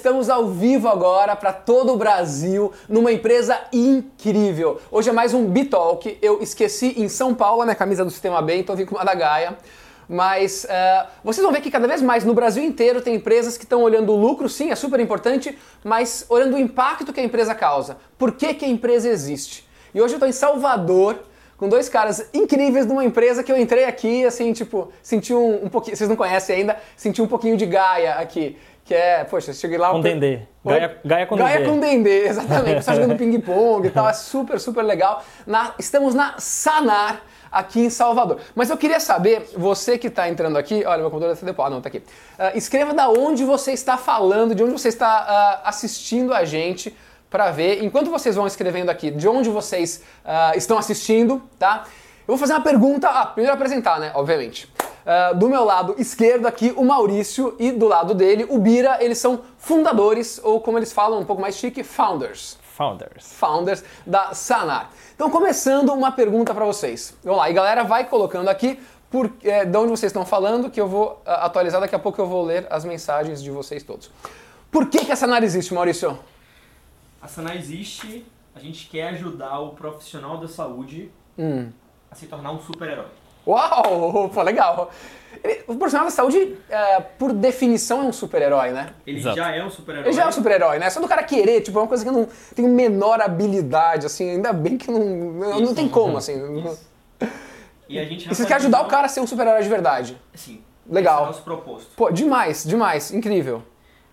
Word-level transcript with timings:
Estamos 0.00 0.30
ao 0.30 0.48
vivo 0.48 0.88
agora 0.88 1.36
para 1.36 1.52
todo 1.52 1.92
o 1.92 1.96
Brasil, 1.98 2.72
numa 2.88 3.12
empresa 3.12 3.60
incrível. 3.70 4.80
Hoje 4.90 5.10
é 5.10 5.12
mais 5.12 5.34
um 5.34 5.44
Bitalk. 5.44 6.16
Eu 6.22 6.40
esqueci 6.40 6.94
em 6.96 7.06
São 7.06 7.34
Paulo 7.34 7.60
a 7.60 7.64
minha 7.66 7.74
camisa 7.74 8.02
do 8.02 8.10
Sistema 8.10 8.40
B, 8.40 8.56
então 8.56 8.74
vim 8.74 8.86
com 8.86 8.94
uma 8.94 9.04
da 9.04 9.14
Gaia. 9.14 9.58
Mas 10.08 10.64
uh, 10.64 11.06
vocês 11.22 11.44
vão 11.44 11.52
ver 11.52 11.60
que 11.60 11.70
cada 11.70 11.86
vez 11.86 12.00
mais 12.00 12.24
no 12.24 12.32
Brasil 12.32 12.64
inteiro 12.64 13.02
tem 13.02 13.16
empresas 13.16 13.58
que 13.58 13.64
estão 13.64 13.82
olhando 13.82 14.10
o 14.12 14.16
lucro, 14.16 14.48
sim, 14.48 14.70
é 14.70 14.74
super 14.74 14.98
importante, 15.00 15.58
mas 15.84 16.24
olhando 16.30 16.56
o 16.56 16.58
impacto 16.58 17.12
que 17.12 17.20
a 17.20 17.22
empresa 17.22 17.54
causa. 17.54 17.98
Por 18.16 18.32
que, 18.32 18.54
que 18.54 18.64
a 18.64 18.68
empresa 18.68 19.06
existe? 19.06 19.68
E 19.94 20.00
hoje 20.00 20.14
eu 20.14 20.16
estou 20.16 20.28
em 20.30 20.32
Salvador, 20.32 21.18
com 21.60 21.68
dois 21.68 21.90
caras 21.90 22.26
incríveis 22.32 22.86
de 22.86 22.92
uma 22.92 23.04
empresa 23.04 23.44
que 23.44 23.52
eu 23.52 23.58
entrei 23.58 23.84
aqui, 23.84 24.24
assim, 24.24 24.50
tipo, 24.50 24.90
senti 25.02 25.34
um, 25.34 25.66
um 25.66 25.68
pouquinho, 25.68 25.94
vocês 25.94 26.08
não 26.08 26.16
conhecem 26.16 26.56
ainda, 26.56 26.78
senti 26.96 27.20
um 27.20 27.26
pouquinho 27.26 27.54
de 27.54 27.66
Gaia 27.66 28.14
aqui. 28.14 28.56
Que 28.82 28.94
é, 28.94 29.22
poxa, 29.24 29.52
cheguei 29.52 29.76
lá. 29.76 29.90
Com 29.90 30.00
Dendê. 30.00 30.40
Gaia, 30.64 30.98
Gaia 31.04 31.26
com 31.26 31.36
Gaia 31.36 31.58
Dendê. 31.58 31.64
Gaia 31.64 31.74
com 31.74 31.80
Dendê, 31.80 32.24
exatamente. 32.26 32.80
Você 32.82 32.94
jogando 32.94 33.14
ping-pong 33.14 33.86
e 33.86 33.90
tal, 33.90 34.08
é 34.08 34.14
super, 34.14 34.58
super 34.58 34.82
legal. 34.82 35.22
Na, 35.46 35.74
estamos 35.78 36.14
na 36.14 36.36
Sanar, 36.38 37.22
aqui 37.52 37.80
em 37.80 37.90
Salvador. 37.90 38.38
Mas 38.54 38.70
eu 38.70 38.78
queria 38.78 38.98
saber, 38.98 39.50
você 39.54 39.98
que 39.98 40.06
está 40.06 40.30
entrando 40.30 40.56
aqui, 40.56 40.82
olha, 40.86 41.02
meu 41.02 41.10
computador 41.10 41.34
está 41.34 41.44
depois, 41.44 41.66
ah, 41.66 41.70
não, 41.70 41.82
tá 41.82 41.88
aqui. 41.88 41.98
Uh, 41.98 42.56
escreva 42.56 42.94
da 42.94 43.10
onde 43.10 43.44
você 43.44 43.72
está 43.72 43.98
falando, 43.98 44.54
de 44.54 44.62
onde 44.62 44.72
você 44.72 44.88
está 44.88 45.60
uh, 45.62 45.68
assistindo 45.68 46.32
a 46.32 46.44
gente 46.46 46.96
para 47.30 47.52
ver, 47.52 47.82
enquanto 47.84 48.10
vocês 48.10 48.34
vão 48.34 48.46
escrevendo 48.46 48.90
aqui, 48.90 49.10
de 49.10 49.28
onde 49.28 49.48
vocês 49.48 50.02
uh, 50.24 50.58
estão 50.58 50.76
assistindo, 50.76 51.40
tá? 51.58 51.84
Eu 52.26 52.36
vou 52.36 52.38
fazer 52.38 52.52
uma 52.52 52.62
pergunta, 52.62 53.08
ah, 53.08 53.24
primeiro 53.26 53.54
apresentar, 53.54 54.00
né, 54.00 54.10
obviamente. 54.14 54.70
Uh, 55.00 55.36
do 55.36 55.48
meu 55.48 55.64
lado 55.64 55.94
esquerdo 55.96 56.46
aqui, 56.46 56.74
o 56.76 56.84
Maurício, 56.84 57.54
e 57.58 57.70
do 57.70 57.86
lado 57.86 58.14
dele, 58.14 58.46
o 58.48 58.58
Bira, 58.58 58.98
eles 59.00 59.18
são 59.18 59.40
fundadores, 59.58 60.40
ou 60.42 60.60
como 60.60 60.76
eles 60.76 60.92
falam 60.92 61.20
um 61.20 61.24
pouco 61.24 61.40
mais 61.40 61.54
chique, 61.54 61.84
founders. 61.84 62.58
Founders. 62.62 63.32
Founders 63.32 63.84
da 64.04 64.34
Sanar. 64.34 64.90
Então, 65.14 65.30
começando 65.30 65.92
uma 65.92 66.12
pergunta 66.12 66.52
para 66.52 66.64
vocês. 66.64 67.14
Vamos 67.22 67.38
lá, 67.38 67.48
e 67.48 67.52
galera, 67.52 67.84
vai 67.84 68.04
colocando 68.04 68.48
aqui 68.48 68.78
por, 69.10 69.30
é, 69.42 69.64
de 69.64 69.76
onde 69.76 69.90
vocês 69.90 70.10
estão 70.10 70.24
falando, 70.24 70.70
que 70.70 70.80
eu 70.80 70.88
vou 70.88 71.20
uh, 71.26 71.30
atualizar, 71.42 71.80
daqui 71.80 71.94
a 71.94 71.98
pouco 71.98 72.20
eu 72.20 72.26
vou 72.26 72.44
ler 72.44 72.66
as 72.70 72.84
mensagens 72.84 73.42
de 73.42 73.50
vocês 73.50 73.82
todos. 73.82 74.10
Por 74.70 74.86
que, 74.86 75.04
que 75.04 75.12
a 75.12 75.16
Sanar 75.16 75.42
existe, 75.42 75.74
Maurício? 75.74 76.18
A 77.20 77.28
Sanar 77.28 77.56
existe, 77.56 78.24
a 78.54 78.58
gente 78.58 78.88
quer 78.88 79.08
ajudar 79.08 79.58
o 79.60 79.70
profissional 79.70 80.38
da 80.38 80.48
saúde 80.48 81.10
hum. 81.38 81.68
a 82.10 82.14
se 82.14 82.26
tornar 82.26 82.52
um 82.52 82.60
super-herói. 82.60 83.06
Uau, 83.46 84.28
pô, 84.32 84.42
legal. 84.42 84.90
O 85.66 85.76
profissional 85.76 86.06
da 86.06 86.10
saúde, 86.10 86.56
é, 86.68 87.00
por 87.00 87.32
definição, 87.32 88.00
é 88.00 88.04
um 88.04 88.12
super-herói, 88.12 88.70
né? 88.70 88.94
Ele 89.06 89.18
Exato. 89.18 89.36
já 89.36 89.54
é 89.54 89.64
um 89.64 89.70
super-herói. 89.70 90.08
Ele 90.08 90.12
já 90.16 90.24
é 90.24 90.26
um 90.26 90.32
super-herói, 90.32 90.78
né? 90.78 90.90
Só 90.90 91.00
do 91.00 91.08
cara 91.08 91.22
querer, 91.22 91.60
tipo, 91.60 91.78
é 91.78 91.82
uma 91.82 91.88
coisa 91.88 92.02
que 92.02 92.08
eu 92.08 92.12
não 92.12 92.28
tenho 92.54 92.68
menor 92.68 93.20
habilidade, 93.20 94.06
assim, 94.06 94.30
ainda 94.30 94.52
bem 94.52 94.76
que 94.76 94.90
não, 94.90 95.52
Isso, 95.52 95.60
não 95.60 95.74
tem 95.74 95.88
como, 95.88 96.16
assim. 96.16 96.58
Isso. 96.58 96.90
E 97.88 97.98
a 97.98 98.04
gente 98.04 98.26
e 98.26 98.28
você 98.28 98.46
quer 98.46 98.54
ajudar 98.54 98.82
o 98.82 98.86
cara 98.86 99.06
a 99.06 99.08
ser 99.08 99.20
um 99.20 99.26
super-herói 99.26 99.62
de 99.62 99.68
verdade. 99.68 100.16
Sim. 100.34 100.62
Legal. 100.88 101.16
Esse 101.16 101.22
é 101.22 101.24
o 101.24 101.26
nosso 101.26 101.42
proposto. 101.42 101.88
Pô, 101.96 102.10
demais, 102.10 102.64
demais, 102.64 103.12
incrível. 103.12 103.62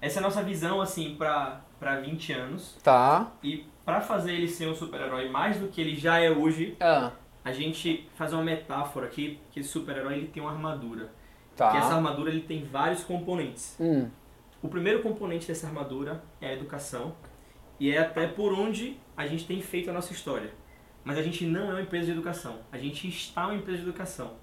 Essa 0.01 0.19
é 0.19 0.19
a 0.19 0.23
nossa 0.23 0.43
visão, 0.43 0.81
assim, 0.81 1.15
pra, 1.15 1.61
pra 1.79 1.99
20 1.99 2.33
anos. 2.33 2.77
Tá. 2.83 3.31
E 3.43 3.65
pra 3.83 4.01
fazer 4.01 4.33
ele 4.33 4.47
ser 4.47 4.67
um 4.67 4.75
super-herói 4.75 5.29
mais 5.29 5.59
do 5.59 5.67
que 5.67 5.81
ele 5.81 5.95
já 5.95 6.19
é 6.19 6.29
hoje... 6.29 6.75
Ah 6.79 7.11
a 7.47 7.53
gente 7.53 8.05
faz 8.15 8.33
uma 8.33 8.43
metáfora 8.43 9.05
aqui, 9.05 9.39
que 9.51 9.61
esse 9.61 9.69
super-herói 9.69 10.15
ele 10.15 10.27
tem 10.27 10.43
uma 10.43 10.51
armadura. 10.51 11.09
Tá. 11.55 11.71
Que 11.71 11.77
essa 11.77 11.95
armadura 11.95 12.29
ele 12.29 12.41
tem 12.41 12.65
vários 12.65 13.05
componentes. 13.05 13.77
Hum. 13.79 14.09
O 14.61 14.67
primeiro 14.67 15.01
componente 15.01 15.47
dessa 15.47 15.65
armadura 15.65 16.21
é 16.41 16.49
a 16.49 16.53
educação, 16.53 17.15
e 17.79 17.89
é 17.89 17.99
até 17.99 18.27
por 18.27 18.51
onde 18.51 18.99
a 19.15 19.25
gente 19.25 19.47
tem 19.47 19.61
feito 19.61 19.89
a 19.89 19.93
nossa 19.93 20.11
história. 20.11 20.51
Mas 21.05 21.17
a 21.17 21.21
gente 21.21 21.45
não 21.45 21.69
é 21.69 21.73
uma 21.75 21.81
empresa 21.81 22.07
de 22.07 22.11
educação, 22.11 22.59
a 22.69 22.77
gente 22.77 23.07
está 23.07 23.47
uma 23.47 23.55
empresa 23.55 23.77
de 23.77 23.87
educação. 23.87 24.33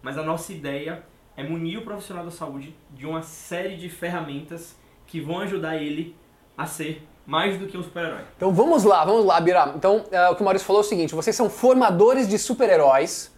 Mas 0.00 0.16
a 0.16 0.22
nossa 0.22 0.52
ideia 0.52 1.04
é 1.36 1.42
munir 1.42 1.80
o 1.80 1.82
profissional 1.82 2.24
da 2.24 2.30
saúde 2.30 2.76
de 2.92 3.04
uma 3.06 3.22
série 3.22 3.76
de 3.76 3.88
ferramentas 3.88 4.78
que 5.12 5.20
vão 5.20 5.40
ajudar 5.40 5.76
ele 5.76 6.16
a 6.56 6.64
ser 6.64 7.06
mais 7.26 7.58
do 7.58 7.66
que 7.66 7.76
um 7.76 7.82
super-herói. 7.82 8.22
Então 8.34 8.50
vamos 8.50 8.82
lá, 8.82 9.04
vamos 9.04 9.26
lá, 9.26 9.38
Bira. 9.38 9.74
Então 9.76 9.98
uh, 9.98 10.32
o 10.32 10.34
que 10.34 10.40
o 10.40 10.44
Maurício 10.44 10.66
falou 10.66 10.80
é 10.80 10.84
o 10.86 10.88
seguinte: 10.88 11.14
vocês 11.14 11.36
são 11.36 11.50
formadores 11.50 12.26
de 12.26 12.38
super-heróis. 12.38 13.30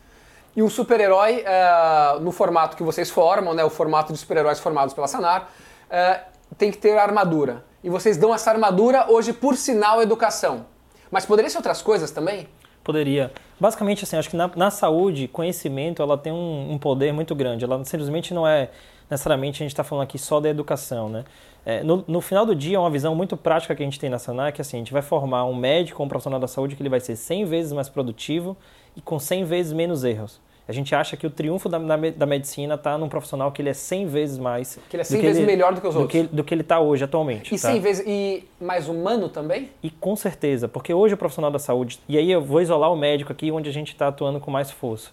E 0.56 0.62
o 0.62 0.70
super-herói, 0.70 1.42
uh, 1.42 2.20
no 2.20 2.30
formato 2.30 2.76
que 2.76 2.84
vocês 2.84 3.10
formam, 3.10 3.54
né, 3.54 3.64
o 3.64 3.70
formato 3.70 4.12
de 4.12 4.18
super-heróis 4.20 4.60
formados 4.60 4.94
pela 4.94 5.08
Sanar, 5.08 5.50
uh, 5.90 6.54
tem 6.56 6.70
que 6.70 6.78
ter 6.78 6.96
armadura. 6.96 7.64
E 7.82 7.90
vocês 7.90 8.16
dão 8.16 8.32
essa 8.32 8.52
armadura 8.52 9.10
hoje 9.10 9.32
por 9.32 9.56
sinal 9.56 10.00
educação. 10.00 10.66
Mas 11.10 11.26
poderia 11.26 11.50
ser 11.50 11.56
outras 11.56 11.82
coisas 11.82 12.12
também? 12.12 12.48
Poderia. 12.84 13.32
Basicamente, 13.58 14.04
assim, 14.04 14.16
acho 14.16 14.30
que 14.30 14.36
na, 14.36 14.48
na 14.54 14.70
saúde, 14.70 15.26
conhecimento, 15.26 16.00
ela 16.00 16.16
tem 16.16 16.32
um, 16.32 16.70
um 16.70 16.78
poder 16.78 17.12
muito 17.12 17.34
grande. 17.34 17.64
Ela 17.64 17.84
simplesmente 17.84 18.32
não 18.32 18.46
é 18.46 18.70
necessariamente 19.10 19.62
a 19.62 19.64
gente 19.64 19.72
está 19.72 19.84
falando 19.84 20.04
aqui 20.04 20.18
só 20.18 20.40
da 20.40 20.48
educação, 20.48 21.08
né? 21.08 21.24
É, 21.66 21.82
no, 21.82 22.04
no, 22.06 22.20
final 22.20 22.44
do 22.44 22.54
dia, 22.54 22.78
uma 22.78 22.90
visão 22.90 23.14
muito 23.14 23.36
prática 23.36 23.74
que 23.74 23.82
a 23.82 23.86
gente 23.86 23.98
tem 23.98 24.10
na 24.10 24.18
Sanar 24.18 24.48
é 24.48 24.52
que 24.52 24.60
assim, 24.60 24.76
a 24.76 24.80
gente 24.80 24.92
vai 24.92 25.00
formar 25.00 25.46
um 25.46 25.54
médico, 25.54 26.02
um 26.02 26.08
profissional 26.08 26.38
da 26.38 26.46
saúde 26.46 26.76
que 26.76 26.82
ele 26.82 26.90
vai 26.90 27.00
ser 27.00 27.16
100 27.16 27.46
vezes 27.46 27.72
mais 27.72 27.88
produtivo 27.88 28.54
e 28.94 29.00
com 29.00 29.18
100 29.18 29.44
vezes 29.44 29.72
menos 29.72 30.04
erros. 30.04 30.40
A 30.66 30.72
gente 30.72 30.94
acha 30.94 31.14
que 31.14 31.26
o 31.26 31.30
triunfo 31.30 31.68
da, 31.68 31.78
da, 31.78 31.96
da 31.96 32.26
medicina 32.26 32.74
está 32.74 32.96
num 32.96 33.08
profissional 33.08 33.52
que 33.52 33.60
ele 33.60 33.68
é 33.68 33.74
100 33.74 34.06
vezes 34.06 34.38
mais... 34.38 34.78
Que 34.88 34.96
ele 34.96 35.02
é 35.02 35.04
100 35.04 35.20
vezes 35.20 35.36
ele, 35.38 35.46
melhor 35.46 35.74
do 35.74 35.80
que 35.80 35.86
os 35.86 35.94
do 35.94 36.00
outros. 36.00 36.22
Que, 36.22 36.34
do 36.34 36.42
que 36.42 36.54
ele 36.54 36.62
está 36.62 36.80
hoje, 36.80 37.04
atualmente. 37.04 37.54
E 37.54 37.58
tá? 37.58 37.70
100 37.70 37.80
vezes... 37.80 38.06
E 38.06 38.44
mais 38.58 38.88
humano 38.88 39.28
também? 39.28 39.70
E 39.82 39.90
com 39.90 40.16
certeza, 40.16 40.66
porque 40.66 40.94
hoje 40.94 41.12
o 41.12 41.16
profissional 41.18 41.50
da 41.50 41.58
saúde... 41.58 42.00
E 42.08 42.16
aí 42.16 42.30
eu 42.30 42.40
vou 42.40 42.62
isolar 42.62 42.90
o 42.90 42.96
médico 42.96 43.30
aqui, 43.30 43.52
onde 43.52 43.68
a 43.68 43.72
gente 43.72 43.92
está 43.92 44.08
atuando 44.08 44.40
com 44.40 44.50
mais 44.50 44.70
força. 44.70 45.10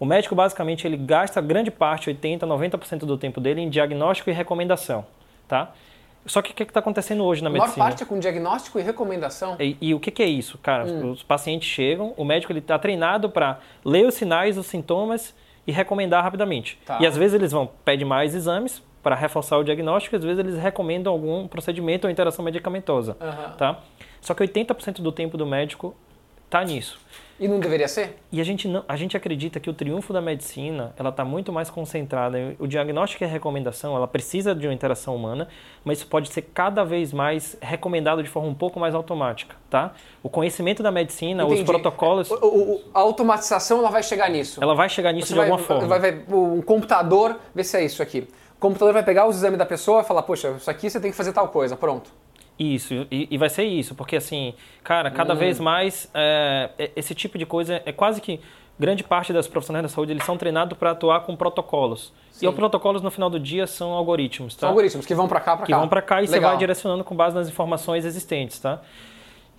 O 0.00 0.06
médico, 0.06 0.34
basicamente, 0.34 0.86
ele 0.86 0.96
gasta 0.96 1.42
grande 1.42 1.70
parte, 1.70 2.10
80%, 2.10 2.40
90% 2.40 3.00
do 3.00 3.18
tempo 3.18 3.38
dele 3.38 3.60
em 3.60 3.68
diagnóstico 3.68 4.30
e 4.30 4.32
recomendação, 4.32 5.04
tá? 5.46 5.72
Só 6.24 6.40
que 6.40 6.52
o 6.52 6.54
que 6.54 6.62
está 6.62 6.80
acontecendo 6.80 7.22
hoje 7.24 7.42
na 7.42 7.50
medicina? 7.50 7.74
A 7.74 7.78
maior 7.78 7.88
parte 7.90 8.02
é 8.02 8.06
com 8.06 8.18
diagnóstico 8.18 8.78
e 8.78 8.82
recomendação. 8.82 9.56
E, 9.60 9.76
e 9.80 9.94
o 9.94 10.00
que, 10.00 10.10
que, 10.10 10.22
é 10.22 10.26
isso, 10.26 10.56
cara? 10.58 10.84
Hum. 10.86 11.12
Os 11.12 11.22
pacientes 11.22 11.68
chegam, 11.68 12.14
o 12.16 12.24
médico 12.24 12.52
está 12.52 12.78
treinado 12.78 13.28
para 13.28 13.58
ler 13.84 14.06
os 14.06 14.14
sinais, 14.14 14.56
os 14.56 14.66
sintomas 14.66 15.34
e 15.66 15.72
recomendar 15.72 16.22
rapidamente. 16.22 16.78
Tá. 16.84 16.98
E 17.00 17.06
às 17.06 17.16
vezes 17.16 17.34
eles 17.34 17.52
vão 17.52 17.68
pedir 17.84 18.04
mais 18.04 18.34
exames 18.34 18.82
para 19.02 19.14
reforçar 19.14 19.58
o 19.58 19.64
diagnóstico, 19.64 20.16
às 20.16 20.22
vezes 20.22 20.38
eles 20.38 20.58
recomendam 20.58 21.12
algum 21.12 21.46
procedimento 21.46 22.06
ou 22.06 22.10
interação 22.10 22.44
medicamentosa, 22.44 23.16
uhum. 23.20 23.56
tá? 23.56 23.78
Só 24.20 24.34
que 24.34 24.42
80% 24.42 25.00
do 25.00 25.10
tempo 25.10 25.38
do 25.38 25.46
médico 25.46 25.94
está 26.50 26.64
nisso. 26.64 26.98
E 27.38 27.48
não 27.48 27.58
deveria 27.58 27.88
ser? 27.88 28.18
E 28.30 28.38
a 28.38 28.44
gente, 28.44 28.68
não, 28.68 28.84
a 28.86 28.96
gente 28.96 29.16
acredita 29.16 29.58
que 29.58 29.70
o 29.70 29.72
triunfo 29.72 30.12
da 30.12 30.20
medicina 30.20 30.92
ela 30.98 31.08
está 31.08 31.24
muito 31.24 31.50
mais 31.50 31.70
concentrada. 31.70 32.54
O 32.58 32.66
diagnóstico 32.66 33.24
e 33.24 33.26
a 33.26 33.28
recomendação 33.28 33.96
ela 33.96 34.06
precisa 34.06 34.54
de 34.54 34.66
uma 34.66 34.74
interação 34.74 35.16
humana, 35.16 35.48
mas 35.82 35.98
isso 35.98 36.06
pode 36.06 36.28
ser 36.28 36.42
cada 36.42 36.84
vez 36.84 37.14
mais 37.14 37.56
recomendado 37.62 38.22
de 38.22 38.28
forma 38.28 38.46
um 38.46 38.54
pouco 38.54 38.78
mais 38.78 38.94
automática, 38.94 39.56
tá? 39.70 39.94
O 40.22 40.28
conhecimento 40.28 40.82
da 40.82 40.92
medicina, 40.92 41.44
Entendi. 41.44 41.60
os 41.60 41.66
protocolos... 41.66 42.30
O, 42.30 42.34
o, 42.34 42.80
a 42.92 43.00
automatização 43.00 43.78
ela 43.78 43.90
vai 43.90 44.02
chegar 44.02 44.28
nisso? 44.28 44.62
Ela 44.62 44.74
vai 44.74 44.90
chegar 44.90 45.10
nisso 45.12 45.28
Você 45.28 45.32
de 45.32 45.38
vai, 45.38 45.48
alguma 45.48 45.66
forma. 45.66 45.88
Vai 45.88 45.98
ver 45.98 46.24
um 46.34 46.60
computador, 46.60 47.40
vê 47.54 47.64
se 47.64 47.74
é 47.74 47.82
isso 47.82 48.02
aqui. 48.02 48.28
O 48.54 48.60
computador 48.60 48.92
vai 48.92 49.02
pegar 49.02 49.26
os 49.26 49.36
exames 49.36 49.58
da 49.58 49.64
pessoa 49.64 50.02
e 50.02 50.04
falar, 50.04 50.24
poxa, 50.24 50.50
isso 50.58 50.70
aqui 50.70 50.90
você 50.90 51.00
tem 51.00 51.10
que 51.10 51.16
fazer 51.16 51.32
tal 51.32 51.48
coisa, 51.48 51.74
pronto. 51.74 52.10
Isso, 52.60 53.06
e, 53.10 53.26
e, 53.30 53.38
vai 53.38 53.48
ser 53.48 53.64
isso, 53.64 53.94
porque 53.94 54.16
assim, 54.16 54.52
cara, 54.84 55.10
cada 55.10 55.32
hum. 55.32 55.36
vez 55.36 55.58
mais 55.58 56.10
é, 56.12 56.68
é, 56.78 56.90
esse 56.94 57.14
tipo 57.14 57.38
de 57.38 57.46
coisa 57.46 57.80
é 57.86 57.90
quase 57.90 58.20
que 58.20 58.38
grande 58.78 59.02
parte 59.02 59.32
das 59.32 59.48
profissionais 59.48 59.82
da 59.82 59.88
saúde 59.88 60.12
eles 60.12 60.22
são 60.24 60.36
treinados 60.36 60.76
para 60.76 60.90
atuar 60.90 61.20
com 61.20 61.34
protocolos. 61.34 62.12
Sim. 62.30 62.44
E 62.44 62.48
os 62.50 62.54
protocolos 62.54 63.00
no 63.00 63.10
final 63.10 63.30
do 63.30 63.40
dia 63.40 63.66
são 63.66 63.92
algoritmos, 63.92 64.54
tá? 64.54 64.60
São 64.60 64.68
algoritmos 64.68 65.06
que 65.06 65.14
vão 65.14 65.26
para 65.26 65.40
cá, 65.40 65.56
para 65.56 65.60
cá. 65.60 65.66
Que 65.66 65.74
vão 65.74 65.88
para 65.88 66.02
cá 66.02 66.16
e 66.16 66.26
Legal. 66.26 66.34
você 66.34 66.40
vai 66.40 66.58
direcionando 66.58 67.02
com 67.02 67.16
base 67.16 67.34
nas 67.34 67.48
informações 67.48 68.04
existentes, 68.04 68.58
tá? 68.58 68.82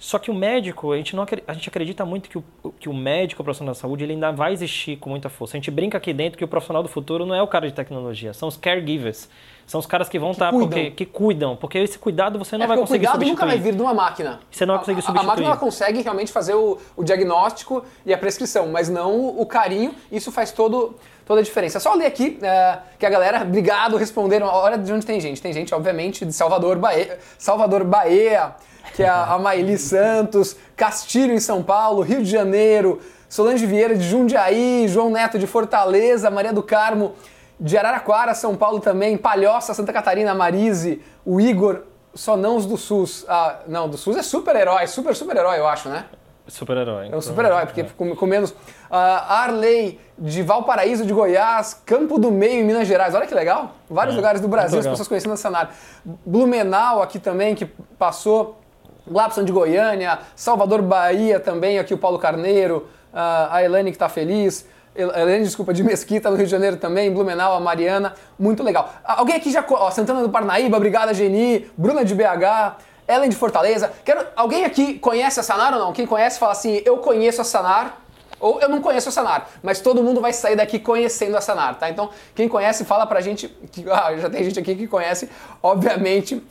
Só 0.01 0.17
que 0.17 0.31
o 0.31 0.33
médico, 0.33 0.93
a 0.93 0.97
gente, 0.97 1.15
não, 1.15 1.23
a 1.47 1.53
gente 1.53 1.69
acredita 1.69 2.03
muito 2.03 2.27
que 2.27 2.35
o, 2.35 2.43
que 2.79 2.89
o 2.89 2.93
médico, 2.93 3.43
o 3.43 3.45
profissional 3.45 3.75
da 3.75 3.79
saúde, 3.79 4.03
ele 4.03 4.13
ainda 4.13 4.31
vai 4.31 4.51
existir 4.51 4.97
com 4.97 5.11
muita 5.11 5.29
força. 5.29 5.55
A 5.55 5.59
gente 5.59 5.69
brinca 5.69 5.95
aqui 5.95 6.11
dentro 6.11 6.39
que 6.39 6.43
o 6.43 6.47
profissional 6.47 6.81
do 6.81 6.89
futuro 6.89 7.23
não 7.23 7.35
é 7.35 7.43
o 7.43 7.45
cara 7.45 7.67
de 7.67 7.73
tecnologia, 7.75 8.33
são 8.33 8.49
os 8.49 8.57
caregivers. 8.57 9.29
São 9.67 9.79
os 9.79 9.85
caras 9.85 10.09
que 10.09 10.17
vão 10.17 10.31
estar, 10.31 10.51
tá, 10.51 10.57
porque 10.57 10.89
que 10.89 11.05
cuidam, 11.05 11.55
porque 11.55 11.77
esse 11.77 11.99
cuidado 11.99 12.39
você 12.39 12.57
não 12.57 12.65
é 12.65 12.67
vai 12.67 12.77
conseguir 12.77 13.05
substituir. 13.05 13.31
O 13.31 13.35
cuidado 13.35 13.45
nunca 13.45 13.45
vai 13.45 13.59
vir 13.59 13.75
de 13.75 13.81
uma 13.81 13.93
máquina. 13.93 14.39
Você 14.49 14.65
não 14.65 14.73
vai 14.73 14.79
conseguir 14.79 15.01
substituir. 15.03 15.23
A, 15.23 15.27
máquina 15.27 15.47
ela 15.47 15.57
consegue 15.57 16.01
realmente 16.01 16.31
fazer 16.31 16.55
o, 16.55 16.79
o 16.97 17.03
diagnóstico 17.03 17.85
e 18.03 18.11
a 18.11 18.17
prescrição, 18.17 18.69
mas 18.69 18.89
não 18.89 19.39
o 19.39 19.45
carinho. 19.45 19.93
Isso 20.11 20.31
faz 20.31 20.51
todo, 20.51 20.95
toda 21.27 21.41
a 21.41 21.43
diferença. 21.43 21.79
Só 21.79 21.93
ler 21.93 22.07
aqui 22.07 22.39
é, 22.41 22.79
que 22.97 23.05
a 23.05 23.09
galera, 23.09 23.43
obrigado, 23.43 23.97
responderam. 23.97 24.47
Olha 24.47 24.79
de 24.79 24.91
onde 24.91 25.05
tem 25.05 25.21
gente. 25.21 25.39
Tem 25.39 25.53
gente, 25.53 25.75
obviamente, 25.75 26.25
de 26.25 26.33
Salvador, 26.33 26.79
Bahia, 26.79 27.19
Salvador, 27.37 27.83
Bahia 27.83 28.55
que 28.93 29.03
é 29.03 29.09
a 29.09 29.37
Maeli 29.39 29.77
Santos, 29.77 30.55
Castilho 30.75 31.33
em 31.33 31.39
São 31.39 31.63
Paulo, 31.63 32.01
Rio 32.01 32.23
de 32.23 32.29
Janeiro, 32.29 32.99
Solange 33.29 33.65
Vieira 33.65 33.95
de 33.95 34.03
Jundiaí, 34.03 34.87
João 34.87 35.09
Neto 35.09 35.39
de 35.39 35.47
Fortaleza, 35.47 36.29
Maria 36.29 36.51
do 36.51 36.61
Carmo 36.61 37.13
de 37.59 37.77
Araraquara, 37.77 38.33
São 38.33 38.55
Paulo 38.55 38.79
também, 38.79 39.15
Palhoça, 39.17 39.73
Santa 39.73 39.93
Catarina, 39.93 40.33
Marise, 40.33 41.01
o 41.23 41.39
Igor 41.39 41.83
só 42.13 42.35
não 42.35 42.57
os 42.57 42.65
do 42.65 42.77
SUS. 42.77 43.25
Ah, 43.27 43.59
não, 43.67 43.87
do 43.87 43.97
SUS 43.97 44.17
é 44.17 44.23
super-herói, 44.23 44.87
super, 44.87 45.15
super-herói, 45.15 45.59
eu 45.59 45.67
acho, 45.67 45.87
né? 45.87 46.05
Super-herói. 46.47 47.09
É 47.09 47.15
um 47.15 47.21
super-herói, 47.21 47.65
porque 47.65 47.81
é. 47.81 47.87
com, 47.95 48.15
com, 48.15 48.25
menos. 48.25 48.49
Uh, 48.49 48.55
Arley, 48.89 49.99
de 50.17 50.43
Valparaíso 50.43 51.05
de 51.05 51.13
Goiás, 51.13 51.81
Campo 51.85 52.19
do 52.19 52.29
Meio, 52.29 52.61
em 52.61 52.63
Minas 52.63 52.87
Gerais. 52.87 53.15
Olha 53.15 53.25
que 53.25 53.33
legal. 53.33 53.75
Vários 53.89 54.15
é, 54.15 54.17
lugares 54.17 54.41
do 54.41 54.47
Brasil, 54.47 54.79
as 54.79 54.87
pessoas 54.87 55.07
conhecendo 55.07 55.33
esse 55.33 55.43
cenário. 55.43 55.69
Blumenau 56.03 57.01
aqui 57.01 57.19
também, 57.19 57.55
que 57.55 57.65
passou. 57.97 58.60
Glapson 59.07 59.43
de 59.43 59.51
Goiânia, 59.51 60.19
Salvador, 60.35 60.81
Bahia 60.81 61.39
também, 61.39 61.79
aqui 61.79 61.93
o 61.93 61.97
Paulo 61.97 62.19
Carneiro, 62.19 62.87
uh, 63.13 63.51
a 63.51 63.63
Elaine 63.63 63.91
que 63.91 63.95
está 63.95 64.09
feliz. 64.09 64.65
Helene, 64.93 65.45
desculpa, 65.45 65.73
de 65.73 65.83
Mesquita, 65.83 66.29
no 66.29 66.35
Rio 66.35 66.45
de 66.45 66.51
Janeiro 66.51 66.75
também, 66.75 67.11
Blumenau, 67.11 67.55
a 67.55 67.59
Mariana, 67.59 68.13
muito 68.37 68.61
legal. 68.61 68.93
Alguém 69.05 69.37
aqui 69.37 69.51
já. 69.51 69.65
Ó, 69.69 69.89
Santana 69.89 70.21
do 70.21 70.29
Parnaíba, 70.29 70.75
obrigada, 70.75 71.13
Geni, 71.13 71.71
Bruna 71.77 72.03
de 72.03 72.13
BH, 72.13 72.75
Ellen 73.07 73.29
de 73.29 73.35
Fortaleza. 73.35 73.91
Quero, 74.03 74.27
alguém 74.35 74.65
aqui 74.65 74.99
conhece 74.99 75.39
a 75.39 75.43
Sanar 75.43 75.73
ou 75.73 75.79
não? 75.79 75.93
Quem 75.93 76.05
conhece 76.05 76.37
fala 76.37 76.51
assim: 76.51 76.81
eu 76.85 76.97
conheço 76.97 77.41
a 77.41 77.43
Sanar. 77.43 77.99
Ou 78.39 78.59
eu 78.59 78.67
não 78.67 78.81
conheço 78.81 79.07
a 79.07 79.11
Sanar, 79.11 79.47
mas 79.61 79.81
todo 79.81 80.01
mundo 80.01 80.19
vai 80.19 80.33
sair 80.33 80.55
daqui 80.55 80.79
conhecendo 80.79 81.37
a 81.37 81.41
Sanar, 81.41 81.77
tá? 81.77 81.91
Então, 81.91 82.09
quem 82.33 82.49
conhece, 82.49 82.83
fala 82.83 83.05
pra 83.05 83.21
gente. 83.21 83.47
Que, 83.71 83.85
ah, 83.87 84.17
já 84.17 84.31
tem 84.31 84.43
gente 84.43 84.59
aqui 84.59 84.75
que 84.75 84.87
conhece, 84.87 85.29
obviamente. 85.61 86.41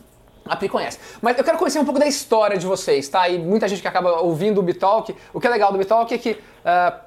A 0.44 0.56
Pi 0.56 0.68
conhece. 0.68 0.98
Mas 1.20 1.38
eu 1.38 1.44
quero 1.44 1.58
conhecer 1.58 1.78
um 1.78 1.84
pouco 1.84 2.00
da 2.00 2.06
história 2.06 2.58
de 2.58 2.66
vocês, 2.66 3.08
tá? 3.08 3.28
E 3.28 3.38
muita 3.38 3.68
gente 3.68 3.82
que 3.82 3.88
acaba 3.88 4.20
ouvindo 4.20 4.58
o 4.58 4.62
Bitalk. 4.62 5.14
O 5.32 5.40
que 5.40 5.46
é 5.46 5.50
legal 5.50 5.70
do 5.72 5.78
Bitalk 5.78 6.12
é 6.12 6.18
que 6.18 6.32
uh, 6.32 7.00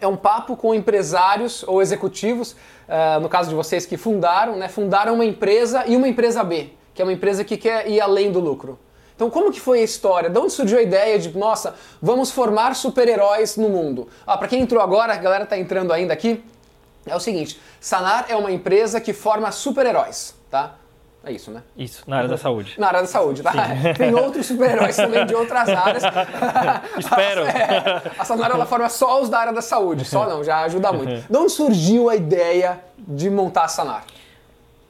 é 0.00 0.06
um 0.06 0.16
papo 0.16 0.56
com 0.56 0.74
empresários 0.74 1.62
ou 1.66 1.80
executivos, 1.80 2.52
uh, 2.52 3.20
no 3.20 3.28
caso 3.28 3.48
de 3.48 3.54
vocês 3.54 3.86
que 3.86 3.96
fundaram, 3.96 4.56
né? 4.56 4.68
Fundaram 4.68 5.14
uma 5.14 5.24
empresa 5.24 5.84
e 5.86 5.94
uma 5.94 6.08
empresa 6.08 6.42
B, 6.42 6.70
que 6.94 7.02
é 7.02 7.04
uma 7.04 7.12
empresa 7.12 7.44
que 7.44 7.56
quer 7.56 7.88
ir 7.88 8.00
além 8.00 8.32
do 8.32 8.40
lucro. 8.40 8.78
Então, 9.14 9.28
como 9.28 9.52
que 9.52 9.60
foi 9.60 9.80
a 9.80 9.82
história? 9.82 10.30
De 10.30 10.38
onde 10.38 10.50
surgiu 10.50 10.78
a 10.78 10.82
ideia 10.82 11.18
de, 11.18 11.36
nossa, 11.36 11.74
vamos 12.00 12.30
formar 12.30 12.74
super-heróis 12.74 13.54
no 13.58 13.68
mundo? 13.68 14.08
Ah, 14.26 14.38
para 14.38 14.48
quem 14.48 14.62
entrou 14.62 14.82
agora, 14.82 15.12
a 15.12 15.16
galera 15.16 15.44
tá 15.44 15.58
entrando 15.58 15.92
ainda 15.92 16.14
aqui, 16.14 16.42
é 17.04 17.14
o 17.14 17.20
seguinte, 17.20 17.60
Sanar 17.78 18.26
é 18.30 18.36
uma 18.36 18.50
empresa 18.50 18.98
que 18.98 19.12
forma 19.12 19.52
super-heróis, 19.52 20.34
tá? 20.50 20.76
É 21.22 21.32
isso, 21.32 21.50
né? 21.50 21.62
Isso, 21.76 22.02
na 22.06 22.16
área 22.16 22.28
da 22.28 22.38
saúde. 22.38 22.74
Na 22.78 22.86
área 22.88 23.00
da 23.02 23.06
saúde, 23.06 23.42
tá? 23.42 23.52
Tem 23.96 24.14
outros 24.14 24.46
super-heróis 24.46 24.96
também 24.96 25.26
de 25.26 25.34
outras 25.34 25.68
áreas. 25.68 26.02
Espero. 26.98 27.42
É, 27.50 28.10
a 28.18 28.24
Sanar 28.24 28.50
ela 28.50 28.64
forma 28.66 28.88
só 28.88 29.20
os 29.20 29.28
da 29.28 29.38
área 29.38 29.52
da 29.52 29.62
saúde, 29.62 30.04
só 30.04 30.28
não, 30.28 30.42
já 30.42 30.60
ajuda 30.62 30.92
muito. 30.92 31.26
De 31.28 31.36
onde 31.36 31.52
surgiu 31.52 32.08
a 32.08 32.16
ideia 32.16 32.80
de 32.96 33.28
montar 33.28 33.64
a 33.64 33.68
Sanar? 33.68 34.04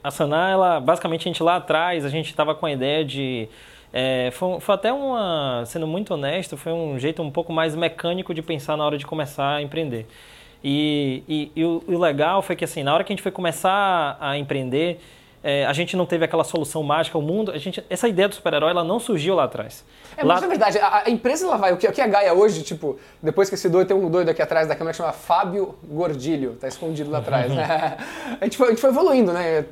A 0.02 0.10
Sanar, 0.10 0.52
ela, 0.52 0.80
basicamente, 0.80 1.22
a 1.22 1.32
gente 1.32 1.42
lá 1.42 1.56
atrás, 1.56 2.04
a 2.04 2.08
gente 2.08 2.30
estava 2.30 2.54
com 2.54 2.66
a 2.66 2.72
ideia 2.72 3.04
de 3.04 3.48
é, 3.92 4.30
foi, 4.32 4.60
foi, 4.60 4.74
até 4.74 4.92
uma, 4.92 5.64
sendo 5.66 5.86
muito 5.86 6.14
honesto, 6.14 6.56
foi 6.56 6.72
um 6.72 6.98
jeito 6.98 7.22
um 7.22 7.30
pouco 7.30 7.52
mais 7.52 7.74
mecânico 7.74 8.32
de 8.32 8.40
pensar 8.40 8.76
na 8.76 8.84
hora 8.84 8.96
de 8.96 9.06
começar 9.06 9.56
a 9.56 9.62
empreender. 9.62 10.06
E, 10.62 11.24
e, 11.28 11.52
e, 11.56 11.64
o, 11.64 11.82
e 11.88 11.94
o 11.94 11.98
legal 11.98 12.42
foi 12.42 12.54
que 12.54 12.64
assim, 12.64 12.82
na 12.82 12.94
hora 12.94 13.02
que 13.02 13.12
a 13.12 13.14
gente 13.14 13.22
foi 13.22 13.32
começar 13.32 14.16
a 14.20 14.38
empreender, 14.38 15.00
é, 15.42 15.64
a 15.64 15.72
gente 15.72 15.96
não 15.96 16.04
teve 16.04 16.24
aquela 16.24 16.44
solução 16.44 16.82
mágica, 16.82 17.16
o 17.16 17.22
mundo, 17.22 17.50
a 17.50 17.56
gente, 17.56 17.82
essa 17.88 18.06
ideia 18.06 18.28
do 18.28 18.34
super-herói 18.34 18.70
ela 18.70 18.84
não 18.84 19.00
surgiu 19.00 19.34
lá 19.34 19.44
atrás. 19.44 19.84
É, 20.16 20.22
lá... 20.22 20.34
mas 20.34 20.42
na 20.42 20.48
verdade, 20.48 20.78
a, 20.78 21.04
a, 21.06 21.10
empresa 21.10 21.46
ela 21.46 21.56
vai, 21.56 21.72
o 21.72 21.78
que, 21.78 21.88
o 21.88 21.92
que 21.92 22.00
a 22.00 22.06
Gaia 22.06 22.34
hoje, 22.34 22.62
tipo, 22.62 22.98
depois 23.22 23.48
que 23.48 23.54
esse 23.54 23.68
doido, 23.68 23.88
tem 23.88 23.96
um 23.96 24.10
doido 24.10 24.28
aqui 24.28 24.42
atrás 24.42 24.68
da 24.68 24.74
câmera 24.74 24.92
que 24.92 24.98
chama 24.98 25.12
Fábio 25.12 25.74
Gordilho, 25.82 26.56
tá 26.60 26.68
escondido 26.68 27.10
lá 27.10 27.18
atrás, 27.18 27.50
né? 27.50 27.96
a, 28.38 28.44
gente 28.44 28.58
foi, 28.58 28.66
a 28.66 28.70
gente 28.70 28.80
foi 28.80 28.90
evoluindo, 28.90 29.32
né? 29.32 29.64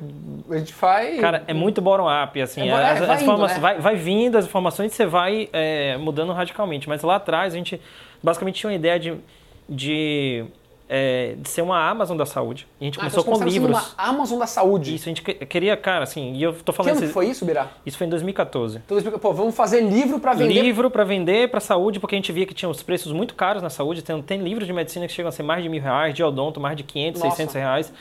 A 0.49 0.57
gente 0.57 0.73
vai... 0.73 1.17
Cara, 1.17 1.43
é 1.45 1.53
muito 1.53 1.81
bottom-up, 1.81 2.41
assim, 2.41 2.67
é, 2.67 2.73
as, 2.73 2.99
vai, 2.99 3.15
as 3.17 3.21
indo, 3.21 3.37
né? 3.37 3.57
vai, 3.59 3.79
vai, 3.79 3.95
vindo 3.95 4.37
as 4.39 4.45
informações 4.45 4.91
você 4.91 5.05
vai 5.05 5.49
é, 5.53 5.97
mudando 5.97 6.33
radicalmente, 6.33 6.89
mas 6.89 7.03
lá 7.03 7.17
atrás 7.17 7.53
a 7.53 7.57
gente 7.57 7.79
basicamente 8.23 8.59
tinha 8.59 8.71
uma 8.71 8.75
ideia 8.75 8.99
de, 8.99 9.15
de 9.69 10.45
é, 10.91 11.35
de 11.37 11.47
ser 11.47 11.61
uma 11.61 11.87
Amazon 11.87 12.17
da 12.17 12.25
saúde. 12.25 12.67
E 12.81 12.83
a 12.83 12.85
gente 12.85 12.97
ah, 12.97 13.01
começou 13.01 13.21
então 13.21 13.33
com 13.37 13.45
livros. 13.45 13.69
uma 13.69 13.93
Amazon 13.95 14.39
da 14.39 14.47
saúde. 14.47 14.95
Isso, 14.95 15.07
a 15.07 15.11
gente 15.13 15.21
queria, 15.21 15.77
cara, 15.77 16.03
assim, 16.03 16.33
e 16.33 16.41
eu 16.41 16.53
tô 16.53 16.73
falando... 16.73 16.97
Que 16.97 17.03
ano 17.03 17.13
foi 17.13 17.27
isso, 17.27 17.45
Birá? 17.45 17.67
Isso 17.85 17.95
foi 17.95 18.07
em 18.07 18.09
2014. 18.09 18.81
Então, 18.83 19.19
pô, 19.19 19.31
vamos 19.31 19.55
fazer 19.55 19.81
livro 19.81 20.19
para 20.19 20.33
vender... 20.33 20.61
Livro 20.61 20.89
para 20.89 21.03
vender 21.03 21.51
para 21.51 21.59
saúde, 21.59 21.99
porque 21.99 22.15
a 22.15 22.17
gente 22.17 22.31
via 22.31 22.47
que 22.47 22.55
tinha 22.55 22.67
os 22.67 22.81
preços 22.81 23.11
muito 23.11 23.35
caros 23.35 23.61
na 23.61 23.69
saúde. 23.69 24.01
Tem, 24.01 24.19
tem 24.23 24.41
livros 24.41 24.65
de 24.65 24.73
medicina 24.73 25.05
que 25.05 25.13
chegam 25.13 25.29
a 25.29 25.31
ser 25.31 25.43
mais 25.43 25.61
de 25.61 25.69
mil 25.69 25.81
reais, 25.81 26.15
de 26.15 26.23
odonto 26.23 26.59
mais 26.59 26.75
de 26.75 26.81
500, 26.81 27.21
Nossa. 27.21 27.35
600 27.35 27.55
reais. 27.55 27.93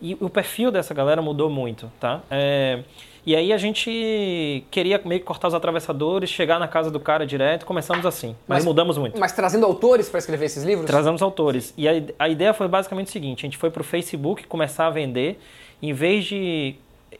E 0.00 0.16
o 0.18 0.30
perfil 0.30 0.70
dessa 0.70 0.94
galera 0.94 1.20
mudou 1.20 1.50
muito, 1.50 1.92
tá? 2.00 2.22
É... 2.30 2.80
E 3.24 3.36
aí 3.36 3.52
a 3.52 3.56
gente 3.56 4.64
queria 4.70 5.00
meio 5.04 5.20
que 5.20 5.26
cortar 5.26 5.48
os 5.48 5.54
atravessadores, 5.54 6.28
chegar 6.28 6.58
na 6.58 6.66
casa 6.66 6.90
do 6.90 6.98
cara 6.98 7.24
direto, 7.24 7.64
começamos 7.64 8.04
assim. 8.04 8.34
Mas, 8.48 8.58
mas 8.58 8.64
mudamos 8.64 8.98
muito. 8.98 9.18
Mas 9.18 9.30
trazendo 9.32 9.64
autores 9.64 10.08
para 10.08 10.18
escrever 10.18 10.46
esses 10.46 10.64
livros? 10.64 10.86
Trazemos 10.86 11.22
autores. 11.22 11.72
E 11.76 11.88
a, 11.88 11.92
a 12.18 12.28
ideia 12.28 12.52
foi 12.52 12.66
basicamente 12.66 13.08
o 13.08 13.10
seguinte: 13.10 13.40
a 13.40 13.46
gente 13.46 13.56
foi 13.56 13.70
para 13.70 13.80
o 13.80 13.84
Facebook 13.84 14.46
começar 14.46 14.86
a 14.86 14.90
vender, 14.90 15.40
em 15.80 15.92
vez 15.92 16.24
de. 16.24 16.74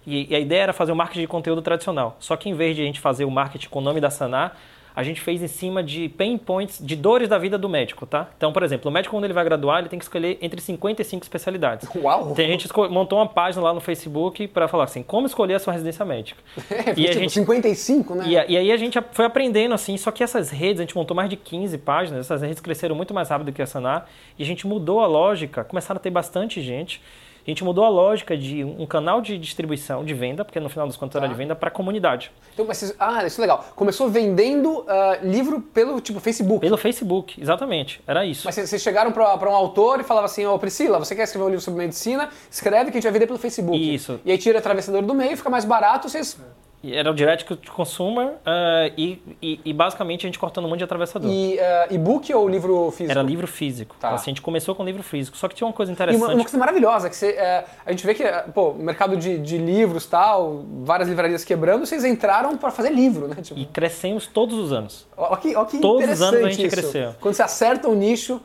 E, 0.05 0.35
a 0.35 0.41
ideia 0.41 0.63
era 0.63 0.73
fazer 0.73 0.91
o 0.91 0.97
marketing 0.97 1.21
de 1.21 1.27
conteúdo 1.29 1.63
tradicional. 1.63 2.17
Só 2.19 2.37
que 2.37 2.49
em 2.49 2.55
vez 2.55 2.75
de 2.75 2.83
a 2.83 2.85
gente 2.85 2.99
fazer 2.99 3.25
o 3.25 3.31
marketing 3.31 3.69
com 3.69 3.79
o 3.79 3.83
nome 3.83 4.01
da 4.01 4.11
Sanar, 4.11 4.57
a 4.95 5.03
gente 5.03 5.21
fez 5.21 5.43
em 5.43 5.49
cima 5.49 5.83
de 5.83 6.09
pain 6.09 6.37
points, 6.37 6.79
de 6.85 6.95
dores 6.95 7.29
da 7.29 7.39
vida 7.39 7.57
do 7.57 7.69
médico, 7.69 8.07
tá? 8.07 8.29
Então, 8.37 8.53
por 8.53 8.63
exemplo, 8.63 8.91
o 8.91 8.93
médico 8.93 9.15
quando 9.15 9.25
ele 9.25 9.33
vai 9.33 9.45
graduar, 9.45 9.81
ele 9.81 9.89
tem 9.89 9.99
que 9.99 10.05
escolher 10.05 10.39
entre 10.41 10.61
55 10.61 11.25
especialidades. 11.25 11.89
Uau! 11.97 12.35
Tem, 12.35 12.47
a 12.47 12.51
gente 12.51 12.69
montou 12.91 13.19
uma 13.19 13.27
página 13.27 13.63
lá 13.63 13.73
no 13.73 13.81
Facebook 13.81 14.47
para 14.49 14.69
falar 14.69 14.85
assim, 14.85 15.03
como 15.03 15.27
escolher 15.27 15.55
a 15.55 15.59
sua 15.59 15.73
residência 15.73 16.05
médica. 16.05 16.43
É, 16.73 16.91
e 16.91 16.95
tipo, 16.95 17.09
a 17.11 17.13
gente, 17.13 17.33
55, 17.33 18.15
né? 18.15 18.25
E, 18.27 18.33
e, 18.33 18.57
aí 18.57 18.73
a 18.73 18.77
gente 18.77 18.99
foi 19.13 19.25
aprendendo 19.25 19.75
assim, 19.75 19.97
só 19.97 20.11
que 20.11 20.25
essas 20.25 20.51
redes, 20.51 20.81
a 20.81 20.83
gente 20.85 20.97
montou 20.97 21.15
mais 21.15 21.29
de 21.29 21.37
15 21.37 21.77
páginas, 21.79 22.21
essas 22.27 22.43
redes 22.43 22.61
cresceram 22.61 22.97
muito 22.97 23.13
mais 23.13 23.29
rápido 23.29 23.53
que 23.53 23.63
a 23.63 23.67
Sanar, 23.67 24.09
e 24.39 24.43
a 24.43 24.47
gente 24.47 24.67
mudou 24.67 25.01
a 25.01 25.07
lógica, 25.07 25.63
começaram 25.63 25.99
a 25.99 26.03
ter 26.03 26.11
bastante 26.11 26.61
gente, 26.61 27.01
a 27.47 27.51
gente 27.51 27.65
mudou 27.65 27.85
a 27.85 27.89
lógica 27.89 28.37
de 28.37 28.65
um 28.65 28.87
canal 28.87 29.21
de 29.21 29.37
distribuição, 29.37 30.05
de 30.05 30.15
venda, 30.15 30.45
porque 30.45 30.61
no 30.61 30.69
final 30.69 30.87
das 30.87 30.97
contas 30.97 31.17
era 31.17 31.27
de 31.27 31.35
tá. 31.35 31.39
venda, 31.39 31.57
para 31.57 31.69
a 31.69 31.73
comunidade. 31.73 32.31
Então, 32.55 32.65
mas, 32.67 32.95
ah, 32.99 33.27
isso 33.27 33.41
é 33.41 33.43
legal. 33.43 33.65
Começou 33.75 34.09
vendendo 34.09 34.81
uh, 34.81 34.85
livro 35.23 35.61
pelo 35.61 36.01
tipo 36.01 36.21
Facebook. 36.21 36.61
Pelo 36.61 36.77
Facebook, 36.77 37.41
exatamente. 37.41 38.01
Era 38.07 38.25
isso. 38.25 38.43
Mas 38.45 38.55
vocês 38.55 38.83
chegaram 38.83 39.13
para 39.13 39.51
um 39.51 39.55
autor 39.55 40.01
e 40.01 40.05
falavam 40.05 40.27
assim, 40.27 40.47
ô 40.47 40.55
oh, 40.55 40.59
Priscila, 40.59 40.99
você 40.99 41.15
quer 41.15 41.25
escrever 41.25 41.45
um 41.45 41.49
livro 41.49 41.63
sobre 41.63 41.81
medicina? 41.81 42.29
Escreve 42.51 42.91
que 42.91 42.99
a 42.99 43.01
gente 43.01 43.05
vai 43.05 43.13
vender 43.13 43.27
pelo 43.27 43.39
Facebook. 43.39 43.95
Isso. 43.95 44.21
E 44.25 44.31
aí 44.31 44.39
tira 44.39 44.57
o 44.57 44.59
atravessador 44.59 45.03
do 45.03 45.15
meio, 45.15 45.37
fica 45.37 45.51
mais 45.51 45.65
barato, 45.65 46.09
vocês 46.09 46.39
era 46.85 47.11
o 47.11 47.15
direct 47.15 47.55
to 47.57 47.73
consumer 47.73 48.29
uh, 48.29 48.93
e, 48.97 49.23
e, 49.41 49.61
e, 49.65 49.73
basicamente 49.73 50.27
a 50.27 50.29
gente 50.29 50.39
cortando 50.39 50.65
um 50.65 50.69
monte 50.69 50.79
de 50.79 50.85
atravessador. 50.85 51.31
E 51.31 51.57
uh, 51.57 51.95
e-book 51.95 52.33
ou 52.35 52.49
livro 52.49 52.91
físico? 52.91 53.11
Era 53.11 53.23
livro 53.23 53.47
físico. 53.47 53.95
Tá. 54.01 54.11
Assim, 54.11 54.31
a 54.31 54.33
gente 54.33 54.43
começou 54.43 54.75
com 54.75 54.85
livro 54.85 55.03
físico. 55.03 55.37
Só 55.37 55.47
que 55.47 55.55
tinha 55.55 55.67
uma 55.67 55.73
coisa 55.73 55.93
interessante. 55.93 56.21
E 56.21 56.25
uma, 56.25 56.35
uma 56.35 56.43
coisa 56.43 56.59
maravilhosa, 56.59 57.09
que 57.09 57.15
você, 57.15 57.33
uh, 57.33 57.71
a 57.87 57.91
gente 57.93 58.05
vê 58.05 58.15
que, 58.15 58.25
pô, 58.53 58.73
mercado 58.73 59.17
de, 59.17 59.39
de 59.39 59.59
livros 59.59 60.07
tal, 60.07 60.65
várias 60.83 61.09
livrarias 61.09 61.45
quebrando, 61.45 61.87
vocês 61.87 62.05
entraram 62.05 62.57
para 62.57 62.71
fazer 62.71 62.91
livro, 62.91 63.29
né? 63.29 63.37
Tipo... 63.41 63.61
E 63.61 63.67
crescemos 63.67 64.27
todos 64.27 64.59
os 64.59 64.73
anos. 64.73 65.07
Olha 65.17 65.37
que, 65.37 65.55
ó 65.55 65.65
que 65.65 65.79
todos 65.79 66.11
os 66.11 66.23
anos 66.23 66.45
a 66.45 66.51
gente 66.51 66.67
isso. 66.67 66.77
cresceu. 66.77 67.15
Quando 67.21 67.35
você 67.35 67.43
acerta 67.43 67.89
um 67.89 67.95
nicho, 67.95 68.41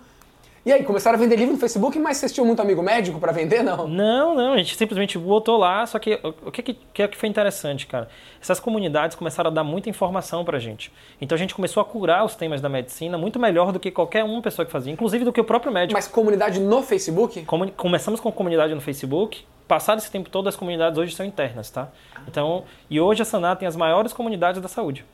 e 0.67 0.73
aí, 0.73 0.83
começaram 0.83 1.17
a 1.17 1.21
vender 1.21 1.37
livro 1.37 1.53
no 1.53 1.59
Facebook, 1.61 1.97
mas 1.97 2.17
vocês 2.17 2.33
tinham 2.33 2.45
muito 2.45 2.61
amigo 2.61 2.83
médico 2.83 3.17
para 3.21 3.31
vender, 3.31 3.63
não? 3.63 3.87
Não, 3.87 4.35
não, 4.35 4.51
a 4.51 4.57
gente 4.57 4.75
simplesmente 4.75 5.17
botou 5.17 5.57
lá, 5.57 5.85
só 5.85 5.97
que 5.97 6.19
o 6.45 6.51
que, 6.51 6.61
que, 6.61 7.07
que 7.07 7.15
foi 7.15 7.29
interessante, 7.29 7.87
cara? 7.87 8.09
Essas 8.41 8.59
comunidades 8.59 9.15
começaram 9.15 9.49
a 9.49 9.53
dar 9.53 9.63
muita 9.63 9.89
informação 9.89 10.43
pra 10.43 10.59
gente. 10.59 10.91
Então 11.21 11.37
a 11.37 11.39
gente 11.39 11.55
começou 11.55 11.79
a 11.79 11.85
curar 11.85 12.25
os 12.25 12.35
temas 12.35 12.59
da 12.59 12.67
medicina 12.67 13.17
muito 13.17 13.39
melhor 13.39 13.71
do 13.71 13.79
que 13.79 13.89
qualquer 13.89 14.25
uma 14.25 14.41
pessoa 14.41 14.65
que 14.65 14.71
fazia, 14.73 14.91
inclusive 14.91 15.23
do 15.23 15.31
que 15.31 15.39
o 15.39 15.43
próprio 15.45 15.71
médico. 15.71 15.93
Mas 15.93 16.05
comunidade 16.05 16.59
no 16.59 16.83
Facebook? 16.83 17.45
Comun 17.45 17.69
começamos 17.69 18.19
com 18.19 18.29
comunidade 18.29 18.75
no 18.75 18.81
Facebook, 18.81 19.45
passado 19.69 19.99
esse 19.99 20.11
tempo 20.11 20.29
todo, 20.29 20.49
as 20.49 20.57
comunidades 20.57 20.99
hoje 20.99 21.15
são 21.15 21.25
internas, 21.25 21.69
tá? 21.69 21.87
Então, 22.27 22.65
e 22.89 22.99
hoje 22.99 23.21
a 23.21 23.25
Sanar 23.25 23.55
tem 23.55 23.69
as 23.69 23.77
maiores 23.77 24.11
comunidades 24.11 24.61
da 24.61 24.67
saúde. 24.67 25.05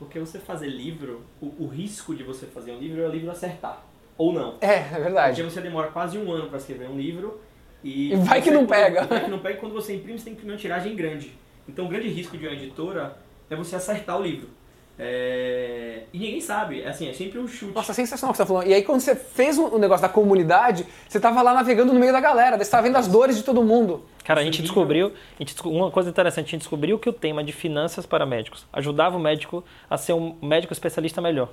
Porque 0.00 0.18
você 0.18 0.40
fazer 0.40 0.66
livro, 0.66 1.22
o, 1.40 1.54
o 1.60 1.68
risco 1.68 2.12
de 2.12 2.24
você 2.24 2.44
fazer 2.46 2.72
um 2.72 2.78
livro 2.80 3.04
é 3.04 3.06
o 3.06 3.10
livro 3.12 3.30
acertar 3.30 3.93
ou 4.16 4.32
não. 4.32 4.56
É, 4.60 4.76
é 4.76 5.00
verdade. 5.00 5.40
Porque 5.40 5.54
você 5.54 5.60
demora 5.60 5.88
quase 5.88 6.18
um 6.18 6.30
ano 6.30 6.48
para 6.48 6.58
escrever 6.58 6.88
um 6.88 6.96
livro 6.96 7.40
e, 7.82 8.12
e 8.12 8.16
vai 8.16 8.40
que 8.40 8.50
não 8.50 8.66
pega. 8.66 9.04
Vai 9.04 9.24
que 9.24 9.30
não 9.30 9.38
pega 9.38 9.56
e 9.56 9.60
quando 9.60 9.72
você 9.72 9.94
imprime, 9.94 10.18
você 10.18 10.24
tem 10.24 10.34
que 10.34 10.38
imprimir 10.38 10.54
uma 10.54 10.60
tiragem 10.60 10.94
grande. 10.96 11.32
Então 11.68 11.86
o 11.86 11.88
grande 11.88 12.08
risco 12.08 12.36
de 12.36 12.46
uma 12.46 12.54
editora 12.54 13.16
é 13.50 13.56
você 13.56 13.76
acertar 13.76 14.18
o 14.18 14.22
livro. 14.22 14.48
É... 14.96 16.04
E 16.12 16.18
ninguém 16.18 16.40
sabe, 16.40 16.82
é 16.82 16.88
assim, 16.88 17.08
é 17.08 17.12
sempre 17.12 17.38
um 17.38 17.48
chute. 17.48 17.74
Nossa, 17.74 17.92
sensacional 17.92 18.30
o 18.30 18.32
que 18.32 18.36
você 18.36 18.42
tá 18.44 18.46
falando. 18.46 18.68
E 18.68 18.74
aí 18.74 18.82
quando 18.82 19.00
você 19.00 19.16
fez 19.16 19.58
o 19.58 19.76
negócio 19.76 20.02
da 20.02 20.08
comunidade, 20.08 20.86
você 21.08 21.18
tava 21.18 21.42
lá 21.42 21.52
navegando 21.52 21.92
no 21.92 21.98
meio 21.98 22.12
da 22.12 22.20
galera, 22.20 22.56
você 22.56 22.70
tava 22.70 22.84
vendo 22.84 22.96
as 22.96 23.08
dores 23.08 23.36
de 23.36 23.42
todo 23.42 23.62
mundo. 23.62 24.04
Cara, 24.24 24.40
a 24.40 24.44
gente 24.44 24.62
descobriu, 24.62 25.12
a 25.38 25.42
gente, 25.42 25.60
uma 25.66 25.90
coisa 25.90 26.08
interessante, 26.08 26.46
a 26.46 26.50
gente 26.52 26.60
descobriu 26.60 26.98
que 26.98 27.08
o 27.08 27.12
tema 27.12 27.42
de 27.42 27.52
finanças 27.52 28.06
para 28.06 28.24
médicos 28.24 28.66
ajudava 28.72 29.16
o 29.16 29.20
médico 29.20 29.64
a 29.90 29.98
ser 29.98 30.12
um 30.12 30.36
médico 30.40 30.72
especialista 30.72 31.20
melhor. 31.20 31.50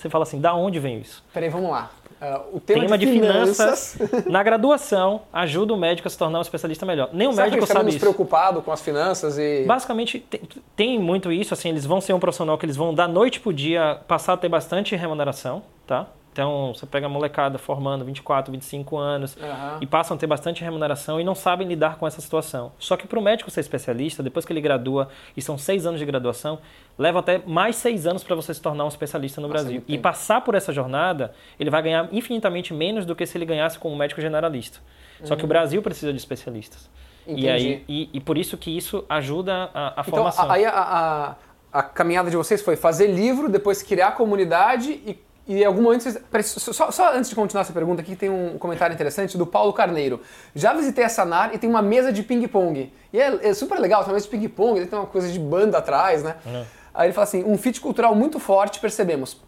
Você 0.00 0.08
fala 0.08 0.22
assim, 0.22 0.40
da 0.40 0.54
onde 0.54 0.78
vem 0.78 0.98
isso? 0.98 1.22
Peraí, 1.32 1.48
vamos 1.48 1.70
lá. 1.70 1.90
Uh, 2.20 2.56
o 2.56 2.60
tema, 2.60 2.82
tema 2.82 2.98
de, 2.98 3.06
de 3.06 3.12
finanças, 3.12 3.94
finanças 3.94 4.24
na 4.28 4.42
graduação 4.42 5.22
ajuda 5.32 5.72
o 5.72 5.76
médico 5.76 6.06
a 6.06 6.10
se 6.10 6.18
tornar 6.18 6.38
um 6.38 6.42
especialista 6.42 6.84
melhor. 6.84 7.08
Nem 7.14 7.26
o 7.26 7.32
médico 7.32 7.66
sabe 7.66 7.88
isso. 7.88 7.98
preocupado 7.98 8.60
com 8.60 8.70
as 8.70 8.82
finanças 8.82 9.38
e 9.38 9.64
basicamente 9.66 10.20
tem, 10.20 10.40
tem, 10.76 10.98
muito 10.98 11.32
isso. 11.32 11.54
Assim, 11.54 11.70
eles 11.70 11.86
vão 11.86 11.98
ser 11.98 12.12
um 12.12 12.20
profissional 12.20 12.58
que 12.58 12.66
eles 12.66 12.76
vão 12.76 12.92
da 12.92 13.08
noite 13.08 13.40
pro 13.40 13.54
dia 13.54 14.00
passar 14.06 14.34
a 14.34 14.36
ter 14.36 14.50
bastante 14.50 14.94
remuneração, 14.94 15.62
tá? 15.86 16.08
Então, 16.40 16.72
você 16.74 16.86
pega 16.86 17.04
a 17.04 17.08
molecada 17.08 17.58
formando 17.58 18.02
24, 18.02 18.50
25 18.50 18.96
anos 18.96 19.36
uhum. 19.36 19.78
e 19.82 19.86
passam 19.86 20.16
a 20.16 20.18
ter 20.18 20.26
bastante 20.26 20.64
remuneração 20.64 21.20
e 21.20 21.24
não 21.24 21.34
sabem 21.34 21.68
lidar 21.68 21.98
com 21.98 22.06
essa 22.06 22.18
situação. 22.18 22.72
Só 22.78 22.96
que 22.96 23.06
para 23.06 23.18
o 23.18 23.22
médico 23.22 23.50
ser 23.50 23.60
especialista, 23.60 24.22
depois 24.22 24.46
que 24.46 24.52
ele 24.54 24.60
gradua, 24.62 25.10
e 25.36 25.42
são 25.42 25.58
seis 25.58 25.84
anos 25.84 26.00
de 26.00 26.06
graduação, 26.06 26.58
leva 26.96 27.18
até 27.18 27.42
mais 27.46 27.76
seis 27.76 28.06
anos 28.06 28.24
para 28.24 28.34
você 28.34 28.54
se 28.54 28.62
tornar 28.62 28.86
um 28.86 28.88
especialista 28.88 29.38
no 29.38 29.48
Nossa, 29.48 29.64
Brasil. 29.64 29.84
E 29.86 29.98
passar 29.98 30.40
por 30.40 30.54
essa 30.54 30.72
jornada, 30.72 31.34
ele 31.58 31.68
vai 31.68 31.82
ganhar 31.82 32.08
infinitamente 32.10 32.72
menos 32.72 33.04
do 33.04 33.14
que 33.14 33.26
se 33.26 33.36
ele 33.36 33.44
ganhasse 33.44 33.78
como 33.78 33.94
médico 33.94 34.22
generalista. 34.22 34.78
Uhum. 35.20 35.26
Só 35.26 35.36
que 35.36 35.42
o 35.42 35.44
uhum. 35.44 35.48
Brasil 35.50 35.82
precisa 35.82 36.10
de 36.10 36.18
especialistas. 36.18 36.88
Entendi. 37.26 37.42
E, 37.42 37.50
aí, 37.50 37.84
e, 37.86 38.10
e 38.14 38.18
por 38.18 38.38
isso 38.38 38.56
que 38.56 38.74
isso 38.74 39.04
ajuda 39.10 39.68
a, 39.74 39.88
a 39.88 39.90
então, 39.90 40.04
formação. 40.04 40.50
Aí 40.50 40.64
a, 40.64 40.70
a, 40.70 41.34
a 41.70 41.82
caminhada 41.82 42.30
de 42.30 42.36
vocês 42.38 42.62
foi 42.62 42.76
fazer 42.76 43.08
livro, 43.08 43.46
depois 43.46 43.82
criar 43.82 44.12
comunidade 44.12 44.92
e 44.92 45.18
e 45.50 45.62
em 45.62 45.64
algum 45.64 45.82
momento 45.82 46.02
vocês. 46.02 46.22
Só, 46.46 46.92
só, 46.92 47.12
antes 47.12 47.28
de 47.28 47.34
continuar 47.34 47.62
essa 47.62 47.72
pergunta 47.72 48.00
aqui, 48.00 48.14
tem 48.14 48.30
um 48.30 48.56
comentário 48.56 48.94
interessante 48.94 49.36
do 49.36 49.44
Paulo 49.44 49.72
Carneiro. 49.72 50.20
Já 50.54 50.72
visitei 50.72 51.02
a 51.02 51.08
Sanar 51.08 51.52
e 51.52 51.58
tem 51.58 51.68
uma 51.68 51.82
mesa 51.82 52.12
de 52.12 52.22
ping-pong. 52.22 52.92
E 53.12 53.20
é, 53.20 53.48
é, 53.48 53.52
super 53.52 53.80
legal, 53.80 54.04
tem 54.04 54.10
uma 54.10 54.14
mesa 54.14 54.26
de 54.26 54.30
ping-pong, 54.30 54.86
tem 54.86 54.96
uma 54.96 55.08
coisa 55.08 55.28
de 55.28 55.40
banda 55.40 55.78
atrás, 55.78 56.22
né? 56.22 56.36
Uhum. 56.46 56.64
Aí 56.94 57.08
ele 57.08 57.12
fala 57.12 57.24
assim: 57.24 57.42
um 57.42 57.58
fit 57.58 57.80
cultural 57.80 58.14
muito 58.14 58.38
forte, 58.38 58.78
percebemos. 58.78 59.38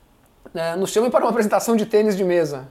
É, 0.55 0.77
nos 0.77 0.91
chamem 0.91 1.11
para 1.11 1.25
uma 1.25 1.31
apresentação 1.31 1.77
de 1.77 1.87
tênis 1.87 2.17
de 2.17 2.25
mesa. 2.25 2.69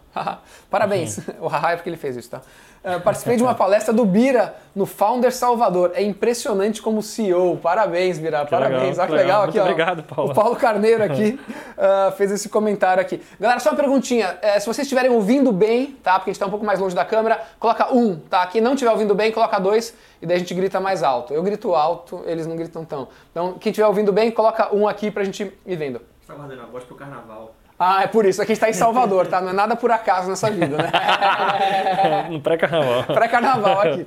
Parabéns. 0.69 1.17
Uhum. 1.17 1.23
O 1.41 1.47
haha 1.47 1.71
é 1.71 1.75
porque 1.75 1.89
ele 1.89 1.97
fez 1.97 2.15
isso, 2.15 2.29
tá? 2.29 2.41
Uh, 2.83 2.99
participei 3.01 3.37
de 3.37 3.43
uma 3.43 3.53
palestra 3.55 3.93
do 3.93 4.05
Bira 4.05 4.55
no 4.75 4.85
Founder 4.85 5.33
Salvador. 5.33 5.91
É 5.95 6.03
impressionante 6.03 6.81
como 6.81 7.01
CEO. 7.01 7.57
Parabéns, 7.57 8.19
Bira. 8.19 8.43
Que 8.43 8.51
Parabéns. 8.51 8.97
Legal, 8.97 8.99
Olha 8.99 9.07
que 9.07 9.15
legal, 9.15 9.43
aqui, 9.43 9.59
ó. 9.59 9.63
Obrigado, 9.63 10.03
Paulo. 10.03 10.31
O 10.31 10.35
Paulo 10.35 10.55
Carneiro 10.55 11.03
aqui 11.03 11.39
uh, 11.77 12.11
fez 12.17 12.31
esse 12.31 12.49
comentário 12.49 13.01
aqui. 13.01 13.21
Galera, 13.39 13.59
só 13.59 13.69
uma 13.69 13.75
perguntinha. 13.75 14.37
É, 14.41 14.59
se 14.59 14.65
vocês 14.65 14.85
estiverem 14.85 15.09
ouvindo 15.09 15.51
bem, 15.51 15.97
tá? 16.03 16.13
Porque 16.19 16.29
a 16.29 16.33
gente 16.33 16.37
está 16.37 16.45
um 16.45 16.51
pouco 16.51 16.65
mais 16.65 16.79
longe 16.79 16.95
da 16.95 17.05
câmera, 17.05 17.41
coloca 17.59 17.93
um, 17.93 18.17
tá? 18.17 18.45
Quem 18.47 18.61
não 18.61 18.73
estiver 18.73 18.91
ouvindo 18.91 19.15
bem, 19.15 19.31
coloca 19.31 19.57
dois 19.59 19.95
e 20.21 20.25
daí 20.25 20.35
a 20.35 20.39
gente 20.39 20.53
grita 20.53 20.79
mais 20.79 21.01
alto. 21.01 21.33
Eu 21.33 21.41
grito 21.41 21.73
alto, 21.73 22.21
eles 22.25 22.45
não 22.45 22.55
gritam 22.55 22.85
tão. 22.85 23.07
Então, 23.31 23.53
quem 23.53 23.71
estiver 23.71 23.87
ouvindo 23.87 24.11
bem, 24.11 24.29
coloca 24.29 24.75
um 24.75 24.87
aqui 24.87 25.09
pra 25.09 25.23
gente 25.23 25.51
ir 25.65 25.75
vendo. 25.75 25.99
Você 26.19 26.27
tá 26.27 26.35
guardando 26.35 26.61
a 26.61 26.65
voz 26.65 26.83
pro 26.83 26.95
carnaval. 26.95 27.55
Ah, 27.83 28.03
é 28.03 28.07
por 28.07 28.27
isso. 28.27 28.39
Aqui 28.39 28.51
está 28.51 28.69
em 28.69 28.73
Salvador, 28.73 29.25
tá? 29.25 29.41
Não 29.41 29.49
é 29.49 29.53
nada 29.53 29.75
por 29.75 29.89
acaso 29.89 30.29
nessa 30.29 30.51
vida, 30.51 30.77
né? 30.77 32.29
no 32.29 32.39
pré-carnaval. 32.39 33.03
Pré-carnaval 33.05 33.81
aqui. 33.81 34.05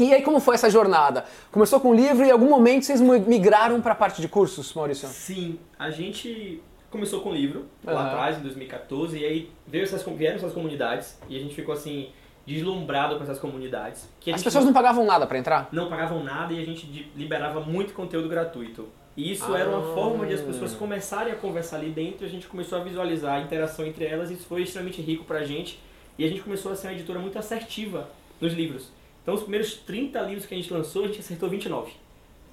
E 0.00 0.14
aí, 0.14 0.22
como 0.22 0.40
foi 0.40 0.54
essa 0.54 0.70
jornada? 0.70 1.26
Começou 1.50 1.78
com 1.78 1.90
o 1.90 1.94
livro 1.94 2.24
e 2.24 2.28
em 2.28 2.30
algum 2.30 2.48
momento 2.48 2.86
vocês 2.86 3.02
migraram 3.02 3.82
para 3.82 3.92
a 3.92 3.94
parte 3.94 4.22
de 4.22 4.28
cursos, 4.28 4.72
Maurício? 4.72 5.06
Sim, 5.08 5.58
a 5.78 5.90
gente 5.90 6.62
começou 6.90 7.20
com 7.20 7.28
o 7.28 7.34
livro 7.34 7.66
lá 7.84 7.92
uhum. 7.92 8.06
atrás, 8.06 8.38
em 8.38 8.40
2014, 8.40 9.18
e 9.18 9.24
aí 9.26 9.50
veio 9.66 9.84
essas, 9.84 10.02
vieram 10.02 10.36
essas 10.36 10.54
comunidades 10.54 11.18
e 11.28 11.36
a 11.36 11.38
gente 11.38 11.54
ficou 11.54 11.74
assim, 11.74 12.08
deslumbrado 12.46 13.16
com 13.16 13.24
essas 13.24 13.38
comunidades. 13.38 14.08
As 14.32 14.42
pessoas 14.42 14.64
não, 14.64 14.72
não 14.72 14.80
pagavam 14.80 15.04
nada 15.04 15.26
para 15.26 15.38
entrar? 15.38 15.68
Não 15.70 15.90
pagavam 15.90 16.24
nada 16.24 16.54
e 16.54 16.62
a 16.62 16.64
gente 16.64 17.10
liberava 17.14 17.60
muito 17.60 17.92
conteúdo 17.92 18.28
gratuito. 18.28 18.88
E 19.16 19.30
isso 19.30 19.52
ah. 19.52 19.58
era 19.58 19.68
uma 19.68 19.94
forma 19.94 20.26
de 20.26 20.34
as 20.34 20.40
pessoas 20.40 20.74
começarem 20.74 21.32
a 21.32 21.36
conversar 21.36 21.76
ali 21.76 21.90
dentro, 21.90 22.24
a 22.24 22.28
gente 22.28 22.46
começou 22.46 22.78
a 22.78 22.82
visualizar 22.82 23.34
a 23.34 23.40
interação 23.40 23.86
entre 23.86 24.04
elas 24.04 24.30
e 24.30 24.34
isso 24.34 24.46
foi 24.46 24.62
extremamente 24.62 25.02
rico 25.02 25.24
pra 25.24 25.44
gente. 25.44 25.78
E 26.18 26.24
a 26.24 26.28
gente 26.28 26.42
começou 26.42 26.72
a 26.72 26.76
ser 26.76 26.88
uma 26.88 26.94
editora 26.94 27.18
muito 27.18 27.38
assertiva 27.38 28.08
nos 28.40 28.52
livros. 28.52 28.90
Então, 29.22 29.34
os 29.34 29.42
primeiros 29.42 29.74
30 29.74 30.20
livros 30.22 30.46
que 30.46 30.54
a 30.54 30.56
gente 30.56 30.72
lançou, 30.72 31.04
a 31.04 31.06
gente 31.06 31.20
acertou 31.20 31.48
29. 31.48 31.92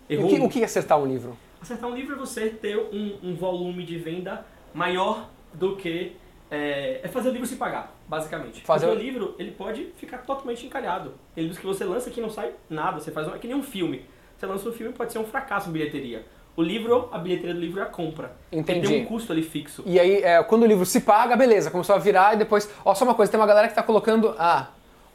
Errou 0.10 0.26
o 0.26 0.30
que, 0.30 0.40
o 0.40 0.50
que 0.50 0.62
é 0.62 0.66
acertar 0.66 1.00
um 1.00 1.06
livro? 1.06 1.38
Acertar 1.62 1.90
um 1.90 1.96
livro 1.96 2.16
é 2.16 2.18
você 2.18 2.50
ter 2.50 2.78
um, 2.78 3.18
um 3.24 3.36
volume 3.36 3.84
de 3.84 3.98
venda 3.98 4.46
maior 4.74 5.30
do 5.54 5.76
que. 5.76 6.14
É, 6.52 7.02
é, 7.04 7.08
fazer 7.08 7.30
o 7.30 7.32
livro 7.32 7.46
se 7.46 7.58
pagar, 7.58 7.96
basicamente. 8.08 8.62
Fazer 8.62 8.88
Porque 8.88 9.00
o 9.00 9.04
livro 9.04 9.36
ele 9.38 9.52
pode 9.52 9.86
ficar 9.98 10.20
totalmente 10.20 10.66
encalhado. 10.66 11.14
Tem 11.36 11.44
livros 11.44 11.60
que 11.60 11.66
você 11.66 11.84
lança 11.84 12.10
que 12.10 12.20
não 12.20 12.30
sai 12.30 12.54
nada, 12.68 13.00
você 13.00 13.12
faz 13.12 13.28
um, 13.28 13.36
é 13.36 13.38
que 13.38 13.48
nem 13.48 13.56
um 13.56 13.62
filme. 13.62 14.04
Você 14.36 14.48
lança 14.48 14.68
um 14.68 14.72
filme 14.72 14.92
pode 14.94 15.12
ser 15.12 15.20
um 15.20 15.26
fracasso 15.26 15.70
em 15.70 15.74
bilheteria. 15.74 16.26
O 16.60 16.62
livro, 16.62 17.08
a 17.14 17.18
bilheteria 17.18 17.54
do 17.54 17.60
livro 17.62 17.80
é 17.80 17.84
a 17.84 17.86
compra. 17.86 18.34
Entendi. 18.52 18.86
tem 18.86 19.02
um 19.04 19.06
custo 19.06 19.32
ali 19.32 19.44
fixo. 19.44 19.82
E 19.86 19.98
aí, 19.98 20.22
é, 20.22 20.44
quando 20.44 20.64
o 20.64 20.66
livro 20.66 20.86
se 20.86 21.00
paga, 21.00 21.34
beleza, 21.38 21.72
começou 21.72 21.96
a 21.96 21.98
virar 21.98 22.34
e 22.34 22.38
depois. 22.38 22.70
Ó, 22.84 22.94
só 22.94 23.06
uma 23.06 23.16
coisa, 23.16 23.32
tem 23.32 23.40
uma 23.40 23.48
galera 23.48 23.70
que 23.70 23.76
tá 23.76 23.82
colocando. 23.82 24.36
Ah, 24.38 24.68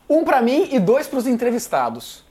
um 0.08 0.24
para 0.24 0.40
mim 0.40 0.70
e 0.72 0.78
dois 0.78 1.06
para 1.06 1.18
os 1.18 1.26
entrevistados. 1.26 2.23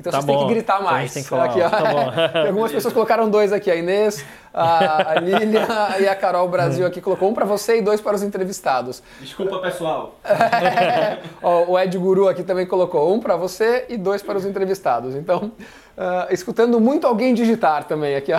Então 0.00 0.12
tá 0.12 0.20
vocês 0.20 0.24
bom. 0.24 0.38
têm 0.38 0.46
que 0.46 0.54
gritar 0.54 0.80
então 0.80 0.90
mais. 0.90 1.10
Então 1.10 1.14
tem 1.14 1.22
que 1.22 1.28
falar. 1.28 1.44
Aqui, 1.44 1.60
ó. 1.60 2.28
Tá 2.28 2.40
algumas 2.46 2.70
pessoas 2.70 2.94
colocaram 2.94 3.28
dois 3.28 3.52
aqui, 3.52 3.70
a 3.70 3.74
Inês, 3.74 4.24
a, 4.54 5.12
a 5.12 5.14
Lilian 5.20 5.66
e 5.98 6.08
a 6.08 6.14
Carol 6.14 6.48
Brasil 6.48 6.86
aqui 6.86 7.00
colocou 7.00 7.28
um 7.28 7.34
para 7.34 7.44
você 7.44 7.78
e 7.78 7.82
dois 7.82 8.00
para 8.00 8.14
os 8.14 8.22
entrevistados. 8.22 9.02
Desculpa, 9.20 9.58
pessoal. 9.58 10.14
ó, 11.42 11.64
o 11.64 11.78
Ed 11.78 11.98
Guru 11.98 12.28
aqui 12.28 12.44
também 12.44 12.66
colocou 12.66 13.12
um 13.12 13.18
para 13.18 13.36
você 13.36 13.86
e 13.88 13.96
dois 13.96 14.22
para 14.22 14.38
os 14.38 14.44
entrevistados. 14.44 15.16
Então, 15.16 15.50
uh, 15.96 16.32
escutando 16.32 16.80
muito 16.80 17.06
alguém 17.06 17.34
digitar 17.34 17.84
também 17.84 18.14
aqui, 18.14 18.32
ó. 18.32 18.38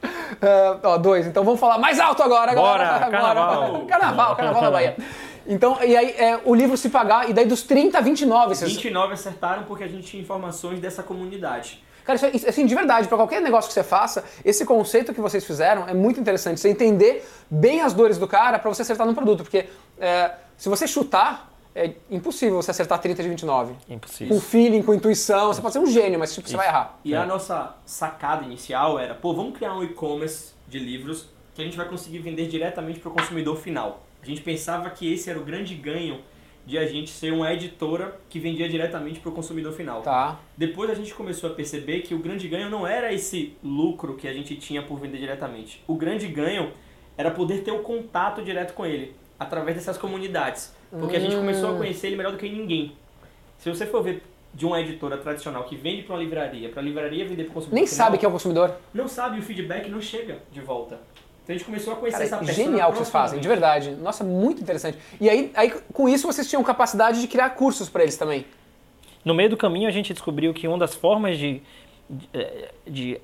Uh, 0.00 0.80
ó, 0.84 0.96
dois. 0.96 1.26
Então 1.26 1.44
vamos 1.44 1.60
falar 1.60 1.76
mais 1.76 2.00
alto 2.00 2.22
agora. 2.22 2.54
Bora, 2.54 2.84
agora. 2.84 3.10
carnaval. 3.10 3.86
Carnaval, 3.86 4.36
carnaval 4.36 4.62
da 4.62 4.70
Bahia. 4.70 4.96
Então, 5.50 5.82
e 5.82 5.96
aí 5.96 6.10
é, 6.12 6.40
o 6.44 6.54
livro 6.54 6.76
se 6.76 6.88
pagar, 6.88 7.28
e 7.28 7.32
daí 7.32 7.44
dos 7.44 7.64
30 7.64 7.98
a 7.98 8.00
29. 8.00 8.54
Vocês... 8.54 8.72
29 8.72 9.14
acertaram 9.14 9.64
porque 9.64 9.82
a 9.82 9.88
gente 9.88 10.06
tinha 10.06 10.22
informações 10.22 10.78
dessa 10.78 11.02
comunidade. 11.02 11.82
Cara, 12.04 12.30
isso, 12.32 12.48
assim, 12.48 12.64
de 12.64 12.74
verdade, 12.74 13.08
para 13.08 13.16
qualquer 13.16 13.42
negócio 13.42 13.68
que 13.68 13.74
você 13.74 13.82
faça, 13.82 14.24
esse 14.44 14.64
conceito 14.64 15.12
que 15.12 15.20
vocês 15.20 15.44
fizeram 15.44 15.88
é 15.88 15.92
muito 15.92 16.20
interessante. 16.20 16.60
Você 16.60 16.68
entender 16.68 17.28
bem 17.50 17.80
as 17.80 17.92
dores 17.92 18.16
do 18.16 18.28
cara 18.28 18.60
para 18.60 18.72
você 18.72 18.82
acertar 18.82 19.04
no 19.04 19.12
produto. 19.12 19.42
Porque 19.42 19.66
é, 19.98 20.32
se 20.56 20.68
você 20.68 20.86
chutar, 20.86 21.52
é 21.74 21.94
impossível 22.08 22.62
você 22.62 22.70
acertar 22.70 23.00
30 23.00 23.20
de 23.20 23.28
29. 23.28 23.74
Impossível. 23.88 24.34
Com 24.34 24.40
feeling, 24.40 24.82
com 24.82 24.94
intuição. 24.94 25.48
Você 25.48 25.60
pode 25.60 25.72
ser 25.72 25.80
um 25.80 25.86
gênio, 25.86 26.18
mas 26.18 26.32
tipo, 26.32 26.48
você 26.48 26.56
vai 26.56 26.68
errar. 26.68 26.98
E 27.04 27.12
é. 27.12 27.16
a 27.16 27.26
nossa 27.26 27.74
sacada 27.84 28.44
inicial 28.44 29.00
era, 29.00 29.14
pô, 29.14 29.34
vamos 29.34 29.56
criar 29.56 29.74
um 29.74 29.82
e-commerce 29.82 30.52
de 30.68 30.78
livros 30.78 31.28
que 31.54 31.60
a 31.60 31.64
gente 31.64 31.76
vai 31.76 31.88
conseguir 31.88 32.20
vender 32.20 32.46
diretamente 32.46 33.00
para 33.00 33.10
o 33.10 33.12
consumidor 33.12 33.56
final. 33.56 34.06
A 34.22 34.26
gente 34.26 34.40
pensava 34.40 34.88
que 34.90 35.12
esse 35.12 35.30
era 35.30 35.38
o 35.38 35.44
grande 35.44 35.74
ganho 35.74 36.20
de 36.66 36.78
a 36.78 36.86
gente 36.86 37.10
ser 37.10 37.32
uma 37.32 37.52
editora 37.52 38.20
que 38.28 38.38
vendia 38.38 38.68
diretamente 38.68 39.18
para 39.18 39.30
o 39.30 39.32
consumidor 39.32 39.72
final. 39.72 40.02
Tá. 40.02 40.38
Depois 40.56 40.90
a 40.90 40.94
gente 40.94 41.12
começou 41.14 41.50
a 41.50 41.54
perceber 41.54 42.00
que 42.00 42.14
o 42.14 42.18
grande 42.18 42.46
ganho 42.48 42.68
não 42.68 42.86
era 42.86 43.12
esse 43.12 43.56
lucro 43.62 44.14
que 44.14 44.28
a 44.28 44.32
gente 44.32 44.54
tinha 44.56 44.82
por 44.82 44.98
vender 44.98 45.18
diretamente. 45.18 45.82
O 45.86 45.94
grande 45.94 46.28
ganho 46.28 46.72
era 47.16 47.30
poder 47.30 47.62
ter 47.62 47.72
o 47.72 47.80
contato 47.80 48.42
direto 48.42 48.74
com 48.74 48.84
ele 48.84 49.14
através 49.38 49.76
dessas 49.76 49.96
comunidades. 49.96 50.74
Porque 50.90 51.16
a 51.16 51.20
gente 51.20 51.34
começou 51.34 51.70
a 51.70 51.72
hum. 51.72 51.78
conhecer 51.78 52.08
ele 52.08 52.16
melhor 52.16 52.32
do 52.32 52.38
que 52.38 52.48
ninguém. 52.48 52.92
Se 53.58 53.68
você 53.68 53.86
for 53.86 54.02
ver 54.02 54.22
de 54.52 54.66
uma 54.66 54.80
editora 54.80 55.16
tradicional 55.16 55.64
que 55.64 55.76
vende 55.76 56.02
para 56.02 56.14
uma 56.14 56.22
livraria, 56.22 56.68
para 56.68 56.80
a 56.80 56.84
livraria 56.84 57.24
vender 57.24 57.44
para 57.44 57.52
o 57.52 57.54
consumidor. 57.54 57.74
Nem 57.74 57.86
final, 57.86 58.06
sabe 58.06 58.18
que 58.18 58.24
é 58.24 58.28
o 58.28 58.32
consumidor. 58.32 58.74
Não 58.92 59.06
sabe, 59.06 59.38
o 59.38 59.42
feedback 59.42 59.88
não 59.88 60.00
chega 60.00 60.38
de 60.50 60.60
volta. 60.60 61.00
Então 61.50 61.56
a 61.56 61.58
gente 61.58 61.64
começou 61.64 61.92
a 61.94 61.96
conhecer 61.96 62.18
Cara, 62.18 62.24
essa 62.24 62.38
pessoa. 62.38 62.54
Genial 62.54 62.92
que 62.92 62.98
vocês 62.98 63.10
fazem, 63.10 63.40
de 63.40 63.48
verdade. 63.48 63.90
Nossa, 63.92 64.22
muito 64.22 64.62
interessante. 64.62 64.96
E 65.20 65.28
aí, 65.28 65.50
aí, 65.54 65.74
com 65.92 66.08
isso, 66.08 66.26
vocês 66.26 66.48
tinham 66.48 66.62
capacidade 66.62 67.20
de 67.20 67.26
criar 67.26 67.50
cursos 67.50 67.88
para 67.88 68.02
eles 68.02 68.16
também. 68.16 68.44
No 69.24 69.34
meio 69.34 69.50
do 69.50 69.56
caminho, 69.56 69.88
a 69.88 69.90
gente 69.90 70.12
descobriu 70.12 70.54
que 70.54 70.68
uma 70.68 70.78
das 70.78 70.94
formas 70.94 71.36
de, 71.36 71.60
de, 72.08 72.28
de, 72.86 73.20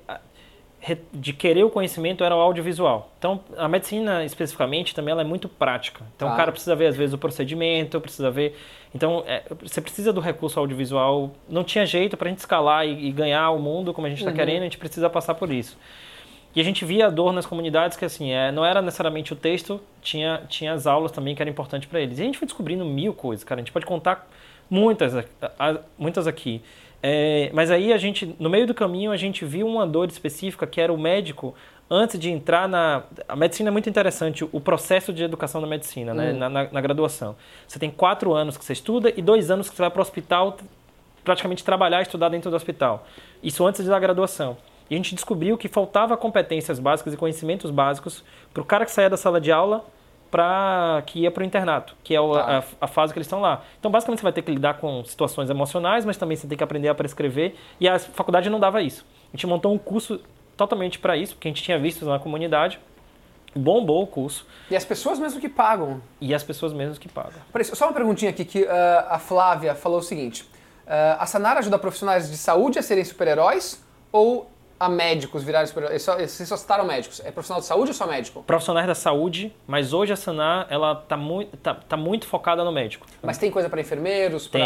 de 1.13 1.33
querer 1.33 1.63
o 1.63 1.69
conhecimento 1.69 2.21
era 2.21 2.35
o 2.35 2.39
audiovisual. 2.39 3.09
Então, 3.17 3.39
a 3.57 3.67
medicina, 3.69 4.25
especificamente, 4.25 4.93
também 4.93 5.13
ela 5.13 5.21
é 5.21 5.25
muito 5.25 5.47
prática. 5.47 6.03
Então, 6.15 6.27
ah. 6.27 6.33
o 6.33 6.35
cara 6.35 6.51
precisa 6.51 6.75
ver, 6.75 6.87
às 6.87 6.97
vezes, 6.97 7.13
o 7.13 7.17
procedimento, 7.17 8.01
precisa 8.01 8.29
ver... 8.29 8.57
Então, 8.93 9.23
é, 9.25 9.43
você 9.61 9.79
precisa 9.79 10.11
do 10.11 10.19
recurso 10.19 10.59
audiovisual. 10.59 11.31
Não 11.47 11.63
tinha 11.63 11.85
jeito 11.85 12.17
para 12.17 12.27
a 12.27 12.29
gente 12.29 12.39
escalar 12.39 12.85
e, 12.85 13.07
e, 13.07 13.11
ganhar 13.11 13.51
o 13.51 13.59
mundo 13.59 13.93
como 13.93 14.05
a 14.05 14.09
gente 14.09 14.19
está 14.19 14.31
uhum. 14.31 14.37
querendo, 14.37 14.61
a 14.61 14.65
gente 14.65 14.77
precisa 14.77 15.09
passar 15.09 15.33
por 15.33 15.49
isso. 15.49 15.77
E 16.57 16.59
a 16.59 16.63
gente 16.63 16.83
via 16.83 17.05
a 17.05 17.09
dor 17.11 17.31
nas 17.33 17.45
comunidades 17.45 17.95
que 17.95 18.03
assim, 18.03 18.31
é, 18.31 18.51
não 18.51 18.65
era 18.65 18.81
necessariamente 18.81 19.31
o 19.31 19.35
texto, 19.35 19.79
tinha, 20.01 20.41
tinha 20.49 20.73
as 20.73 20.87
aulas 20.87 21.11
também 21.11 21.35
que 21.35 21.41
eram 21.43 21.51
importantes 21.51 21.87
para 21.87 22.01
eles. 22.01 22.17
E 22.17 22.23
a 22.23 22.25
gente 22.25 22.35
foi 22.35 22.47
descobrindo 22.47 22.83
mil 22.83 23.13
coisas, 23.13 23.43
cara. 23.43 23.61
A 23.61 23.63
gente 23.63 23.71
pode 23.71 23.85
contar 23.85 24.27
muitas, 24.67 25.13
muitas 25.95 26.25
aqui. 26.25 26.63
É, 27.03 27.51
mas 27.53 27.69
aí 27.69 27.93
a 27.93 27.97
gente, 27.99 28.35
no 28.39 28.49
meio 28.49 28.65
do 28.65 28.73
caminho, 28.73 29.11
a 29.11 29.17
gente 29.17 29.45
viu 29.45 29.67
uma 29.67 29.85
dor 29.85 30.09
específica 30.09 30.65
que 30.65 30.81
era 30.81 30.91
o 30.91 30.97
médico 30.97 31.53
antes 31.87 32.19
de 32.19 32.31
entrar 32.31 32.67
na. 32.67 33.03
A 33.27 33.35
medicina 33.35 33.69
é 33.69 33.71
muito 33.71 33.87
interessante, 33.87 34.43
o 34.51 34.59
processo 34.59 35.13
de 35.13 35.23
educação 35.23 35.61
da 35.61 35.67
medicina, 35.67 36.11
né? 36.11 36.33
Hum. 36.33 36.37
Na, 36.39 36.49
na, 36.49 36.67
na, 36.71 36.81
graduação. 36.81 37.35
Você 37.67 37.77
tem 37.77 37.91
quatro 37.91 38.33
anos 38.33 38.57
que 38.57 38.65
você 38.65 38.73
estuda 38.73 39.13
e 39.15 39.21
dois 39.21 39.51
anos 39.51 39.69
que 39.69 39.75
você 39.75 39.83
vai 39.83 39.91
para 39.91 39.99
o 39.99 40.01
hospital 40.01 40.57
praticamente 41.23 41.63
trabalhar 41.63 41.99
e 41.99 42.01
estudar 42.01 42.29
dentro 42.29 42.49
do 42.49 42.55
hospital. 42.55 43.05
Isso 43.43 43.63
antes 43.63 43.85
da 43.85 43.99
graduação. 43.99 44.57
E 44.89 44.95
a 44.95 44.97
gente 44.97 45.13
descobriu 45.15 45.57
que 45.57 45.67
faltava 45.67 46.15
competências 46.15 46.79
básicas 46.79 47.13
e 47.13 47.17
conhecimentos 47.17 47.71
básicos 47.71 48.23
para 48.53 48.61
o 48.61 48.65
cara 48.65 48.85
que 48.85 48.91
saía 48.91 49.09
da 49.09 49.17
sala 49.17 49.39
de 49.41 49.51
aula 49.51 49.85
para 50.29 51.03
que 51.05 51.19
ia 51.19 51.31
para 51.31 51.41
o 51.41 51.45
internato, 51.45 51.95
que 52.03 52.15
é 52.15 52.19
tá. 52.19 52.57
a, 52.81 52.85
a, 52.85 52.87
fase 52.87 53.13
que 53.13 53.19
eles 53.19 53.27
estão 53.27 53.39
lá. 53.39 53.63
Então, 53.79 53.89
basicamente, 53.89 54.19
você 54.19 54.23
vai 54.23 54.33
ter 54.33 54.41
que 54.41 54.51
lidar 54.51 54.75
com 54.75 55.03
situações 55.05 55.49
emocionais, 55.49 56.05
mas 56.05 56.17
também 56.17 56.35
você 56.35 56.47
tem 56.47 56.57
que 56.57 56.63
aprender 56.63 56.89
a 56.89 56.95
prescrever. 56.95 57.55
E 57.79 57.87
a 57.87 57.97
faculdade 57.97 58.49
não 58.49 58.59
dava 58.59 58.81
isso. 58.81 59.05
A 59.29 59.37
gente 59.37 59.47
montou 59.47 59.73
um 59.73 59.77
curso 59.77 60.19
totalmente 60.55 60.99
para 60.99 61.15
isso, 61.15 61.35
porque 61.35 61.47
a 61.47 61.51
gente 61.51 61.63
tinha 61.63 61.79
visto 61.79 62.05
na 62.05 62.19
comunidade. 62.19 62.79
Bombou 63.55 64.03
o 64.03 64.07
curso. 64.07 64.45
E 64.69 64.75
as 64.75 64.83
pessoas 64.83 65.17
mesmo 65.17 65.39
que 65.39 65.49
pagam. 65.49 66.01
E 66.19 66.33
as 66.33 66.43
pessoas 66.43 66.73
mesmo 66.73 66.99
que 66.99 67.07
pagam. 67.07 67.39
Só 67.63 67.85
uma 67.85 67.93
perguntinha 67.93 68.29
aqui, 68.29 68.43
que 68.43 68.63
uh, 68.63 68.69
a 69.09 69.19
Flávia 69.19 69.73
falou 69.73 69.99
o 69.99 70.03
seguinte. 70.03 70.43
Uh, 70.85 71.17
a 71.19 71.25
Sanar 71.25 71.57
ajuda 71.57 71.79
profissionais 71.79 72.29
de 72.29 72.37
saúde 72.37 72.77
a 72.77 72.81
serem 72.81 73.03
super-heróis 73.03 73.83
ou 74.11 74.49
a 74.79 74.89
médicos 74.89 75.43
virarem 75.43 75.67
super-heróis? 75.67 76.03
Vocês 76.03 76.47
só 76.47 76.57
citaram 76.57 76.85
médicos. 76.85 77.21
É 77.23 77.31
profissional 77.31 77.61
de 77.61 77.67
saúde 77.67 77.91
ou 77.91 77.93
só 77.93 78.07
médico? 78.07 78.43
Profissionais 78.43 78.87
da 78.87 78.95
saúde, 78.95 79.55
mas 79.65 79.93
hoje 79.93 80.13
a 80.13 80.15
Sanar 80.15 80.67
ela 80.69 80.95
tá 80.95 81.17
muito, 81.17 81.55
tá, 81.57 81.75
tá 81.75 81.97
muito 81.97 82.27
focada 82.27 82.63
no 82.63 82.71
médico. 82.71 83.05
Mas 83.21 83.37
tem 83.37 83.51
coisa 83.51 83.69
para 83.69 83.81
enfermeiros? 83.81 84.47
Tem. 84.47 84.63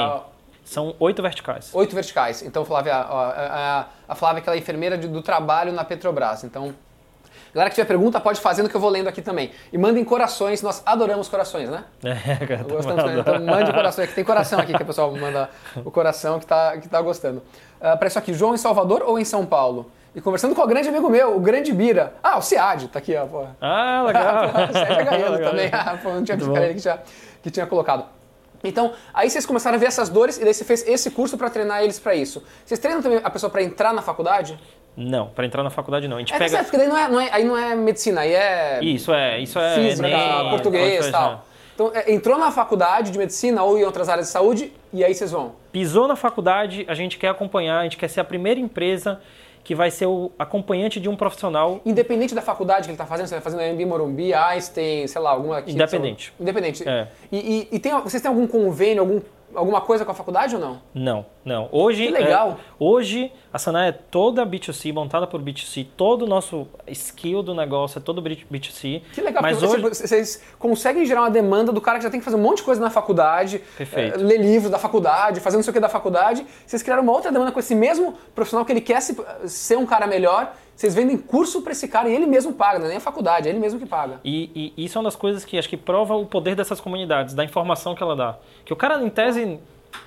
São 0.64 0.96
oito 1.00 1.22
verticais. 1.22 1.74
Oito 1.74 1.96
verticais. 1.96 2.42
Então, 2.44 2.64
Flávia, 2.64 3.06
ó, 3.10 3.20
a, 3.20 3.88
a, 4.08 4.16
Flávia 4.16 4.40
é 4.40 4.42
aquela 4.42 4.58
enfermeira 4.58 4.98
de, 4.98 5.08
do 5.08 5.22
trabalho 5.22 5.74
na 5.74 5.84
Petrobras. 5.84 6.44
Então, 6.44 6.76
Galera 7.54 7.70
que 7.70 7.76
tiver 7.76 7.88
pergunta, 7.88 8.18
pode 8.20 8.40
fazer 8.40 8.64
no 8.64 8.70
que 8.70 8.76
eu 8.76 8.80
vou 8.80 8.90
lendo 8.90 9.10
aqui 9.10 9.22
também. 9.22 9.52
E 9.74 9.78
mandem 9.78 10.06
corações, 10.06 10.62
nós 10.62 10.82
adoramos 10.86 11.28
corações, 11.28 11.70
né? 11.70 11.84
É, 12.04 12.46
cara, 12.46 12.64
Gostamos 12.64 13.04
também. 13.04 13.20
Então 13.20 13.40
mande 13.42 13.74
corações, 13.74 14.08
que 14.08 14.16
tem 14.16 14.24
coração 14.24 14.60
aqui 14.60 14.74
que 14.74 14.82
o 14.82 14.86
pessoal 14.86 15.12
manda 15.14 15.50
o 15.84 15.92
coração 15.92 16.40
que 16.40 16.46
tá, 16.46 16.78
que 16.78 16.88
tá 16.88 17.02
gostando. 17.02 17.40
Uh, 17.40 17.44
ah, 17.82 17.98
para 17.98 18.08
isso 18.08 18.18
aqui, 18.18 18.34
João 18.34 18.54
em 18.54 18.58
Salvador 18.58 19.04
ou 19.06 19.20
em 19.20 19.26
São 19.26 19.46
Paulo? 19.46 19.92
E 20.14 20.20
conversando 20.20 20.54
com 20.54 20.62
o 20.62 20.68
grande 20.68 20.90
amigo 20.90 21.10
meu, 21.10 21.38
o 21.38 21.40
grande 21.40 21.72
Bira. 21.72 22.14
Ah, 22.22 22.38
o 22.38 22.42
Ciad, 22.42 22.88
tá 22.88 23.00
aqui, 23.00 23.16
ó. 23.16 23.26
Pô. 23.26 23.46
Ah, 23.62 24.04
legal. 24.06 24.46
o 25.32 25.36
é 25.36 25.38
também. 25.50 25.70
Ah, 25.72 25.98
pô, 26.02 26.10
não 26.10 26.24
tinha 26.24 26.38
que 26.38 26.44
ele 26.44 26.74
que, 26.74 26.80
já, 26.80 27.00
que 27.42 27.50
tinha 27.50 27.66
colocado. 27.66 28.06
Então, 28.64 28.94
aí 29.14 29.30
vocês 29.30 29.46
começaram 29.46 29.78
a 29.78 29.80
ver 29.80 29.88
essas 29.88 30.10
dores 30.10 30.38
e 30.38 30.44
daí 30.44 30.54
você 30.54 30.66
fez 30.66 30.88
esse 30.88 31.10
curso 31.12 31.38
para 31.38 31.50
treinar 31.50 31.82
eles 31.82 31.98
para 31.98 32.14
isso. 32.14 32.44
Vocês 32.66 32.80
treinam 32.80 33.02
também 33.02 33.20
a 33.24 33.30
pessoa 33.30 33.50
para 33.50 33.64
entrar 33.64 33.94
na 33.94 34.02
faculdade? 34.02 34.60
Não, 34.96 35.30
para 35.30 35.46
entrar 35.46 35.64
na 35.64 35.70
faculdade 35.70 36.08
não. 36.08 36.18
A 36.18 36.20
gente 36.20 36.34
é, 36.34 36.38
pega... 36.38 36.50
certo, 36.50 36.66
porque 36.66 36.78
daí 36.78 36.88
não 36.88 36.98
é, 36.98 37.10
não 37.10 37.20
é, 37.20 37.30
aí 37.32 37.44
não 37.44 37.58
é 37.58 37.76
medicina, 37.76 38.22
aí 38.22 38.34
é... 38.34 38.80
Isso 38.84 39.14
é, 39.14 39.40
isso 39.40 39.58
é... 39.58 39.76
Física, 39.76 40.10
português 40.50 41.08
e 41.08 41.12
tal. 41.12 41.46
Então, 41.74 41.92
é, 41.96 42.12
entrou 42.12 42.38
na 42.38 42.52
faculdade 42.52 43.12
de 43.12 43.18
medicina 43.18 43.64
ou 43.64 43.80
em 43.80 43.84
outras 43.84 44.10
áreas 44.10 44.28
de 44.28 44.34
saúde 44.34 44.74
e 44.94 45.04
aí 45.04 45.16
vocês 45.16 45.32
vão? 45.32 45.54
Pisou 45.72 46.08
na 46.08 46.16
faculdade, 46.16 46.86
a 46.88 46.94
gente 46.94 47.18
quer 47.18 47.30
acompanhar, 47.30 47.80
a 47.80 47.84
gente 47.84 47.98
quer 47.98 48.10
ser 48.10 48.20
a 48.20 48.24
primeira 48.26 48.60
empresa 48.60 49.22
que 49.64 49.76
vai 49.76 49.92
ser 49.92 50.06
o 50.06 50.32
acompanhante 50.38 51.00
de 51.00 51.08
um 51.08 51.16
profissional. 51.16 51.82
Independente 51.86 52.34
da 52.34 52.42
faculdade 52.42 52.84
que 52.84 52.88
ele 52.88 52.94
está 52.94 53.06
fazendo, 53.06 53.28
você 53.28 53.36
está 53.36 53.50
fazendo 53.50 53.74
MB 53.74 53.86
Morumbi, 53.86 54.34
Einstein, 54.34 55.08
sei 55.08 55.22
lá, 55.22 55.32
alguma... 55.32 55.60
Aqui, 55.60 55.72
Independente. 55.72 56.34
Independente. 56.40 56.88
É. 56.88 57.08
E, 57.32 57.38
e, 57.38 57.76
e 57.76 57.80
tem, 57.80 57.92
vocês 58.02 58.22
têm 58.22 58.30
algum 58.30 58.48
convênio, 58.48 59.02
algum 59.02 59.22
alguma 59.56 59.82
coisa 59.82 60.06
com 60.06 60.12
a 60.12 60.14
faculdade 60.14 60.56
ou 60.56 60.62
não? 60.62 60.82
Não, 60.94 61.26
não. 61.44 61.70
Hoje, 61.72 62.08
que 62.08 62.12
legal. 62.12 62.52
É, 62.52 62.74
hoje 62.80 63.32
a 63.52 63.60
Sanai 63.60 63.90
é 63.90 63.92
toda 63.92 64.46
B2C, 64.46 64.94
montada 64.94 65.28
por 65.28 65.42
B2C, 65.42 65.88
todo 65.96 66.24
o 66.24 66.28
nosso 66.28 66.68
skill 66.88 67.44
do 67.44 67.54
negócio 67.54 68.00
é 68.00 68.02
todo 68.02 68.22
B2C. 68.22 69.02
Que 69.14 69.22
legal, 69.22 69.42
mas 69.42 69.62
hoje... 69.62 69.82
vocês 69.82 70.42
conseguem 70.58 71.06
gerar 71.06 71.22
uma 71.22 71.32
demanda 71.32 71.72
do 71.72 71.82
cara 71.82 71.98
que 71.98 72.04
já 72.04 72.10
tem 72.10 72.20
que 72.20 72.26
fazer 72.26 72.38
um 72.38 72.42
monte 72.42 72.58
de 72.58 72.64
coisa 72.64 72.82
na 72.82 72.90
faculdade, 72.90 73.62
é, 73.80 74.18
ler 74.18 74.40
livros 74.40 74.72
da 74.72 74.78
faculdade, 74.78 75.40
fazer 75.40 75.58
não 75.58 75.64
sei 75.64 75.72
o 75.72 75.74
que 75.74 75.80
da 75.80 75.90
faculdade. 75.90 76.46
Vocês 76.66 76.82
criaram 76.82 77.04
uma 77.04 77.12
outra 77.12 77.32
demanda 77.32 77.52
com 77.52 77.60
esse 77.60 77.76
mesmo 77.76 78.14
profissional 78.36 78.66
que 78.66 78.72
ele 78.72 78.82
quer 78.82 79.02
se, 79.02 79.16
ser 79.46 79.78
um 79.78 79.86
cara 79.86 80.08
melhor 80.08 80.54
vocês 80.82 80.96
vendem 80.96 81.16
curso 81.16 81.62
para 81.62 81.74
esse 81.74 81.88
cara 81.88 82.10
e 82.10 82.16
ele 82.16 82.26
mesmo 82.26 82.54
paga, 82.54 82.80
não 82.80 82.86
é 82.88 82.90
nem 82.90 82.98
a 82.98 83.02
faculdade, 83.02 83.48
é 83.48 83.52
ele 83.52 83.60
mesmo 83.60 83.80
que 83.80 83.86
paga. 83.86 84.20
E, 84.26 84.74
e, 84.76 84.84
isso 84.86 84.98
é 84.98 85.00
uma 85.00 85.04
das 85.06 85.16
coisas 85.16 85.46
que 85.46 85.56
acho 85.56 85.70
que 85.70 85.78
prova 85.78 86.16
o 86.16 86.26
poder 86.26 86.56
dessas 86.56 86.82
comunidades, 86.82 87.36
da 87.36 87.44
informação 87.44 87.94
que 87.94 88.02
ela 88.02 88.16
dá. 88.16 88.38
Que 88.66 88.74
o 88.74 88.76
cara, 88.76 89.00
em 89.04 89.10
tese, 89.10 89.60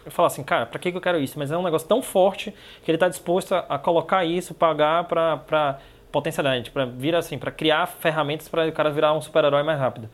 fala 0.07 0.27
assim, 0.27 0.43
cara, 0.43 0.67
para 0.67 0.81
que 0.81 0.89
eu 0.89 1.01
quero 1.01 1.21
isso? 1.21 1.39
Mas 1.39 1.53
é 1.53 1.57
um 1.57 1.63
negócio 1.63 1.87
tão 1.87 2.03
forte 2.03 2.53
que 2.83 2.91
ele 2.91 2.97
está 2.97 3.09
disposto 3.09 3.55
a, 3.55 3.79
colocar 3.79 4.25
isso, 4.25 4.53
pagar 4.53 5.05
para 5.05 5.79
potencialidade, 6.11 6.73
para 6.73 6.87
vir 6.87 7.15
assim, 7.15 7.39
para 7.39 7.53
criar 7.53 7.87
ferramentas 7.87 8.49
para 8.49 8.67
o 8.67 8.73
cara 8.73 8.91
virar 8.91 9.15
um 9.15 9.21
super-herói 9.21 9.63
mais 9.63 9.79
rápido. 9.79 10.11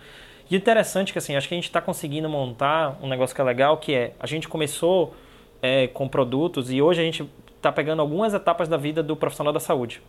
E 0.51 0.57
interessante 0.57 1.09
é 1.09 1.13
que 1.15 1.19
assim, 1.19 1.37
acho 1.37 1.49
que 1.49 1.55
a 1.55 1.57
gente 1.57 1.69
está 1.69 1.81
conseguindo 1.81 2.29
montar 2.29 2.99
um 3.01 3.09
negócio 3.09 3.35
que 3.35 3.41
é 3.41 3.45
legal, 3.45 3.79
que 3.79 3.95
é 3.95 4.13
a 4.21 4.27
gente 4.27 4.47
começou 4.47 5.15
é, 5.63 5.87
com 5.87 6.07
produtos 6.07 6.71
e 6.71 6.83
hoje 6.83 7.01
a 7.01 7.05
gente 7.05 7.27
está 7.57 7.73
pegando 7.73 8.01
algumas 8.01 8.35
etapas 8.35 8.69
da 8.69 8.77
vida 8.77 9.03
do 9.03 9.17
profissional 9.17 9.55
da 9.55 9.61
saúde. 9.61 10.03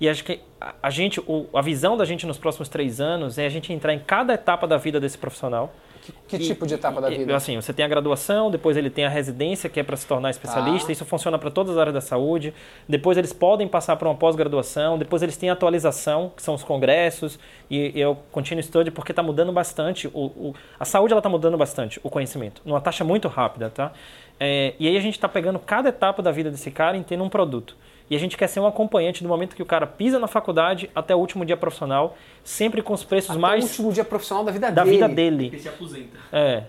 E 0.00 0.08
acho 0.08 0.24
que 0.24 0.40
a 0.82 0.90
gente, 0.90 1.20
a 1.52 1.62
visão 1.62 1.96
da 1.96 2.04
gente 2.04 2.26
nos 2.26 2.38
próximos 2.38 2.68
três 2.68 3.00
anos 3.00 3.38
é 3.38 3.46
a 3.46 3.48
gente 3.48 3.72
entrar 3.72 3.92
em 3.92 3.98
cada 3.98 4.34
etapa 4.34 4.66
da 4.66 4.76
vida 4.76 5.00
desse 5.00 5.18
profissional. 5.18 5.72
Que, 6.00 6.12
que 6.28 6.36
e, 6.36 6.46
tipo 6.46 6.66
de 6.66 6.74
etapa 6.74 7.00
da 7.00 7.08
vida? 7.10 7.34
Assim, 7.34 7.56
você 7.56 7.72
tem 7.72 7.84
a 7.84 7.88
graduação, 7.88 8.50
depois 8.50 8.76
ele 8.76 8.88
tem 8.88 9.04
a 9.04 9.08
residência, 9.08 9.68
que 9.68 9.78
é 9.78 9.82
para 9.82 9.96
se 9.96 10.06
tornar 10.06 10.30
especialista. 10.30 10.90
Ah. 10.90 10.92
Isso 10.92 11.04
funciona 11.04 11.38
para 11.38 11.50
todas 11.50 11.72
as 11.72 11.78
áreas 11.78 11.94
da 11.94 12.00
saúde. 12.00 12.54
Depois 12.88 13.18
eles 13.18 13.32
podem 13.32 13.66
passar 13.68 13.96
para 13.96 14.08
uma 14.08 14.14
pós-graduação. 14.14 14.98
Depois 14.98 15.22
eles 15.22 15.36
têm 15.36 15.50
a 15.50 15.52
atualização, 15.52 16.32
que 16.34 16.42
são 16.42 16.54
os 16.54 16.62
congressos. 16.62 17.38
E, 17.68 17.92
e 17.94 18.00
eu 18.00 18.16
continuo 18.30 18.62
study 18.62 18.90
porque 18.90 19.12
está 19.12 19.22
mudando 19.22 19.52
bastante. 19.52 20.08
O, 20.08 20.26
o, 20.26 20.54
a 20.78 20.84
saúde 20.84 21.12
está 21.12 21.28
mudando 21.28 21.58
bastante, 21.58 22.00
o 22.02 22.08
conhecimento, 22.08 22.62
numa 22.64 22.80
taxa 22.80 23.04
muito 23.04 23.28
rápida, 23.28 23.68
tá? 23.68 23.92
É, 24.40 24.74
e 24.78 24.86
aí 24.86 24.96
a 24.96 25.00
gente 25.00 25.14
está 25.14 25.28
pegando 25.28 25.58
cada 25.58 25.88
etapa 25.88 26.22
da 26.22 26.30
vida 26.30 26.50
desse 26.50 26.70
cara 26.70 26.96
e 26.96 27.02
tendo 27.02 27.24
um 27.24 27.28
produto. 27.28 27.76
E 28.10 28.16
a 28.16 28.18
gente 28.18 28.36
quer 28.36 28.46
ser 28.46 28.60
um 28.60 28.66
acompanhante 28.66 29.22
do 29.22 29.28
momento 29.28 29.54
que 29.54 29.62
o 29.62 29.66
cara 29.66 29.86
pisa 29.86 30.18
na 30.18 30.26
faculdade 30.26 30.90
até 30.94 31.14
o 31.14 31.18
último 31.18 31.44
dia 31.44 31.56
profissional, 31.56 32.16
sempre 32.42 32.80
com 32.82 32.94
os 32.94 33.04
preços 33.04 33.30
até 33.30 33.38
mais. 33.38 33.64
o 33.64 33.66
último 33.66 33.92
dia 33.92 34.04
profissional 34.04 34.44
da 34.44 34.52
vida 34.52 34.70
da 34.70 34.84
dele. 34.84 34.96
vida 34.96 35.08
dele. 35.08 35.46
Ele 35.46 35.58
se 35.58 35.68
aposenta. 35.68 36.18
É. 36.32 36.64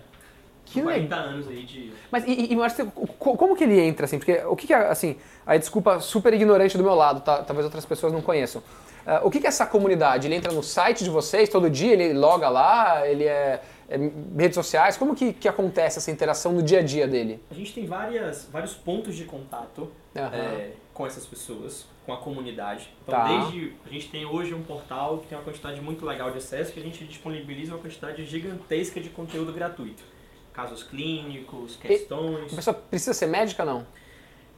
Que 0.65 0.81
40 0.81 1.15
anos 1.15 1.47
aí 1.47 1.63
de. 1.63 1.91
Mas 2.11 2.23
e, 2.27 2.53
e 2.53 2.55
Marcelo, 2.55 2.91
como 2.91 3.55
que 3.55 3.63
ele 3.63 3.79
entra 3.79 4.05
assim? 4.05 4.19
Porque 4.19 4.33
o 4.45 4.55
que, 4.55 4.67
que 4.67 4.73
é, 4.73 4.87
assim, 4.87 5.15
aí 5.45 5.57
desculpa, 5.57 5.99
super 5.99 6.31
ignorante 6.33 6.77
do 6.77 6.83
meu 6.83 6.93
lado, 6.93 7.21
tá? 7.21 7.41
talvez 7.41 7.65
outras 7.65 7.85
pessoas 7.85 8.13
não 8.13 8.21
conheçam. 8.21 8.61
Uh, 9.07 9.25
o 9.25 9.31
que, 9.31 9.39
que 9.39 9.47
é 9.47 9.49
essa 9.49 9.65
comunidade? 9.65 10.27
Ele 10.27 10.35
entra 10.35 10.53
no 10.53 10.61
site 10.61 11.03
de 11.03 11.09
vocês 11.09 11.49
todo 11.49 11.69
dia, 11.69 11.93
ele 11.93 12.13
loga 12.13 12.47
lá, 12.49 13.07
ele 13.07 13.23
é, 13.23 13.59
é 13.89 13.97
redes 14.37 14.53
sociais? 14.53 14.95
Como 14.95 15.15
que, 15.15 15.33
que 15.33 15.47
acontece 15.47 15.97
essa 15.97 16.11
interação 16.11 16.51
no 16.51 16.61
dia 16.61 16.79
a 16.79 16.83
dia 16.83 17.07
dele? 17.07 17.41
A 17.49 17.55
gente 17.55 17.73
tem 17.73 17.87
várias, 17.87 18.47
vários 18.51 18.75
pontos 18.75 19.15
de 19.15 19.25
contato 19.25 19.91
uhum. 20.15 20.23
é, 20.23 20.71
com 20.99 21.07
essas 21.07 21.25
pessoas 21.25 21.85
com 22.05 22.11
a 22.11 22.17
comunidade. 22.17 22.89
Então, 23.03 23.15
tá. 23.15 23.25
desde 23.25 23.73
a 23.85 23.89
gente 23.89 24.09
tem 24.09 24.25
hoje 24.25 24.53
um 24.53 24.61
portal 24.61 25.19
que 25.19 25.27
tem 25.27 25.37
uma 25.37 25.45
quantidade 25.45 25.79
muito 25.79 26.05
legal 26.05 26.29
de 26.29 26.39
acesso 26.39 26.73
que 26.73 26.79
a 26.81 26.83
gente 26.83 27.05
disponibiliza 27.05 27.71
uma 27.71 27.79
quantidade 27.79 28.25
gigantesca 28.25 28.99
de 28.99 29.07
conteúdo 29.07 29.53
gratuito. 29.53 30.03
Casos 30.51 30.83
clínicos, 30.83 31.77
questões. 31.77 32.51
E 32.51 32.53
a 32.53 32.55
pessoa 32.57 32.73
precisa 32.73 33.13
ser 33.13 33.27
médica 33.27 33.63
não? 33.63 33.87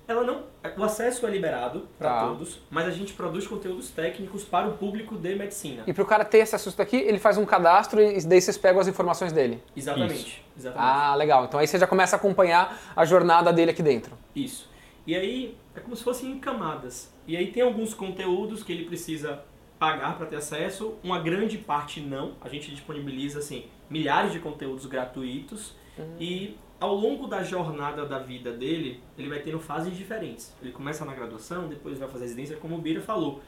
Ela 0.08 0.24
não, 0.24 0.46
o 0.78 0.84
acesso 0.84 1.28
é 1.28 1.30
liberado 1.30 1.88
para 2.00 2.10
tá. 2.10 2.28
todos, 2.28 2.60
mas 2.72 2.88
a 2.88 2.92
gente 2.92 3.14
produz 3.14 3.46
conteúdos 3.46 3.92
técnicos 3.92 4.44
para 4.44 4.68
o 4.68 4.74
público 4.74 5.16
de 5.16 5.36
medicina. 5.36 5.84
E 5.86 5.94
para 5.94 6.04
o 6.04 6.08
cara 6.08 6.26
ter 6.26 6.40
esse 6.40 6.56
acesso 6.56 6.82
aqui, 6.82 6.98
ele 6.98 7.20
faz 7.20 7.38
um 7.38 7.46
cadastro 7.46 8.02
e 8.02 8.20
daí 8.26 8.42
vocês 8.42 8.58
pegam 8.58 8.82
as 8.82 8.88
informações 8.88 9.32
dele. 9.32 9.62
Exatamente, 9.78 10.44
exatamente. 10.58 10.92
Ah, 10.92 11.14
legal. 11.14 11.46
Então 11.46 11.60
aí 11.60 11.68
você 11.68 11.78
já 11.78 11.86
começa 11.86 12.16
a 12.16 12.18
acompanhar 12.18 12.82
a 12.96 13.06
jornada 13.06 13.54
dele 13.54 13.70
aqui 13.70 13.84
dentro. 13.84 14.18
Isso. 14.36 14.68
E 15.06 15.16
aí 15.16 15.56
é 15.76 15.80
como 15.80 15.96
se 15.96 16.04
fossem 16.04 16.32
em 16.32 16.40
camadas. 16.40 17.14
E 17.28 17.38
aí 17.38 17.52
tem 17.52 17.64
alguns 17.64 17.94
conteúdos 17.94 18.64
que 18.64 18.72
ele 18.72 18.86
precisa 18.86 19.44
pagar 19.80 20.18
para 20.18 20.28
ter 20.28 20.36
acesso, 20.36 20.96
uma 21.04 21.20
grande 21.20 21.58
parte 21.58 22.00
não. 22.00 22.34
A 22.42 22.50
gente 22.50 22.70
disponibiliza 22.72 23.40
assim 23.40 23.66
milhares 23.90 24.32
de 24.32 24.40
conteúdos 24.40 24.86
gratuitos 24.86 25.76
uhum. 25.98 26.16
e 26.20 26.58
ao 26.80 26.96
longo 26.96 27.28
da 27.28 27.44
jornada 27.44 28.06
da 28.06 28.18
vida 28.18 28.52
dele, 28.52 29.02
ele 29.18 29.30
vai 29.30 29.40
tendo 29.40 29.60
fases 29.60 29.96
diferentes. 29.96 30.56
Ele 30.62 30.72
começa 30.72 31.06
na 31.06 31.14
graduação, 31.14 31.68
depois 31.68 32.00
vai 32.00 32.10
fazer 32.10 32.26
residência, 32.26 32.58
como 32.58 32.76
o 32.76 32.78
Bira 32.80 33.02
falou. 33.02 33.40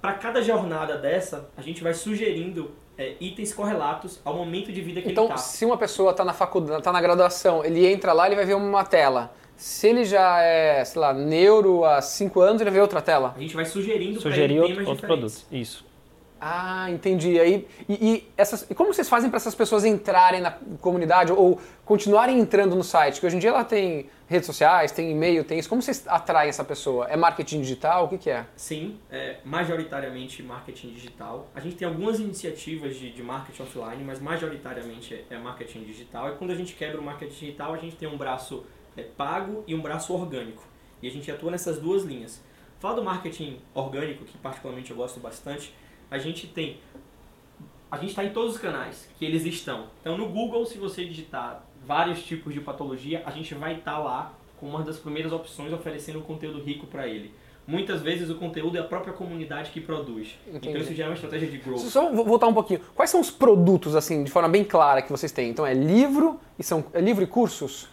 Para 0.00 0.14
cada 0.14 0.42
jornada 0.42 0.98
dessa, 0.98 1.50
a 1.56 1.62
gente 1.62 1.82
vai 1.82 1.94
sugerindo 1.94 2.70
é, 2.98 3.16
itens 3.18 3.54
correlatos 3.54 4.20
ao 4.24 4.34
momento 4.34 4.70
de 4.70 4.82
vida 4.82 5.00
que 5.00 5.10
então, 5.10 5.24
ele 5.24 5.32
está. 5.32 5.42
Então, 5.42 5.52
se 5.52 5.64
uma 5.64 5.78
pessoa 5.78 6.10
está 6.10 6.22
na 6.22 6.34
faculdade, 6.34 6.80
está 6.80 6.92
na 6.92 7.00
graduação, 7.00 7.64
ele 7.64 7.86
entra 7.86 8.12
lá, 8.12 8.26
ele 8.26 8.36
vai 8.36 8.44
ver 8.44 8.54
uma 8.54 8.84
tela. 8.84 9.34
Se 9.60 9.88
ele 9.88 10.06
já 10.06 10.40
é, 10.40 10.82
sei 10.86 10.98
lá, 10.98 11.12
neuro 11.12 11.84
há 11.84 12.00
5 12.00 12.40
anos, 12.40 12.62
ele 12.62 12.70
vê 12.70 12.80
outra 12.80 13.02
tela. 13.02 13.34
A 13.36 13.40
gente 13.40 13.54
vai 13.54 13.66
sugerindo 13.66 14.18
Sugerir 14.18 14.54
ele 14.56 14.60
outro, 14.60 14.88
outro 14.88 15.06
produto. 15.06 15.44
Isso. 15.52 15.84
Ah, 16.40 16.90
entendi. 16.90 17.38
Aí, 17.38 17.68
e, 17.86 17.92
e, 17.92 18.28
essas, 18.38 18.66
e 18.70 18.74
como 18.74 18.94
vocês 18.94 19.06
fazem 19.06 19.28
para 19.28 19.36
essas 19.36 19.54
pessoas 19.54 19.84
entrarem 19.84 20.40
na 20.40 20.52
comunidade 20.80 21.30
ou 21.30 21.60
continuarem 21.84 22.40
entrando 22.40 22.74
no 22.74 22.82
site? 22.82 23.20
Que 23.20 23.26
hoje 23.26 23.36
em 23.36 23.38
dia 23.38 23.50
ela 23.50 23.62
tem 23.62 24.08
redes 24.26 24.46
sociais, 24.46 24.92
tem 24.92 25.10
e-mail, 25.10 25.44
tem 25.44 25.58
isso. 25.58 25.68
Como 25.68 25.82
vocês 25.82 26.08
atraem 26.08 26.48
essa 26.48 26.64
pessoa? 26.64 27.06
É 27.08 27.14
marketing 27.14 27.60
digital? 27.60 28.06
O 28.06 28.08
que, 28.08 28.16
que 28.16 28.30
é? 28.30 28.46
Sim, 28.56 28.98
é 29.10 29.40
majoritariamente 29.44 30.42
marketing 30.42 30.94
digital. 30.94 31.50
A 31.54 31.60
gente 31.60 31.76
tem 31.76 31.86
algumas 31.86 32.18
iniciativas 32.18 32.96
de, 32.96 33.12
de 33.12 33.22
marketing 33.22 33.62
offline, 33.64 34.02
mas 34.04 34.20
majoritariamente 34.20 35.12
é, 35.12 35.34
é 35.34 35.38
marketing 35.38 35.84
digital. 35.84 36.30
E 36.30 36.36
quando 36.36 36.52
a 36.52 36.56
gente 36.56 36.72
quebra 36.72 36.98
o 36.98 37.04
marketing 37.04 37.34
digital, 37.38 37.74
a 37.74 37.76
gente 37.76 37.96
tem 37.96 38.08
um 38.08 38.16
braço 38.16 38.64
é, 38.96 39.02
pago 39.02 39.64
e 39.66 39.74
um 39.74 39.80
braço 39.80 40.12
orgânico. 40.12 40.62
E 41.02 41.08
a 41.08 41.10
gente 41.10 41.30
atua 41.30 41.50
nessas 41.50 41.78
duas 41.78 42.04
linhas. 42.04 42.42
Falar 42.78 42.94
do 42.94 43.04
marketing 43.04 43.58
orgânico, 43.74 44.24
que 44.24 44.38
particularmente 44.38 44.90
eu 44.90 44.96
gosto 44.96 45.20
bastante, 45.20 45.74
a 46.10 46.18
gente 46.18 46.46
tem. 46.46 46.78
A 47.90 47.96
gente 47.96 48.10
está 48.10 48.24
em 48.24 48.30
todos 48.30 48.54
os 48.54 48.60
canais 48.60 49.08
que 49.18 49.24
eles 49.24 49.44
estão. 49.44 49.86
Então 50.00 50.16
no 50.16 50.28
Google, 50.28 50.64
se 50.64 50.78
você 50.78 51.04
digitar 51.04 51.64
vários 51.84 52.22
tipos 52.22 52.54
de 52.54 52.60
patologia, 52.60 53.22
a 53.26 53.30
gente 53.30 53.54
vai 53.54 53.78
estar 53.78 53.92
tá 53.92 53.98
lá 53.98 54.34
com 54.58 54.66
uma 54.66 54.82
das 54.82 54.98
primeiras 54.98 55.32
opções 55.32 55.72
oferecendo 55.72 56.18
um 56.18 56.22
conteúdo 56.22 56.62
rico 56.62 56.86
para 56.86 57.08
ele. 57.08 57.34
Muitas 57.66 58.02
vezes 58.02 58.28
o 58.30 58.34
conteúdo 58.34 58.76
é 58.76 58.80
a 58.80 58.84
própria 58.84 59.12
comunidade 59.12 59.70
que 59.70 59.80
produz. 59.80 60.36
Entendi. 60.46 60.68
Então 60.68 60.82
isso 60.82 60.94
já 60.94 61.04
é 61.04 61.08
uma 61.08 61.14
estratégia 61.14 61.48
de 61.48 61.58
growth. 61.58 61.78
Só 61.78 62.12
voltar 62.12 62.46
um 62.46 62.54
pouquinho. 62.54 62.80
Quais 62.94 63.10
são 63.10 63.20
os 63.20 63.30
produtos, 63.30 63.94
assim, 63.94 64.24
de 64.24 64.30
forma 64.30 64.48
bem 64.48 64.64
clara 64.64 65.02
que 65.02 65.10
vocês 65.10 65.30
têm? 65.30 65.50
Então 65.50 65.64
é 65.64 65.72
livro 65.72 66.40
e 66.58 66.64
são 66.64 66.84
é 66.92 67.00
livro 67.00 67.22
e 67.22 67.26
cursos? 67.26 67.88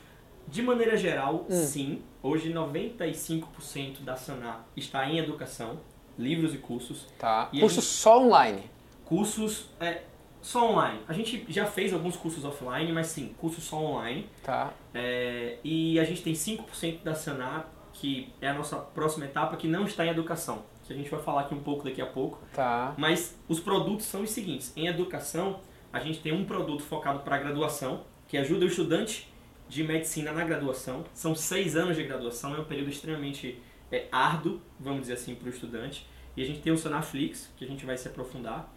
De 0.47 0.61
maneira 0.61 0.95
geral, 0.95 1.45
hum. 1.49 1.63
sim. 1.63 2.01
Hoje 2.23 2.51
95% 2.51 4.01
da 4.03 4.15
Sanar 4.15 4.65
está 4.75 5.07
em 5.09 5.19
educação, 5.19 5.79
livros 6.17 6.53
e 6.53 6.57
cursos. 6.57 7.07
Tá. 7.17 7.49
E 7.53 7.59
cursos 7.59 7.83
gente... 7.83 7.93
só 7.93 8.23
online? 8.23 8.63
Cursos 9.05 9.69
é, 9.79 10.01
só 10.41 10.71
online. 10.71 11.01
A 11.07 11.13
gente 11.13 11.45
já 11.49 11.65
fez 11.65 11.93
alguns 11.93 12.15
cursos 12.15 12.43
offline, 12.45 12.91
mas 12.91 13.07
sim, 13.07 13.35
cursos 13.37 13.63
só 13.63 13.77
online. 13.77 14.29
Tá. 14.43 14.73
É, 14.93 15.57
e 15.63 15.99
a 15.99 16.03
gente 16.03 16.23
tem 16.23 16.33
5% 16.33 17.03
da 17.03 17.13
Sanar, 17.13 17.69
que 17.93 18.33
é 18.41 18.47
a 18.47 18.53
nossa 18.53 18.77
próxima 18.77 19.25
etapa, 19.25 19.57
que 19.57 19.67
não 19.67 19.83
está 19.83 20.05
em 20.05 20.09
educação. 20.09 20.63
Que 20.85 20.93
a 20.93 20.95
gente 20.95 21.09
vai 21.09 21.21
falar 21.21 21.41
aqui 21.41 21.53
um 21.53 21.59
pouco 21.59 21.83
daqui 21.83 22.01
a 22.01 22.05
pouco. 22.05 22.39
Tá. 22.53 22.93
Mas 22.97 23.37
os 23.47 23.59
produtos 23.59 24.05
são 24.05 24.21
os 24.21 24.29
seguintes. 24.29 24.71
Em 24.75 24.87
educação, 24.87 25.59
a 25.91 25.99
gente 25.99 26.19
tem 26.19 26.31
um 26.31 26.45
produto 26.45 26.81
focado 26.83 27.19
para 27.19 27.37
graduação, 27.37 28.03
que 28.27 28.37
ajuda 28.37 28.65
o 28.65 28.67
estudante 28.67 29.27
de 29.67 29.83
medicina 29.83 30.31
na 30.31 30.43
graduação. 30.43 31.03
São 31.13 31.35
seis 31.35 31.75
anos 31.75 31.95
de 31.95 32.03
graduação, 32.03 32.55
é 32.55 32.59
um 32.59 32.65
período 32.65 32.89
extremamente 32.89 33.61
é, 33.91 34.07
árduo, 34.11 34.61
vamos 34.79 35.01
dizer 35.01 35.13
assim, 35.13 35.35
para 35.35 35.47
o 35.47 35.49
estudante. 35.49 36.07
E 36.35 36.41
a 36.41 36.45
gente 36.45 36.59
tem 36.59 36.71
o 36.71 36.77
Sonaflix, 36.77 37.51
que 37.57 37.65
a 37.65 37.67
gente 37.67 37.85
vai 37.85 37.97
se 37.97 38.07
aprofundar. 38.07 38.71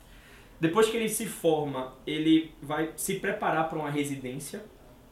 Depois 0.58 0.88
que 0.88 0.96
ele 0.96 1.08
se 1.08 1.26
forma, 1.26 1.94
ele 2.06 2.52
vai 2.62 2.90
se 2.96 3.14
preparar 3.14 3.68
para 3.68 3.78
uma 3.78 3.90
residência. 3.90 4.62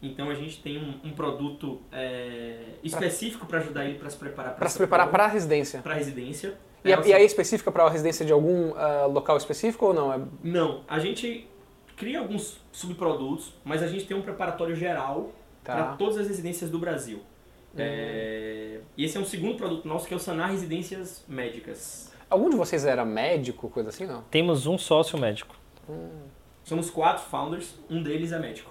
Então 0.01 0.31
a 0.31 0.35
gente 0.35 0.63
tem 0.63 0.79
um, 0.79 1.09
um 1.09 1.13
produto 1.13 1.81
é, 1.91 2.61
específico 2.85 3.47
para 3.47 3.59
ajudar 3.59 3.85
ele 3.85 3.99
para 3.99 4.09
se 4.09 4.17
preparar 4.17 4.55
para 4.55 4.69
se 4.69 4.79
preparar 4.79 5.11
para 5.11 5.25
a 5.25 5.27
residência. 5.27 5.81
Para 5.81 5.95
a 5.95 5.97
residência. 5.97 6.57
E, 6.85 6.93
é, 6.93 7.09
e 7.09 7.13
aí 7.13 7.23
é 7.23 7.25
específica 7.25 7.73
para 7.73 7.85
a 7.85 7.91
residência 7.91 8.25
de 8.25 8.33
algum 8.33 8.71
uh, 8.71 9.09
local 9.11 9.37
específico 9.37 9.87
ou 9.87 9.95
não? 9.95 10.13
É... 10.13 10.21
Não, 10.45 10.85
a 10.87 11.01
gente 11.01 11.49
cria 11.97 12.21
alguns 12.21 12.61
subprodutos, 12.71 13.53
mas 13.65 13.83
a 13.83 13.89
gente 13.89 14.07
tem 14.07 14.17
um 14.17 14.23
preparatório 14.23 14.77
geral 14.77 15.33
tá. 15.69 15.75
para 15.75 15.97
todas 15.97 16.17
as 16.19 16.27
residências 16.27 16.71
do 16.71 16.79
Brasil. 16.79 17.19
Uhum. 17.19 17.77
É... 17.79 18.81
E 18.97 19.05
esse 19.05 19.17
é 19.17 19.21
um 19.21 19.25
segundo 19.25 19.57
produto 19.57 19.87
nosso 19.87 20.09
que 20.09 20.15
é 20.15 20.17
o 20.17 20.21
Sanar 20.21 20.51
Residências 20.51 21.25
Médicas. 21.29 22.11
Algum 22.31 22.51
de 22.51 22.57
vocês 22.57 22.85
era 22.85 23.05
médico, 23.05 23.69
coisa 23.69 23.91
assim, 23.91 24.07
não? 24.07 24.23
Temos 24.31 24.67
um 24.67 24.77
sócio 24.77 25.19
médico. 25.19 25.55
Hum. 25.89 26.09
Somos 26.65 26.91
quatro 26.91 27.25
founders, 27.25 27.75
um 27.89 28.03
deles 28.03 28.33
é 28.33 28.39
médico. 28.39 28.71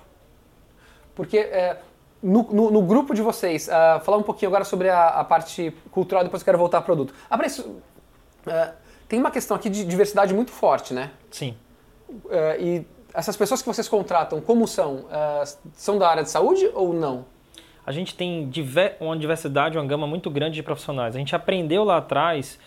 Porque 1.15 1.37
é, 1.37 1.79
no, 2.21 2.43
no, 2.43 2.71
no, 2.71 2.81
grupo 2.83 3.13
de 3.13 3.21
vocês, 3.23 3.67
uh, 3.67 3.99
falar 4.03 4.17
um 4.17 4.23
pouquinho 4.23 4.49
agora 4.49 4.63
sobre 4.63 4.89
a, 4.89 5.07
a, 5.07 5.23
parte 5.23 5.73
cultural, 5.89 6.23
depois 6.23 6.41
eu 6.41 6.45
quero 6.45 6.57
voltar 6.57 6.77
ao 6.77 6.83
produto. 6.83 7.13
Ah, 7.29 7.43
isso, 7.45 7.63
uh, 7.67 8.73
tem 9.07 9.19
uma 9.19 9.31
questão 9.31 9.57
aqui 9.57 9.69
de 9.69 9.83
diversidade 9.83 10.33
muito 10.33 10.51
forte, 10.51 10.93
né? 10.93 11.11
Sim. 11.31 11.57
Uh, 12.07 12.25
e 12.59 12.85
essas 13.17 13.35
pessoas 13.35 13.63
que 13.63 13.67
vocês 13.67 13.89
contratam, 13.89 14.39
como 14.39 14.67
são? 14.67 14.97
Uh, 14.97 15.57
são 15.73 15.97
da 15.97 16.07
área 16.07 16.21
de 16.21 16.29
saúde 16.29 16.69
ou 16.75 16.93
não? 16.93 17.25
A 17.83 17.91
gente 17.91 18.13
tem 18.13 18.47
diver 18.47 18.95
uma 18.99 19.17
diversidade, 19.17 19.75
uma 19.75 19.85
gama 19.85 20.05
muito 20.05 20.29
grande 20.29 20.53
de 20.53 20.61
profissionais. 20.61 21.15
A 21.15 21.19
gente 21.19 21.35
aprendeu 21.35 21.83
lá 21.83 21.97
atrás 21.97 22.59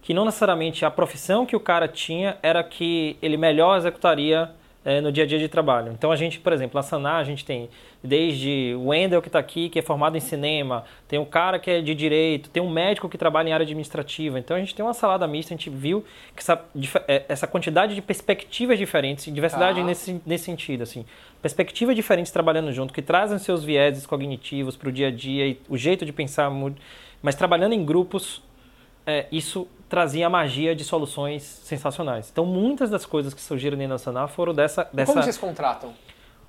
que 0.00 0.12
não 0.12 0.24
necessariamente 0.24 0.84
a 0.84 0.90
profissão 0.90 1.46
que 1.46 1.54
o 1.54 1.60
cara 1.60 1.86
tinha 1.86 2.36
era 2.42 2.64
que 2.64 3.16
ele 3.22 3.36
melhor 3.36 3.76
executaria 3.76 4.50
é, 4.84 5.00
no 5.00 5.12
dia 5.12 5.24
a 5.24 5.26
dia 5.26 5.38
de 5.38 5.48
trabalho. 5.48 5.92
Então 5.92 6.10
a 6.10 6.16
gente, 6.16 6.38
por 6.38 6.52
exemplo, 6.52 6.76
na 6.76 6.82
Sanar 6.82 7.16
a 7.16 7.24
gente 7.24 7.44
tem 7.44 7.68
desde 8.02 8.74
o 8.76 8.88
Wendel 8.88 9.22
que 9.22 9.28
está 9.28 9.38
aqui, 9.38 9.68
que 9.68 9.78
é 9.78 9.82
formado 9.82 10.16
em 10.16 10.20
cinema, 10.20 10.84
tem 11.06 11.18
um 11.18 11.24
cara 11.24 11.58
que 11.58 11.70
é 11.70 11.80
de 11.80 11.94
direito, 11.94 12.50
tem 12.50 12.62
um 12.62 12.70
médico 12.70 13.08
que 13.08 13.16
trabalha 13.16 13.48
em 13.48 13.52
área 13.52 13.64
administrativa. 13.64 14.38
Então 14.38 14.56
a 14.56 14.60
gente 14.60 14.74
tem 14.74 14.84
uma 14.84 14.94
salada 14.94 15.26
mista, 15.26 15.54
a 15.54 15.56
gente 15.56 15.70
viu 15.70 16.04
que 16.34 16.42
essa, 16.42 16.64
é, 17.06 17.24
essa 17.28 17.46
quantidade 17.46 17.94
de 17.94 18.02
perspectivas 18.02 18.78
diferentes, 18.78 19.32
diversidade 19.32 19.80
ah. 19.80 19.84
nesse, 19.84 20.20
nesse 20.26 20.44
sentido, 20.44 20.82
assim, 20.82 21.04
perspectivas 21.40 21.94
diferentes 21.94 22.32
trabalhando 22.32 22.72
junto, 22.72 22.92
que 22.92 23.02
trazem 23.02 23.38
seus 23.38 23.62
vieses 23.62 24.04
cognitivos 24.06 24.76
para 24.76 24.88
o 24.88 24.92
dia 24.92 25.08
a 25.08 25.10
dia 25.10 25.46
e 25.46 25.60
o 25.68 25.76
jeito 25.76 26.04
de 26.04 26.12
pensar, 26.12 26.50
mas 27.22 27.34
trabalhando 27.36 27.72
em 27.72 27.84
grupos, 27.84 28.42
é, 29.06 29.26
isso 29.32 29.66
trazia 29.88 30.26
a 30.26 30.30
magia 30.30 30.74
de 30.74 30.84
soluções 30.84 31.42
sensacionais. 31.42 32.30
Então, 32.32 32.46
muitas 32.46 32.88
das 32.88 33.04
coisas 33.04 33.34
que 33.34 33.40
surgiram 33.40 33.76
da 33.88 33.98
Sanar 33.98 34.28
foram 34.28 34.54
dessa... 34.54 34.88
dessa... 34.92 35.12
Como 35.12 35.22
vocês 35.22 35.36
contratam? 35.36 35.92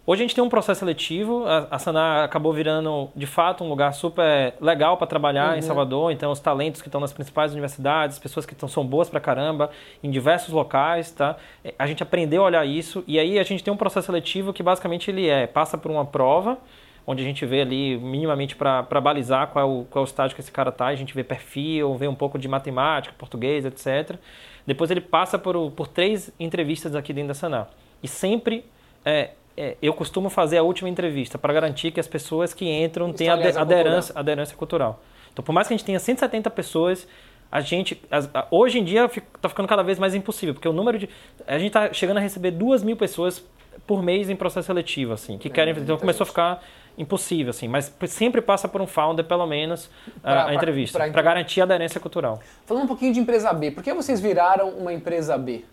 Hoje 0.06 0.22
a 0.22 0.24
gente 0.26 0.36
tem 0.36 0.44
um 0.44 0.50
processo 0.50 0.80
seletivo, 0.80 1.46
a, 1.48 1.80
Sanar 1.80 2.26
acabou 2.26 2.52
virando, 2.52 3.10
de 3.16 3.26
fato, 3.26 3.64
um 3.64 3.70
lugar 3.70 3.94
super 3.94 4.54
legal 4.60 4.98
para 4.98 5.08
trabalhar 5.08 5.52
uhum. 5.52 5.58
em 5.58 5.62
Salvador, 5.62 6.12
então 6.12 6.30
os 6.30 6.42
talentos 6.42 6.82
que 6.82 6.90
estão 6.90 7.00
nas 7.00 7.14
principais 7.14 7.54
universidades, 7.54 8.20
pessoas 8.20 8.46
que 8.46 8.54
tão, 8.54 8.68
são 8.68 8.86
boas 8.86 9.10
para 9.10 9.22
caramba, 9.22 9.70
em 10.04 10.12
diversos 10.12 10.50
locais, 10.50 11.10
tá? 11.12 11.38
É, 11.64 11.74
a 11.80 11.88
gente 11.88 12.04
aprendeu 12.04 12.44
a 12.44 12.48
olhar 12.48 12.66
isso, 12.68 13.02
e 13.08 13.18
aí 13.18 13.40
a 13.40 13.44
gente 13.44 13.64
tem 13.64 13.74
um 13.74 13.78
processo 13.78 14.08
seletivo 14.08 14.52
que 14.52 14.62
basicamente 14.62 15.10
ele 15.10 15.30
é, 15.30 15.48
passa 15.48 15.78
por 15.78 15.90
uma 15.90 16.04
prova, 16.06 16.58
onde 17.06 17.22
a 17.22 17.26
gente 17.26 17.46
vê 17.46 17.62
ali 17.62 17.98
minimamente 17.98 18.56
para 18.56 19.02
balizar 19.02 19.48
qual 19.48 19.66
é, 19.66 19.68
o, 19.68 19.86
qual 19.86 20.04
é 20.04 20.06
o 20.06 20.10
estágio 20.10 20.36
que 20.36 20.42
esse 20.42 20.52
cara 20.52 20.70
está, 20.70 20.88
a 20.88 20.96
gente 20.96 21.14
vê 21.14 21.24
perfil, 21.24 21.96
vê 21.96 22.08
um 22.08 22.16
pouco 22.16 22.38
de 22.40 22.48
matemática, 22.48 23.14
português, 23.18 23.66
etc. 23.66 24.18
Depois 24.66 24.90
ele 24.90 25.02
passa 25.02 25.38
por, 25.38 25.72
por 25.72 25.88
três 25.88 26.32
entrevistas 26.40 26.96
aqui 26.96 27.12
dentro 27.12 27.30
da 27.30 27.34
Sanar. 27.34 27.70
E 28.02 28.08
sempre 28.08 28.66
é, 29.04 29.32
é, 29.56 29.76
eu 29.82 29.94
costumo 29.94 30.30
fazer 30.30 30.58
a 30.58 30.64
última 30.64 30.90
entrevista 30.90 31.38
para 31.38 31.54
garantir 31.54 31.92
que 31.92 32.00
as 32.00 32.08
pessoas 32.08 32.54
que 32.54 32.66
entram 32.66 33.12
têm 33.12 33.30
aderência, 33.30 34.14
aderência 34.18 34.56
cultural. 34.56 35.02
Então, 35.32 35.44
por 35.44 35.52
mais 35.52 35.68
que 35.68 35.74
a 35.74 35.78
gente 35.78 35.86
tenha 35.86 36.00
170 36.00 36.50
pessoas, 36.52 37.08
a 37.52 37.62
gente, 37.62 38.02
hoje 38.50 38.80
em 38.80 38.84
dia, 38.84 39.06
está 39.06 39.48
ficando 39.50 39.68
cada 39.68 39.84
vez 39.84 40.00
mais 40.00 40.16
impossível, 40.16 40.56
porque 40.56 40.68
o 40.68 40.74
número 40.74 40.98
de. 40.98 41.10
A 41.46 41.58
gente 41.58 41.68
está 41.68 41.94
chegando 41.94 42.18
a 42.18 42.20
receber 42.20 42.52
duas 42.52 42.84
mil 42.84 42.96
pessoas 42.96 43.46
por 43.86 44.02
mês 44.02 44.30
em 44.30 44.36
processo 44.36 44.68
seletivo, 44.68 45.14
assim, 45.14 45.38
que 45.38 45.50
é, 45.50 45.52
querem. 45.52 45.76
Então 45.78 45.98
começou 45.98 46.24
a 46.24 46.28
ficar 46.28 46.64
impossível, 46.98 47.50
assim, 47.50 47.68
mas 47.68 47.94
sempre 48.08 48.42
passa 48.42 48.68
por 48.68 48.82
um 48.82 48.88
founder, 48.88 49.26
pelo 49.26 49.46
menos, 49.48 49.90
pra, 50.22 50.48
a, 50.48 50.56
entrevista, 50.56 51.00
para 51.10 51.22
garantir 51.22 51.62
a 51.62 51.64
aderência 51.64 52.00
cultural. 52.00 52.40
Falando 52.66 52.84
um 52.84 52.88
pouquinho 52.88 53.14
de 53.14 53.20
empresa 53.20 53.52
B, 53.52 53.72
por 53.72 53.84
que 53.84 53.94
vocês 53.94 54.20
viraram 54.20 54.70
uma 54.70 54.94
empresa 54.94 55.38
B? 55.38 55.66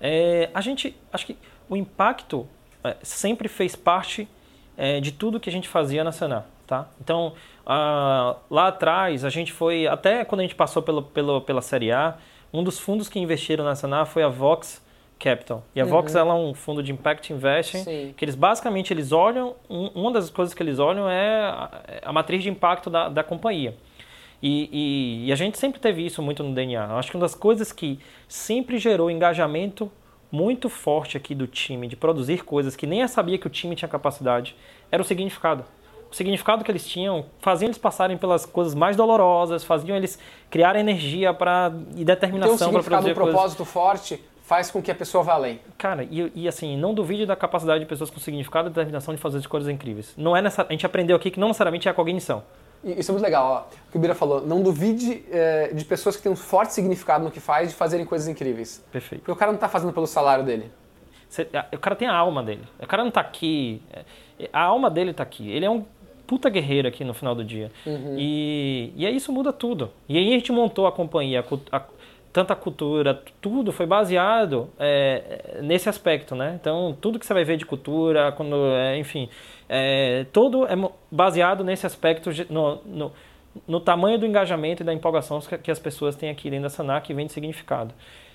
É, 0.00 0.50
a 0.54 0.60
gente, 0.60 0.96
acho 1.12 1.26
que 1.26 1.36
o 1.68 1.76
impacto 1.76 2.48
é, 2.82 2.96
sempre 3.02 3.48
fez 3.48 3.76
parte 3.76 4.28
é, 4.76 5.00
de 5.00 5.12
tudo 5.12 5.38
que 5.38 5.48
a 5.48 5.52
gente 5.52 5.68
fazia 5.68 6.02
na 6.02 6.12
Senar, 6.12 6.46
tá? 6.66 6.88
Então, 7.00 7.34
lá 7.64 8.68
atrás, 8.68 9.24
a 9.24 9.30
gente 9.30 9.52
foi, 9.52 9.86
até 9.86 10.24
quando 10.24 10.40
a 10.40 10.42
gente 10.42 10.54
passou 10.54 10.82
pelo, 10.82 11.02
pelo, 11.02 11.40
pela 11.42 11.62
Série 11.62 11.92
A, 11.92 12.16
um 12.52 12.64
dos 12.64 12.78
fundos 12.78 13.08
que 13.08 13.18
investiram 13.18 13.64
na 13.64 13.74
Senar 13.74 14.06
foi 14.06 14.22
a 14.22 14.28
Vox 14.28 14.81
Capital. 15.22 15.62
E 15.72 15.80
a 15.80 15.84
uhum. 15.84 15.90
Vox 15.90 16.16
ela 16.16 16.34
é 16.34 16.36
um 16.36 16.52
fundo 16.52 16.82
de 16.82 16.90
impact 16.90 17.32
investing 17.32 17.84
Sim. 17.84 18.14
que 18.16 18.24
eles 18.24 18.34
basicamente 18.34 18.92
eles 18.92 19.12
olham 19.12 19.54
um, 19.70 19.86
uma 19.94 20.10
das 20.10 20.28
coisas 20.28 20.52
que 20.52 20.60
eles 20.60 20.80
olham 20.80 21.08
é 21.08 21.42
a, 21.44 21.70
a 22.06 22.12
matriz 22.12 22.42
de 22.42 22.50
impacto 22.50 22.90
da, 22.90 23.08
da 23.08 23.22
companhia. 23.22 23.76
E, 24.42 24.68
e, 24.72 25.28
e, 25.28 25.32
a 25.32 25.36
gente 25.36 25.56
sempre 25.56 25.80
teve 25.80 26.04
isso 26.04 26.20
muito 26.20 26.42
no 26.42 26.52
DNA. 26.52 26.88
Eu 26.90 26.96
acho 26.96 27.08
que 27.08 27.16
uma 27.16 27.22
das 27.22 27.36
coisas 27.36 27.70
que 27.70 28.00
sempre 28.26 28.76
gerou 28.78 29.08
engajamento 29.08 29.88
muito 30.32 30.68
forte 30.68 31.16
aqui 31.16 31.32
do 31.36 31.46
time 31.46 31.86
de 31.86 31.94
produzir 31.94 32.42
coisas 32.42 32.74
que 32.74 32.84
nem 32.84 33.02
eu 33.02 33.08
sabia 33.08 33.38
que 33.38 33.46
o 33.46 33.50
time 33.50 33.76
tinha 33.76 33.88
capacidade 33.88 34.56
era 34.90 35.00
o 35.00 35.04
significado. 35.04 35.64
O 36.10 36.14
significado 36.14 36.64
que 36.64 36.70
eles 36.72 36.84
tinham 36.84 37.26
fazia 37.38 37.68
eles 37.68 37.78
passarem 37.78 38.16
pelas 38.16 38.44
coisas 38.44 38.74
mais 38.74 38.96
dolorosas, 38.96 39.62
faziam 39.62 39.96
eles 39.96 40.18
criar 40.50 40.74
energia 40.74 41.32
para 41.32 41.72
e 41.94 42.04
determinação 42.04 42.72
para 42.72 42.82
produzir 42.82 43.12
um 43.12 43.14
propósito 43.14 43.58
coisas. 43.58 43.72
forte 43.72 44.31
faz 44.42 44.70
com 44.70 44.82
que 44.82 44.90
a 44.90 44.94
pessoa 44.94 45.22
vá 45.22 45.34
além. 45.34 45.60
Cara, 45.78 46.04
e, 46.04 46.32
e, 46.34 46.48
assim, 46.48 46.76
não 46.76 46.92
duvide 46.92 47.24
da 47.24 47.36
capacidade 47.36 47.80
de 47.80 47.86
pessoas 47.86 48.10
com 48.10 48.18
significado 48.18 48.68
e 48.68 48.70
determinação 48.70 49.14
de 49.14 49.20
fazer 49.20 49.38
as 49.38 49.46
coisas 49.46 49.68
incríveis. 49.68 50.12
Não 50.16 50.36
é 50.36 50.42
nessa, 50.42 50.66
a 50.68 50.72
gente 50.72 50.84
aprendeu 50.84 51.16
aqui 51.16 51.30
que 51.30 51.40
não 51.40 51.48
necessariamente 51.48 51.88
é 51.88 51.90
a 51.90 51.94
cognição. 51.94 52.42
Isso 52.84 53.10
é 53.10 53.12
muito 53.12 53.24
legal, 53.24 53.46
ó. 53.46 53.76
O 53.88 53.92
que 53.92 53.96
o 53.96 54.00
Bira 54.00 54.14
falou. 54.14 54.44
Não 54.44 54.60
duvide 54.60 55.24
é, 55.30 55.72
de 55.72 55.84
pessoas 55.84 56.16
que 56.16 56.22
têm 56.22 56.32
um 56.32 56.36
forte 56.36 56.74
significado 56.74 57.24
no 57.24 57.30
que 57.30 57.38
faz 57.38 57.68
de 57.68 57.74
fazerem 57.76 58.04
coisas 58.04 58.26
incríveis. 58.26 58.84
Perfeito. 58.90 59.20
Porque 59.20 59.32
o 59.32 59.36
cara 59.36 59.52
não 59.52 59.56
está 59.56 59.68
fazendo 59.68 59.92
pelo 59.92 60.06
salário 60.06 60.44
dele. 60.44 60.70
Você, 61.28 61.48
o 61.72 61.78
cara 61.78 61.94
tem 61.94 62.08
a 62.08 62.14
alma 62.14 62.42
dele. 62.42 62.62
O 62.80 62.86
cara 62.86 63.02
não 63.02 63.08
está 63.08 63.20
aqui. 63.20 63.80
É, 63.92 64.50
a 64.52 64.62
alma 64.62 64.90
dele 64.90 65.12
está 65.12 65.22
aqui. 65.22 65.48
Ele 65.48 65.64
é 65.64 65.70
um 65.70 65.84
puta 66.26 66.50
guerreiro 66.50 66.88
aqui 66.88 67.04
no 67.04 67.14
final 67.14 67.34
do 67.34 67.44
dia. 67.44 67.70
Uhum. 67.86 68.16
E, 68.18 68.92
e 68.96 69.06
aí 69.06 69.14
isso 69.14 69.32
muda 69.32 69.52
tudo. 69.52 69.92
E 70.08 70.18
aí 70.18 70.28
a 70.28 70.32
gente 70.32 70.50
montou 70.50 70.86
a 70.86 70.92
companhia, 70.92 71.44
a, 71.70 71.76
a, 71.76 71.82
tanta 72.32 72.56
cultura, 72.56 73.22
tudo 73.40 73.70
foi 73.72 73.86
baseado 73.86 74.70
é, 74.78 75.60
nesse 75.62 75.88
aspecto, 75.88 76.34
né? 76.34 76.56
Então, 76.58 76.96
tudo 77.00 77.18
que 77.18 77.26
você 77.26 77.34
vai 77.34 77.44
ver 77.44 77.56
de 77.56 77.66
cultura, 77.66 78.32
quando, 78.32 78.56
é, 78.74 78.98
enfim, 78.98 79.28
é, 79.68 80.24
todo 80.32 80.66
é 80.66 80.74
baseado 81.10 81.62
nesse 81.62 81.86
aspecto 81.86 82.30
no, 82.48 82.76
no, 82.84 83.12
no 83.68 83.80
tamanho 83.80 84.18
do 84.18 84.24
engajamento 84.24 84.82
e 84.82 84.86
da 84.86 84.94
empolgação 84.94 85.40
que 85.62 85.70
as 85.70 85.78
pessoas 85.78 86.16
têm 86.16 86.30
aqui 86.30 86.48
dentro 86.48 86.64
da 86.64 86.70
Sanar, 86.70 87.02
que 87.02 87.12
vem 87.12 87.26
de 87.26 87.32
significado. 87.32 87.94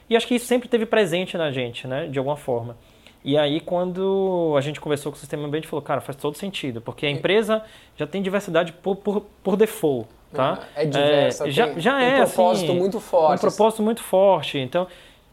E 0.10 0.16
acho 0.16 0.28
que 0.28 0.36
isso 0.36 0.46
sempre 0.46 0.70
teve 0.70 0.86
presente 0.86 1.36
na 1.38 1.52
gente, 1.52 1.88
né, 1.88 2.08
de 2.08 2.20
alguma 2.20 2.38
forma. 2.38 2.78
E 3.26 3.38
aí, 3.38 3.60
quando 3.60 4.54
a 4.58 4.62
gente 4.62 4.80
conversou 4.80 5.12
com 5.12 5.18
o 5.18 5.20
sistema 5.20 5.46
ambiente, 5.46 5.68
falou, 5.68 5.84
cara, 5.84 6.00
faz 6.00 6.16
todo 6.16 6.38
sentido, 6.38 6.80
porque 6.80 7.06
a 7.06 7.10
empresa 7.10 7.64
já 7.96 8.06
tem 8.08 8.22
diversidade 8.22 8.72
por, 8.72 8.96
por, 8.96 9.22
por 9.44 9.58
default, 9.58 10.08
tá? 10.34 10.60
É 10.76 10.86
diversa, 10.86 11.48
é, 11.48 11.52
já, 11.52 11.74
já 11.78 11.98
tem 11.98 12.08
é, 12.08 12.14
um 12.16 12.26
propósito 12.26 12.72
assim, 12.72 12.80
muito 12.80 13.00
forte. 13.00 13.38
Um 13.38 13.50
propósito 13.50 13.84
muito 13.84 14.04
forte, 14.04 14.58
então... 14.58 14.88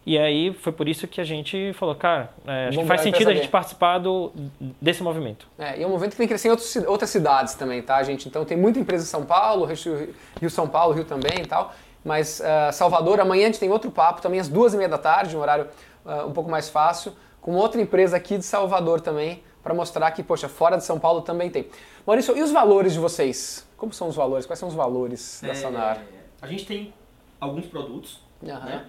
E 0.07 0.19
aí 0.19 0.53
foi 0.53 0.71
por 0.71 0.87
isso 0.87 1.09
que 1.09 1.19
a 1.19 1.25
gente 1.25 1.73
falou, 1.73 1.95
cara, 1.95 2.31
é, 2.47 2.69
acho 2.69 2.79
que 2.79 2.85
faz 2.85 3.01
sentido 3.01 3.31
a 3.31 3.35
gente 3.35 3.49
participar 3.49 3.97
do, 3.97 4.33
desse 4.79 5.03
movimento. 5.03 5.47
É, 5.59 5.79
e 5.79 5.83
é 5.83 5.87
um 5.87 5.89
movimento 5.89 6.11
que 6.11 6.19
tem 6.19 6.27
que 6.27 6.33
crescer 6.35 6.49
em 6.49 6.51
outros, 6.51 6.77
outras 6.87 7.09
cidades 7.09 7.55
também, 7.55 7.81
tá, 7.81 8.03
gente? 8.03 8.29
Então 8.29 8.45
tem 8.45 8.55
muita 8.55 8.79
empresa 8.79 9.03
em 9.03 9.07
São 9.07 9.25
Paulo, 9.25 9.65
Rio, 9.65 10.15
Rio 10.39 10.51
São 10.51 10.69
Paulo, 10.69 10.93
Rio 10.93 11.07
também 11.07 11.41
e 11.41 11.47
tal. 11.47 11.73
Mas 12.05 12.41
uh, 12.41 12.71
Salvador, 12.71 13.19
amanhã 13.19 13.45
a 13.45 13.47
gente 13.47 13.59
tem 13.59 13.71
outro 13.71 13.91
papo, 13.91 14.21
também 14.21 14.39
às 14.39 14.47
duas 14.47 14.75
e 14.75 14.77
meia 14.77 14.91
da 14.91 14.99
tarde, 14.99 15.35
um 15.35 15.41
horário 15.41 15.69
uh, 16.05 16.27
um 16.27 16.33
pouco 16.33 16.51
mais 16.51 16.69
fácil, 16.69 17.15
com 17.41 17.55
outra 17.55 17.81
empresa 17.81 18.15
aqui 18.15 18.37
de 18.37 18.45
Salvador 18.45 19.01
também, 19.01 19.43
para 19.63 19.73
mostrar 19.73 20.11
que, 20.11 20.23
poxa, 20.23 20.51
fora 20.51 20.77
de 20.77 20.85
São 20.85 21.01
Paulo 21.01 21.23
também 21.23 21.49
tem. 21.49 21.67
Maurício, 22.07 22.37
e 22.37 22.43
os 22.43 22.53
valores 22.53 22.93
de 22.93 22.99
vocês? 22.99 23.67
Como 23.85 23.93
são 23.93 24.09
os 24.09 24.17
valores? 24.17 24.47
Quais 24.47 24.59
são 24.59 24.71
os 24.71 24.75
valores 24.75 25.41
da 25.43 25.49
é, 25.49 25.55
Sanar? 25.55 26.03
A 26.41 26.47
gente 26.47 26.65
tem 26.65 26.95
alguns 27.39 27.67
produtos, 27.67 28.19
uhum. 28.41 28.49
né? 28.49 28.87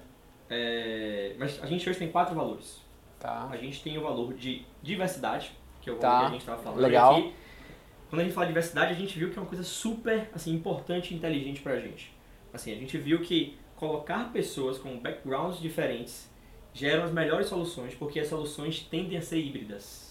É, 0.49 1.35
mas 1.37 1.61
a 1.61 1.65
gente 1.65 1.89
hoje 1.89 1.99
tem 1.99 2.09
quatro 2.09 2.33
valores. 2.33 2.79
Tá. 3.19 3.49
A 3.51 3.57
gente 3.57 3.83
tem 3.83 3.97
o 3.97 4.01
valor 4.01 4.33
de 4.35 4.65
diversidade, 4.81 5.51
que 5.81 5.89
é 5.89 5.93
o 5.93 5.97
tá. 5.97 6.19
que 6.19 6.25
a 6.27 6.29
gente 6.29 6.39
estava 6.39 6.63
falando 6.63 6.79
Legal. 6.79 7.17
aqui. 7.17 7.33
Quando 8.09 8.21
a 8.21 8.23
gente 8.23 8.33
fala 8.33 8.45
de 8.45 8.53
diversidade, 8.53 8.93
a 8.93 8.95
gente 8.95 9.19
viu 9.19 9.29
que 9.31 9.37
é 9.37 9.41
uma 9.41 9.49
coisa 9.49 9.65
super 9.65 10.29
assim, 10.33 10.53
importante 10.53 11.13
e 11.13 11.17
inteligente 11.17 11.59
para 11.59 11.73
a 11.73 11.79
gente. 11.81 12.15
Assim, 12.53 12.71
a 12.71 12.75
gente 12.75 12.97
viu 12.97 13.19
que 13.19 13.57
colocar 13.75 14.31
pessoas 14.31 14.77
com 14.77 14.97
backgrounds 14.97 15.59
diferentes 15.59 16.31
geram 16.73 17.03
as 17.03 17.11
melhores 17.11 17.47
soluções, 17.47 17.93
porque 17.95 18.17
as 18.17 18.29
soluções 18.29 18.79
tendem 18.79 19.17
a 19.17 19.21
ser 19.21 19.39
híbridas. 19.39 20.04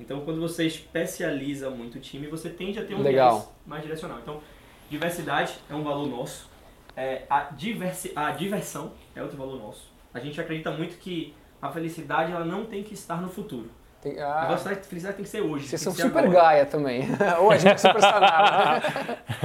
Então, 0.00 0.20
quando 0.24 0.40
você 0.40 0.66
especializa 0.66 1.70
muito 1.70 1.98
o 1.98 2.00
time, 2.00 2.26
você 2.26 2.48
tende 2.48 2.78
a 2.78 2.84
ter 2.84 2.94
um 2.94 3.02
Legal. 3.02 3.54
mais 3.66 3.82
direcional. 3.82 4.18
Então, 4.18 4.40
diversidade 4.88 5.54
é 5.68 5.74
um 5.74 5.84
valor 5.84 6.08
nosso. 6.08 6.48
É, 6.96 7.22
a, 7.30 7.42
diversi 7.52 8.12
a 8.16 8.30
diversão 8.30 8.92
é 9.14 9.22
outro 9.22 9.36
valor 9.36 9.58
nosso. 9.58 9.92
A 10.12 10.18
gente 10.18 10.40
acredita 10.40 10.70
muito 10.70 10.98
que 10.98 11.34
a 11.62 11.70
felicidade 11.70 12.32
ela 12.32 12.44
não 12.44 12.64
tem 12.64 12.82
que 12.82 12.94
estar 12.94 13.20
no 13.20 13.28
futuro. 13.28 13.70
Tem, 14.02 14.18
ah, 14.18 14.48
a 14.48 14.56
felicidade 14.56 15.16
tem 15.16 15.24
que 15.24 15.30
ser 15.30 15.42
hoje. 15.42 15.68
Vocês 15.68 15.80
são 15.80 15.92
super 15.92 16.24
agora. 16.24 16.30
gaia 16.30 16.66
também. 16.66 17.02
Ou 17.38 17.50
a 17.50 17.58
gente 17.58 17.74
é 17.74 17.76
super 17.76 18.00
sanada. 18.00 18.82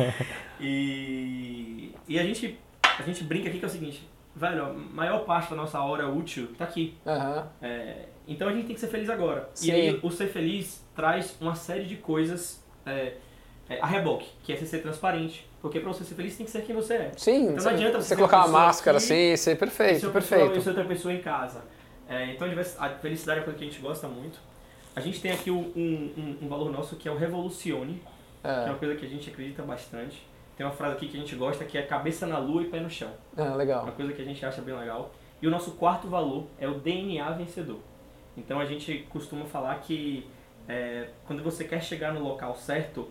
e, 0.60 1.94
e 2.08 2.18
a 2.18 2.24
gente, 2.24 2.58
a 2.98 3.04
gente 3.04 3.24
brinca 3.26 3.50
aqui 3.50 3.60
que 3.60 3.65
é 3.65 3.68
o 3.68 3.72
seguinte, 3.72 4.08
velho, 4.36 4.65
a 4.65 4.74
maior 4.74 5.19
parte 5.19 5.50
da 5.52 5.56
nossa 5.56 5.80
hora 5.80 6.08
útil 6.10 6.50
está 6.52 6.65
aqui. 6.65 6.98
Uhum. 7.06 7.43
É, 7.62 8.06
então 8.28 8.48
a 8.50 8.54
gente 8.54 8.65
tem 8.67 8.76
que 8.76 8.82
ser 8.82 8.88
feliz 8.88 9.10
agora. 9.10 9.50
Sim. 9.54 9.69
E 9.69 9.71
aí 9.71 10.00
o 10.02 10.12
ser 10.12 10.28
feliz 10.28 10.84
traz 10.95 11.38
uma 11.39 11.56
série 11.56 11.86
de 11.86 11.95
coisas 11.95 12.63
é, 12.86 13.13
é, 13.69 13.80
a 13.80 13.86
reboque, 13.86 14.28
que 14.43 14.52
é 14.52 14.58
ser 14.58 14.80
transparente. 14.80 15.48
Porque 15.62 15.80
para 15.80 15.91
você 15.91 16.04
ser 16.04 16.15
feliz 16.15 16.36
tem 16.36 16.45
que 16.45 16.52
ser 16.52 16.63
quem 16.63 16.76
você 16.76 16.93
é. 16.95 17.12
Sim, 17.15 17.50
então 17.50 17.63
não 17.63 17.71
adianta 17.71 18.02
você, 18.02 18.10
você 18.10 18.15
colocar 18.15 18.45
uma 18.45 18.60
máscara 18.60 18.98
assim, 18.98 19.36
ser 19.36 19.58
perfeito, 19.58 20.12
perfeito. 20.12 20.58
E 20.58 20.62
ser 20.62 20.69
outra 20.69 20.86
pessoa 20.86 21.13
em 21.13 21.21
casa. 21.21 21.63
É, 22.08 22.32
então 22.34 22.48
a 22.80 22.89
felicidade 22.89 23.39
é 23.39 23.41
uma 23.41 23.45
coisa 23.45 23.58
que 23.58 23.65
a 23.65 23.67
gente 23.67 23.82
gosta 23.82 24.08
muito. 24.08 24.39
A 24.95 25.02
gente 25.02 25.19
tem 25.19 25.32
aqui 25.32 25.50
um, 25.52 25.71
um, 25.76 26.38
um 26.43 26.48
valor 26.48 26.71
nosso 26.71 26.95
que 26.95 27.08
é 27.08 27.12
o 27.12 27.17
revolucione, 27.17 28.02
é. 28.43 28.54
que 28.54 28.69
é 28.69 28.71
uma 28.71 28.78
coisa 28.78 28.95
que 28.95 29.06
a 29.06 29.10
gente 29.10 29.30
acredita 29.30 29.63
bastante. 29.63 30.26
Tem 30.58 30.65
uma 30.65 30.72
frase 30.72 30.96
aqui 30.96 31.08
que 31.08 31.18
a 31.18 31.20
gente 31.20 31.36
gosta 31.36 31.65
que 31.65 31.78
é 31.78 31.82
cabeça 31.82 32.26
na 32.26 32.38
lua 32.38 32.62
e 32.62 32.65
pé 32.65 32.80
no 32.80 32.89
chão. 32.89 33.12
Ah, 33.36 33.56
legal. 33.56 33.84
Uma 33.84 33.91
coisa 33.91 34.13
que 34.13 34.22
a 34.22 34.26
gente 34.26 34.46
acha 34.46 34.62
bem 34.62 34.76
legal. 34.76 35.12
E 35.41 35.48
o 35.48 35.52
nosso 35.52 35.72
quarto 35.72 36.08
valor 36.08 36.46
é 36.60 36.68
o 36.68 36.76
DNA 36.76 37.30
vencedor. 37.32 37.80
Então 38.38 38.60
a 38.60 38.65
gente 38.65 39.06
costuma 39.10 39.46
falar 39.46 39.76
que 39.80 40.26
é, 40.68 41.10
quando 41.28 41.44
você 41.44 41.63
quer 41.63 41.82
chegar 41.84 42.13
no 42.13 42.24
local 42.24 42.56
certo, 42.56 43.08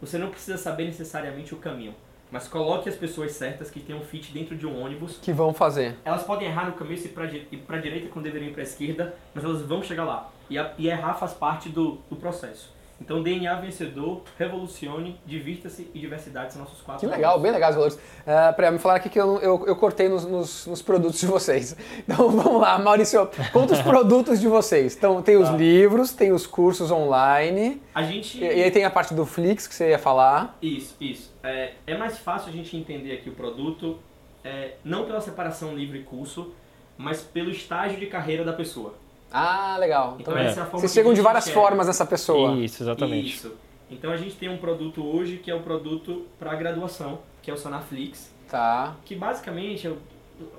você 0.00 0.18
não 0.18 0.30
precisa 0.30 0.56
saber 0.56 0.84
necessariamente 0.84 1.54
o 1.54 1.58
caminho, 1.58 1.94
mas 2.30 2.48
coloque 2.48 2.88
as 2.88 2.96
pessoas 2.96 3.32
certas 3.32 3.70
que 3.70 3.80
tenham 3.80 4.00
fit 4.00 4.32
dentro 4.32 4.56
de 4.56 4.66
um 4.66 4.82
ônibus. 4.82 5.18
Que 5.18 5.32
vão 5.32 5.52
fazer. 5.52 5.96
Elas 6.04 6.22
podem 6.22 6.48
errar 6.48 6.66
no 6.66 6.72
caminho 6.72 6.98
e 6.98 7.54
ir 7.54 7.58
para 7.58 7.76
a 7.76 7.80
direita 7.80 8.08
quando 8.08 8.24
deveriam 8.24 8.50
ir 8.50 8.52
para 8.52 8.62
a 8.62 8.64
esquerda, 8.64 9.14
mas 9.34 9.44
elas 9.44 9.62
vão 9.62 9.82
chegar 9.82 10.04
lá. 10.04 10.30
E, 10.48 10.58
a, 10.58 10.72
e 10.76 10.88
errar 10.88 11.14
faz 11.14 11.32
parte 11.32 11.68
do, 11.68 11.98
do 12.08 12.16
processo. 12.16 12.72
Então, 13.00 13.22
DNA 13.22 13.54
vencedor, 13.56 14.22
revolucione, 14.38 15.20
divirta-se 15.26 15.90
e 15.92 15.98
diversidade 15.98 16.52
são 16.52 16.62
nossos 16.62 16.80
quatro 16.80 17.00
Que 17.00 17.06
legal, 17.06 17.32
valores. 17.32 17.42
bem 17.42 17.52
legal 17.52 17.70
os 17.70 17.76
valores. 17.76 17.94
Uh, 17.96 18.54
para 18.54 18.70
me 18.70 18.78
falar 18.78 18.96
aqui 18.96 19.08
que 19.08 19.20
eu, 19.20 19.38
eu, 19.40 19.66
eu 19.66 19.76
cortei 19.76 20.08
nos, 20.08 20.24
nos, 20.24 20.66
nos, 20.66 20.80
produtos 20.80 21.20
de 21.20 21.26
vocês. 21.26 21.76
Então, 22.06 22.30
vamos 22.30 22.60
lá, 22.60 22.78
Maurício, 22.78 23.28
conta 23.52 23.74
os 23.74 23.82
produtos 23.82 24.40
de 24.40 24.46
vocês. 24.46 24.96
Então, 24.96 25.22
tem 25.22 25.36
os 25.36 25.48
tá. 25.48 25.56
livros, 25.56 26.12
tem 26.12 26.32
os 26.32 26.46
cursos 26.46 26.90
online. 26.90 27.82
A 27.94 28.02
gente... 28.02 28.38
E, 28.38 28.44
e, 28.44 28.62
aí 28.62 28.70
tem 28.70 28.84
a 28.84 28.90
parte 28.90 29.14
do 29.14 29.26
Flix 29.26 29.66
que 29.66 29.74
você 29.74 29.90
ia 29.90 29.98
falar. 29.98 30.56
Isso, 30.62 30.96
isso. 31.00 31.32
É, 31.42 31.72
é 31.86 31.96
mais 31.96 32.18
fácil 32.18 32.50
a 32.50 32.52
gente 32.52 32.76
entender 32.76 33.12
aqui 33.12 33.28
o 33.28 33.34
produto, 33.34 33.98
é, 34.42 34.74
não 34.84 35.04
pela 35.04 35.20
separação 35.20 35.74
livre 35.74 36.02
curso, 36.02 36.52
mas 36.96 37.22
pelo 37.22 37.50
estágio 37.50 37.98
de 37.98 38.06
carreira 38.06 38.44
da 38.44 38.52
pessoa. 38.52 38.94
Ah, 39.36 39.76
legal. 39.78 40.16
Então, 40.20 40.32
então 40.32 40.36
essa 40.38 40.60
é 40.60 40.62
a 40.62 40.66
forma 40.66 40.78
Vocês 40.78 40.92
chegam 40.92 41.12
de 41.12 41.20
várias 41.20 41.48
formas 41.48 41.88
nessa 41.88 42.06
pessoa. 42.06 42.54
Isso, 42.54 42.84
exatamente. 42.84 43.34
Isso. 43.34 43.52
Então 43.90 44.12
a 44.12 44.16
gente 44.16 44.36
tem 44.36 44.48
um 44.48 44.58
produto 44.58 45.04
hoje 45.04 45.38
que 45.38 45.50
é 45.50 45.54
o 45.54 45.58
um 45.58 45.62
produto 45.62 46.24
para 46.38 46.54
graduação, 46.54 47.18
que 47.42 47.50
é 47.50 47.54
o 47.54 47.56
Sonaflix. 47.56 48.32
Tá. 48.48 48.94
Que 49.04 49.16
basicamente 49.16 49.92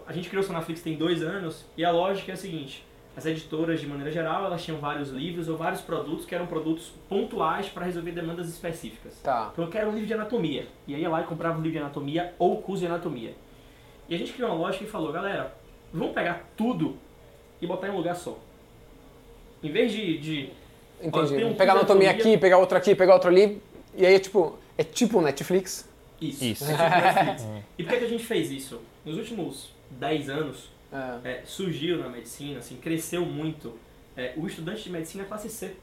a 0.05 0.11
gente 0.11 0.27
criou 0.27 0.43
o 0.43 0.45
Sonaflix 0.45 0.81
tem 0.81 0.97
dois 0.97 1.23
anos 1.23 1.65
e 1.77 1.85
a 1.85 1.91
lógica 1.91 2.33
é 2.33 2.33
a 2.33 2.37
seguinte: 2.37 2.85
as 3.15 3.25
editoras 3.25 3.79
de 3.79 3.87
maneira 3.87 4.11
geral 4.11 4.43
elas 4.43 4.61
tinham 4.61 4.77
vários 4.77 5.09
livros 5.09 5.47
ou 5.47 5.55
vários 5.55 5.79
produtos 5.79 6.25
que 6.25 6.35
eram 6.35 6.45
produtos 6.45 6.91
pontuais 7.07 7.69
para 7.69 7.85
resolver 7.85 8.11
demandas 8.11 8.49
específicas. 8.49 9.17
Tá. 9.23 9.51
Então 9.53 9.63
eu 9.63 9.71
quero 9.71 9.89
um 9.89 9.93
livro 9.93 10.07
de 10.07 10.13
anatomia 10.13 10.67
e 10.85 10.93
aí 10.93 11.01
ia 11.01 11.09
lá 11.09 11.21
e 11.21 11.23
comprava 11.23 11.57
um 11.57 11.61
livro 11.61 11.77
de 11.77 11.83
anatomia 11.83 12.33
ou 12.37 12.61
curso 12.61 12.81
de 12.81 12.87
anatomia. 12.87 13.33
E 14.09 14.15
a 14.15 14.17
gente 14.17 14.33
criou 14.33 14.51
uma 14.51 14.57
lógica 14.57 14.83
e 14.83 14.87
falou, 14.87 15.13
galera, 15.13 15.55
vamos 15.93 16.13
pegar 16.13 16.43
tudo 16.57 16.97
e 17.61 17.65
botar 17.65 17.87
em 17.87 17.91
um 17.91 17.97
lugar 17.97 18.15
só. 18.15 18.37
Em 19.65 19.71
vez 19.71 19.91
de. 19.91 20.17
de 20.19 20.49
Entendi. 21.01 21.43
Um 21.43 21.55
pegar 21.55 21.73
anatomia 21.73 22.11
aqui, 22.11 22.37
pegar 22.37 22.57
outro 22.57 22.77
aqui, 22.77 22.95
pegar 22.95 23.13
outro 23.13 23.29
ali. 23.29 23.61
E 23.95 24.05
aí 24.05 24.15
é 24.15 24.19
tipo. 24.19 24.57
É 24.77 24.83
tipo 24.83 25.21
Netflix? 25.21 25.89
Isso. 26.21 26.43
isso. 26.43 26.65
É 26.65 26.75
tipo 26.75 26.83
Netflix. 26.83 27.47
e 27.77 27.83
por 27.83 27.89
que, 27.93 27.99
que 27.99 28.05
a 28.05 28.09
gente 28.09 28.25
fez 28.25 28.51
isso? 28.51 28.81
Nos 29.03 29.17
últimos 29.17 29.69
10 29.91 30.29
anos, 30.29 30.69
é. 30.91 31.29
É, 31.29 31.41
surgiu 31.45 31.97
na 31.97 32.09
medicina, 32.09 32.59
assim, 32.59 32.77
cresceu 32.77 33.25
muito 33.25 33.73
é, 34.15 34.33
o 34.37 34.47
estudante 34.47 34.83
de 34.83 34.91
medicina 34.91 35.23
classe 35.25 35.49
C. 35.49 35.75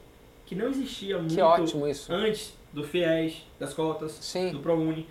Que 0.45 0.55
não 0.55 0.69
existia 0.69 1.17
muito 1.17 1.33
que 1.33 1.41
ótimo 1.41 1.87
isso. 1.87 2.11
antes 2.11 2.53
do 2.71 2.83
FIES, 2.83 3.45
das 3.59 3.73
cotas, 3.73 4.11
Sim. 4.13 4.51
do 4.51 4.59
ProUni. 4.59 5.07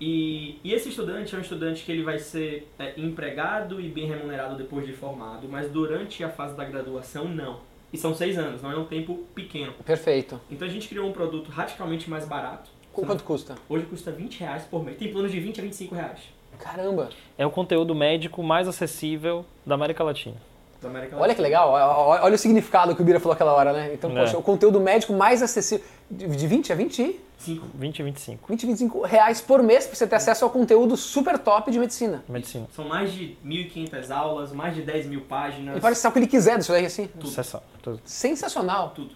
E, 0.00 0.58
e, 0.62 0.72
esse 0.72 0.90
estudante 0.90 1.34
é 1.34 1.38
um 1.38 1.40
estudante 1.40 1.84
que 1.84 1.90
ele 1.90 2.04
vai 2.04 2.18
ser 2.18 2.68
é, 2.78 2.94
empregado 2.96 3.80
e 3.80 3.88
bem 3.88 4.06
remunerado 4.06 4.56
depois 4.56 4.86
de 4.86 4.92
formado, 4.92 5.48
mas 5.48 5.70
durante 5.70 6.22
a 6.22 6.28
fase 6.28 6.56
da 6.56 6.64
graduação, 6.64 7.26
não. 7.26 7.60
E 7.92 7.96
são 7.96 8.14
seis 8.14 8.36
anos, 8.36 8.62
não 8.62 8.70
é 8.70 8.76
um 8.76 8.84
tempo 8.84 9.24
pequeno. 9.34 9.72
Perfeito. 9.84 10.40
Então 10.50 10.68
a 10.68 10.70
gente 10.70 10.88
criou 10.88 11.08
um 11.08 11.12
produto 11.12 11.48
radicalmente 11.50 12.08
mais 12.10 12.26
barato. 12.26 12.70
Quanto 12.92 13.22
custa? 13.24 13.54
Hoje 13.68 13.86
custa 13.86 14.10
20 14.10 14.40
reais 14.40 14.64
por 14.64 14.84
mês. 14.84 14.98
Tem 14.98 15.10
planos 15.10 15.30
de 15.30 15.38
20 15.38 15.60
a 15.60 15.62
25 15.62 15.94
reais. 15.94 16.18
Caramba! 16.58 17.10
É 17.36 17.46
o 17.46 17.50
conteúdo 17.50 17.94
médico 17.94 18.42
mais 18.42 18.66
acessível 18.66 19.44
da 19.64 19.76
América 19.76 20.02
Latina. 20.02 20.36
Da 20.82 20.88
América 20.88 21.12
Latina. 21.12 21.22
Olha 21.22 21.34
que 21.34 21.40
legal, 21.40 21.70
olha 21.70 22.34
o 22.34 22.38
significado 22.38 22.94
que 22.96 23.02
o 23.02 23.04
Bira 23.04 23.20
falou 23.20 23.34
aquela 23.34 23.52
hora, 23.54 23.72
né? 23.72 23.94
Então, 23.94 24.10
é. 24.10 24.20
poxa, 24.20 24.36
o 24.36 24.42
conteúdo 24.42 24.80
médico 24.80 25.12
mais 25.12 25.42
acessível. 25.42 25.84
De 26.10 26.46
20 26.46 26.72
a 26.72 26.76
20? 26.76 27.20
5. 27.38 27.66
20 27.74 27.98
e 27.98 28.02
25. 28.02 28.48
20 28.48 28.62
e 28.62 28.66
25 28.66 29.02
reais 29.02 29.40
por 29.40 29.62
mês 29.62 29.86
para 29.86 29.94
você 29.94 30.06
ter 30.06 30.16
acesso 30.16 30.44
ao 30.44 30.50
conteúdo 30.50 30.96
super 30.96 31.38
top 31.38 31.70
de 31.70 31.78
medicina. 31.78 32.24
Medicina. 32.28 32.66
São 32.72 32.86
mais 32.86 33.12
de 33.12 33.36
1.500 33.44 34.10
aulas, 34.10 34.52
mais 34.52 34.74
de 34.74 34.82
10 34.82 35.06
mil 35.06 35.22
páginas. 35.22 35.76
E 35.76 35.80
pode 35.80 35.92
acessar 35.92 36.10
o 36.10 36.12
que 36.12 36.18
ele 36.18 36.26
quiser 36.26 36.58
disso 36.58 36.72
daí, 36.72 36.84
assim. 36.84 37.06
Tudo. 37.06 37.62
Tudo. 37.80 38.00
Sensacional. 38.04 38.90
Tudo. 38.90 39.14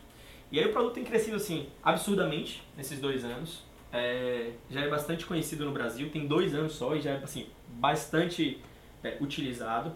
E 0.53 0.59
aí 0.59 0.67
o 0.67 0.73
produto 0.73 0.95
tem 0.95 1.05
crescido, 1.05 1.37
assim, 1.37 1.67
absurdamente 1.83 2.63
nesses 2.77 3.01
dois 3.01 3.25
anos. 3.25 3.65
É, 3.93 4.53
já 4.71 4.81
é 4.83 4.89
bastante 4.89 5.27
conhecido 5.27 5.65
no 5.65 5.73
Brasil, 5.73 6.09
tem 6.11 6.27
dois 6.27 6.55
anos 6.55 6.75
só 6.75 6.95
e 6.95 7.01
já 7.01 7.11
é, 7.11 7.17
assim, 7.23 7.47
bastante 7.69 8.59
é, 9.03 9.17
utilizado. 9.21 9.95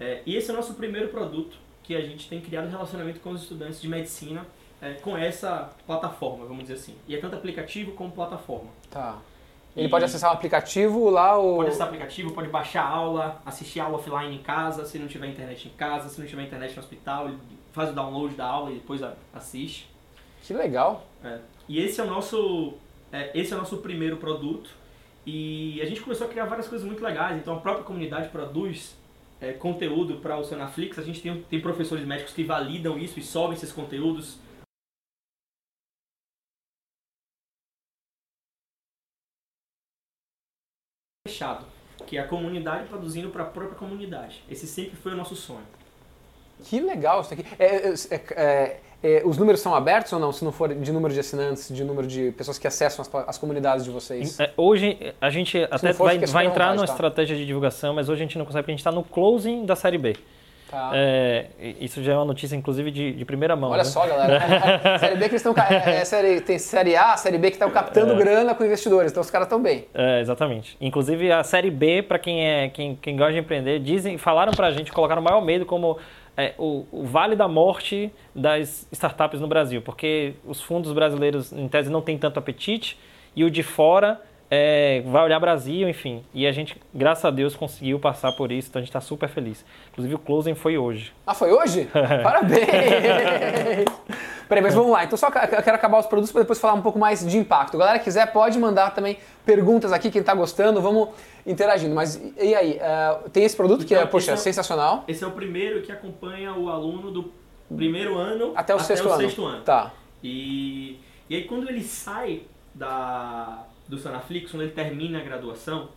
É, 0.00 0.22
e 0.26 0.36
esse 0.36 0.50
é 0.50 0.52
o 0.52 0.56
nosso 0.56 0.74
primeiro 0.74 1.08
produto 1.08 1.56
que 1.82 1.94
a 1.94 2.00
gente 2.00 2.28
tem 2.28 2.40
criado 2.40 2.68
relacionamento 2.68 3.20
com 3.20 3.30
os 3.30 3.42
estudantes 3.42 3.80
de 3.80 3.88
medicina 3.88 4.46
é, 4.82 4.94
com 4.94 5.16
essa 5.16 5.70
plataforma, 5.86 6.44
vamos 6.44 6.64
dizer 6.64 6.74
assim. 6.74 6.96
E 7.06 7.14
é 7.14 7.18
tanto 7.20 7.36
aplicativo 7.36 7.92
como 7.92 8.10
plataforma. 8.10 8.68
Tá. 8.90 9.18
Ele 9.76 9.86
e 9.86 9.90
pode 9.90 10.04
acessar 10.04 10.30
o 10.30 10.34
aplicativo 10.34 11.08
lá 11.08 11.38
ou... 11.38 11.56
Pode 11.56 11.68
acessar 11.68 11.86
o 11.86 11.90
aplicativo, 11.90 12.34
pode 12.34 12.48
baixar 12.48 12.82
a 12.82 12.88
aula, 12.88 13.40
assistir 13.46 13.80
aula 13.80 13.96
offline 13.96 14.34
em 14.34 14.42
casa, 14.42 14.84
se 14.84 14.98
não 14.98 15.06
tiver 15.06 15.28
internet 15.28 15.68
em 15.68 15.70
casa, 15.70 16.08
se 16.08 16.20
não 16.20 16.26
tiver 16.26 16.42
internet 16.42 16.74
no 16.74 16.82
hospital, 16.82 17.28
ele 17.28 17.38
faz 17.72 17.90
o 17.90 17.92
download 17.94 18.34
da 18.34 18.44
aula 18.44 18.70
e 18.70 18.74
depois 18.74 19.00
assiste. 19.32 19.88
Que 20.42 20.52
legal. 20.52 21.06
É. 21.24 21.38
E 21.68 21.78
esse 21.80 22.00
é 22.00 22.04
o 22.04 22.06
nosso, 22.06 22.74
é, 23.12 23.30
esse 23.38 23.52
é 23.52 23.56
o 23.56 23.60
nosso 23.60 23.78
primeiro 23.78 24.16
produto. 24.16 24.70
E 25.24 25.80
a 25.80 25.86
gente 25.86 26.00
começou 26.00 26.26
a 26.26 26.30
criar 26.30 26.46
várias 26.46 26.66
coisas 26.66 26.86
muito 26.86 27.02
legais. 27.02 27.36
Então 27.38 27.54
a 27.54 27.60
própria 27.60 27.84
comunidade 27.84 28.28
produz 28.28 28.96
é, 29.40 29.52
conteúdo 29.52 30.16
para 30.16 30.36
o 30.36 30.44
Sonaflix. 30.44 30.98
A 30.98 31.02
gente 31.02 31.20
tem, 31.20 31.40
tem 31.42 31.60
professores 31.60 32.04
médicos 32.04 32.34
que 32.34 32.42
validam 32.42 32.98
isso 32.98 33.20
e 33.20 33.22
sobem 33.22 33.56
esses 33.56 33.70
conteúdos. 33.70 34.38
Que 42.12 42.18
é 42.18 42.20
a 42.20 42.28
comunidade 42.28 42.88
produzindo 42.88 43.30
para 43.30 43.42
a 43.42 43.46
própria 43.46 43.74
comunidade. 43.74 44.44
Esse 44.46 44.66
sempre 44.66 44.96
foi 44.96 45.14
o 45.14 45.16
nosso 45.16 45.34
sonho. 45.34 45.64
Que 46.62 46.78
legal 46.78 47.22
isso 47.22 47.32
aqui. 47.32 47.42
É, 47.58 47.64
é, 47.64 47.94
é, 48.10 48.16
é 48.36 48.80
é, 49.04 49.20
os 49.24 49.36
números 49.36 49.60
são 49.60 49.74
abertos 49.74 50.12
ou 50.12 50.20
não? 50.20 50.30
Se 50.30 50.44
não 50.44 50.52
for 50.52 50.72
de 50.72 50.92
número 50.92 51.12
de 51.12 51.18
assinantes, 51.18 51.74
de 51.74 51.82
número 51.82 52.06
de 52.06 52.30
pessoas 52.32 52.56
que 52.56 52.68
acessam 52.68 53.02
as, 53.02 53.28
as 53.28 53.36
comunidades 53.36 53.84
de 53.84 53.90
vocês? 53.90 54.38
É, 54.38 54.52
hoje 54.56 55.12
a 55.20 55.28
gente 55.28 55.58
até 55.70 55.92
vai, 55.92 56.18
vai 56.18 56.46
entrar 56.46 56.74
numa 56.76 56.86
tá? 56.86 56.92
estratégia 56.92 57.36
de 57.36 57.44
divulgação, 57.44 57.94
mas 57.94 58.08
hoje 58.08 58.22
a 58.22 58.24
gente 58.26 58.38
não 58.38 58.44
consegue 58.44 58.62
porque 58.62 58.70
a 58.70 58.74
gente 58.74 58.80
está 58.80 58.92
no 58.92 59.02
closing 59.02 59.64
da 59.64 59.74
série 59.74 59.98
B. 59.98 60.14
Tá. 60.72 60.90
É, 60.94 61.48
isso 61.78 62.02
já 62.02 62.12
é 62.12 62.16
uma 62.16 62.24
notícia, 62.24 62.56
inclusive, 62.56 62.90
de, 62.90 63.12
de 63.12 63.24
primeira 63.26 63.54
mão. 63.54 63.68
Olha 63.68 63.82
né? 63.82 63.84
só, 63.84 64.06
galera. 64.06 64.40
série 64.98 65.16
B 65.16 65.28
que 65.28 65.34
estão. 65.34 65.54
É, 65.54 66.00
é, 66.00 66.04
série, 66.06 66.40
tem 66.40 66.58
série 66.58 66.96
A, 66.96 67.14
série 67.14 67.36
B 67.36 67.48
que 67.48 67.56
estão 67.56 67.70
captando 67.70 68.14
é. 68.14 68.16
grana 68.16 68.54
com 68.54 68.64
investidores, 68.64 69.12
então 69.12 69.20
os 69.20 69.30
caras 69.30 69.48
estão 69.48 69.60
bem. 69.60 69.84
É, 69.92 70.22
exatamente. 70.22 70.74
Inclusive 70.80 71.30
a 71.30 71.44
série 71.44 71.70
B, 71.70 72.02
para 72.02 72.18
quem, 72.18 72.48
é, 72.48 72.70
quem, 72.70 72.96
quem 72.96 73.18
gosta 73.18 73.34
de 73.34 73.40
empreender, 73.40 73.80
dizem, 73.80 74.16
falaram 74.16 74.52
para 74.54 74.68
a 74.68 74.70
gente, 74.70 74.90
colocaram 74.90 75.20
o 75.20 75.24
maior 75.26 75.44
medo 75.44 75.66
como 75.66 75.98
é, 76.38 76.54
o, 76.56 76.86
o, 76.90 77.04
vale 77.04 77.36
da 77.36 77.46
morte 77.46 78.10
das 78.34 78.88
startups 78.90 79.42
no 79.42 79.46
Brasil, 79.46 79.82
porque 79.82 80.32
os 80.42 80.62
fundos 80.62 80.90
brasileiros, 80.94 81.52
em 81.52 81.68
tese, 81.68 81.90
não 81.90 82.00
têm 82.00 82.16
tanto 82.16 82.38
apetite 82.38 82.98
e 83.36 83.44
o 83.44 83.50
de 83.50 83.62
fora 83.62 84.18
é, 84.54 85.00
vai 85.06 85.24
olhar 85.24 85.40
Brasil, 85.40 85.88
enfim. 85.88 86.22
E 86.34 86.46
a 86.46 86.52
gente, 86.52 86.78
graças 86.92 87.24
a 87.24 87.30
Deus, 87.30 87.56
conseguiu 87.56 87.98
passar 87.98 88.32
por 88.32 88.52
isso, 88.52 88.68
então 88.68 88.80
a 88.80 88.82
gente 88.82 88.90
está 88.90 89.00
super 89.00 89.26
feliz. 89.26 89.64
Inclusive 89.90 90.14
o 90.14 90.18
closing 90.18 90.54
foi 90.54 90.76
hoje. 90.76 91.10
Ah, 91.26 91.32
foi 91.32 91.50
hoje? 91.50 91.88
Parabéns! 92.22 92.60
Peraí, 94.46 94.62
mas 94.62 94.74
vamos 94.74 94.92
lá. 94.92 95.04
Então 95.04 95.16
só 95.16 95.28
eu 95.28 95.62
quero 95.62 95.74
acabar 95.74 96.00
os 96.00 96.04
produtos 96.04 96.30
para 96.30 96.42
depois 96.42 96.60
falar 96.60 96.74
um 96.74 96.82
pouco 96.82 96.98
mais 96.98 97.26
de 97.26 97.38
impacto. 97.38 97.78
Galera 97.78 97.98
quiser, 97.98 98.30
pode 98.30 98.58
mandar 98.58 98.94
também 98.94 99.16
perguntas 99.42 99.90
aqui, 99.90 100.10
quem 100.10 100.20
está 100.20 100.34
gostando, 100.34 100.82
vamos 100.82 101.08
interagindo. 101.46 101.94
Mas 101.94 102.20
e 102.38 102.54
aí, 102.54 102.78
uh, 102.78 103.30
tem 103.30 103.44
esse 103.44 103.56
produto 103.56 103.78
então, 103.78 103.88
que 103.88 103.94
é, 103.94 103.98
então, 104.00 104.10
poxa, 104.10 104.32
é 104.32 104.36
sensacional. 104.36 105.04
Esse 105.08 105.24
é 105.24 105.26
o 105.26 105.32
primeiro 105.32 105.80
que 105.80 105.90
acompanha 105.90 106.52
o 106.52 106.68
aluno 106.68 107.10
do 107.10 107.32
primeiro 107.74 108.18
ano 108.18 108.52
até 108.54 108.74
o, 108.74 108.76
até 108.76 108.84
sexto, 108.84 109.08
o 109.08 109.12
ano. 109.12 109.22
sexto 109.22 109.44
ano. 109.46 109.62
Tá. 109.62 109.92
E, 110.22 111.00
e 111.30 111.36
aí 111.36 111.44
quando 111.44 111.70
ele 111.70 111.82
sai 111.82 112.42
da, 112.74 113.64
do 113.92 113.98
Sanaflix, 113.98 114.50
quando 114.50 114.62
ele 114.62 114.72
termina 114.72 115.18
a 115.18 115.22
graduação, 115.22 115.90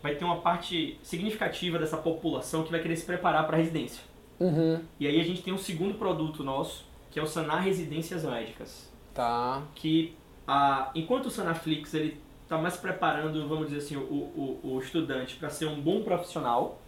vai 0.00 0.14
ter 0.14 0.24
uma 0.24 0.40
parte 0.40 0.96
significativa 1.02 1.80
dessa 1.80 1.96
população 1.96 2.62
que 2.62 2.70
vai 2.70 2.80
querer 2.80 2.94
se 2.94 3.04
preparar 3.04 3.44
para 3.44 3.56
a 3.56 3.58
residência. 3.58 4.04
Uhum. 4.38 4.80
E 5.00 5.06
aí 5.06 5.20
a 5.20 5.24
gente 5.24 5.42
tem 5.42 5.52
um 5.52 5.58
segundo 5.58 5.94
produto 5.94 6.44
nosso, 6.44 6.86
que 7.10 7.18
é 7.18 7.22
o 7.22 7.26
Sanar 7.26 7.64
Residências 7.64 8.24
Médicas. 8.24 8.88
Tá. 9.12 9.64
Que 9.74 10.16
a, 10.46 10.92
enquanto 10.94 11.26
o 11.26 11.30
Sanaflix 11.30 11.92
ele 11.92 12.20
está 12.44 12.56
mais 12.56 12.76
preparando, 12.76 13.48
vamos 13.48 13.66
dizer 13.66 13.78
assim, 13.78 13.96
o, 13.96 14.00
o, 14.00 14.60
o 14.62 14.78
estudante 14.78 15.34
para 15.34 15.50
ser 15.50 15.66
um 15.66 15.80
bom 15.80 16.04
profissional, 16.04 16.80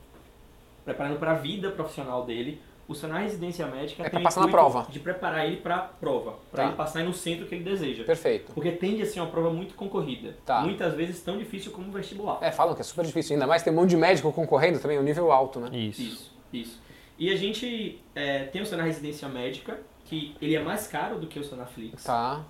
preparando 0.84 1.18
para 1.18 1.32
a 1.32 1.34
vida 1.34 1.72
profissional 1.72 2.24
dele, 2.24 2.60
o 2.88 2.94
Sanar 2.94 3.22
Residência 3.22 3.66
Médica 3.66 4.04
é 4.04 4.10
para 4.10 4.20
passar 4.20 4.40
na 4.40 4.48
prova. 4.48 4.86
De 4.90 4.98
preparar 4.98 5.46
ele 5.46 5.58
para 5.58 5.76
a 5.76 5.80
prova, 5.80 6.38
para 6.50 6.62
tá. 6.62 6.68
ele 6.68 6.76
passar 6.76 7.04
no 7.04 7.12
centro 7.12 7.46
que 7.46 7.54
ele 7.54 7.64
deseja. 7.64 8.04
Perfeito. 8.04 8.52
Porque 8.52 8.72
tende 8.72 9.02
a 9.02 9.06
ser 9.06 9.20
uma 9.20 9.30
prova 9.30 9.50
muito 9.50 9.74
concorrida. 9.74 10.36
Tá. 10.44 10.60
Muitas 10.62 10.94
vezes 10.94 11.22
tão 11.22 11.38
difícil 11.38 11.72
como 11.72 11.88
o 11.88 11.92
vestibular. 11.92 12.38
É, 12.40 12.50
falam 12.50 12.74
que 12.74 12.80
é 12.80 12.84
super 12.84 13.04
difícil, 13.04 13.34
ainda 13.34 13.46
mais 13.46 13.62
tem 13.62 13.72
um 13.72 13.76
monte 13.76 13.90
de 13.90 13.96
médico 13.96 14.32
concorrendo 14.32 14.78
também, 14.78 14.98
um 14.98 15.02
nível 15.02 15.30
alto, 15.30 15.60
né? 15.60 15.70
Isso. 15.76 16.02
Isso, 16.02 16.36
isso. 16.52 16.82
E 17.18 17.30
a 17.30 17.36
gente 17.36 18.00
é, 18.14 18.44
tem 18.44 18.60
o 18.60 18.66
Sanar 18.66 18.86
Residência 18.86 19.28
Médica, 19.28 19.78
que 20.04 20.34
ele 20.40 20.56
é 20.56 20.62
mais 20.62 20.86
caro 20.86 21.18
do 21.18 21.26
que 21.26 21.38
o 21.38 21.44
Sanaflix. 21.44 22.04
Tá. 22.04 22.44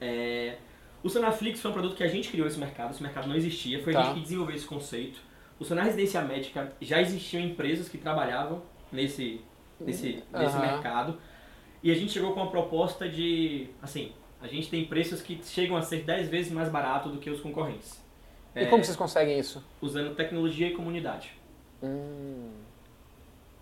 É, 0.00 0.56
o 1.02 1.08
Sanaflix 1.10 1.60
foi 1.60 1.70
um 1.70 1.74
produto 1.74 1.96
que 1.96 2.04
a 2.04 2.08
gente 2.08 2.30
criou 2.30 2.46
esse 2.46 2.58
mercado, 2.58 2.92
esse 2.92 3.02
mercado 3.02 3.28
não 3.28 3.34
existia, 3.36 3.82
foi 3.82 3.92
tá. 3.92 4.00
a 4.00 4.02
gente 4.04 4.14
que 4.14 4.20
desenvolveu 4.20 4.54
esse 4.54 4.66
conceito. 4.66 5.20
O 5.58 5.64
Sanar 5.64 5.84
Residência 5.84 6.22
Médica 6.22 6.72
já 6.80 7.00
existiam 7.00 7.42
empresas 7.42 7.88
que 7.88 7.98
trabalhavam 7.98 8.62
nesse, 8.90 9.40
nesse, 9.84 10.22
uhum. 10.32 10.40
nesse 10.40 10.58
mercado. 10.58 11.18
E 11.82 11.90
a 11.90 11.94
gente 11.94 12.12
chegou 12.12 12.32
com 12.32 12.40
uma 12.40 12.50
proposta 12.50 13.08
de, 13.08 13.68
assim, 13.82 14.12
a 14.40 14.46
gente 14.46 14.68
tem 14.68 14.84
preços 14.84 15.22
que 15.22 15.40
chegam 15.44 15.76
a 15.76 15.82
ser 15.82 16.02
10 16.02 16.28
vezes 16.28 16.52
mais 16.52 16.68
barato 16.68 17.08
do 17.08 17.18
que 17.18 17.30
os 17.30 17.40
concorrentes. 17.40 18.02
E 18.54 18.60
é, 18.60 18.66
como 18.66 18.84
vocês 18.84 18.96
conseguem 18.96 19.38
isso? 19.38 19.62
Usando 19.80 20.14
tecnologia 20.14 20.68
e 20.68 20.72
comunidade. 20.72 21.32
Hum. 21.82 22.50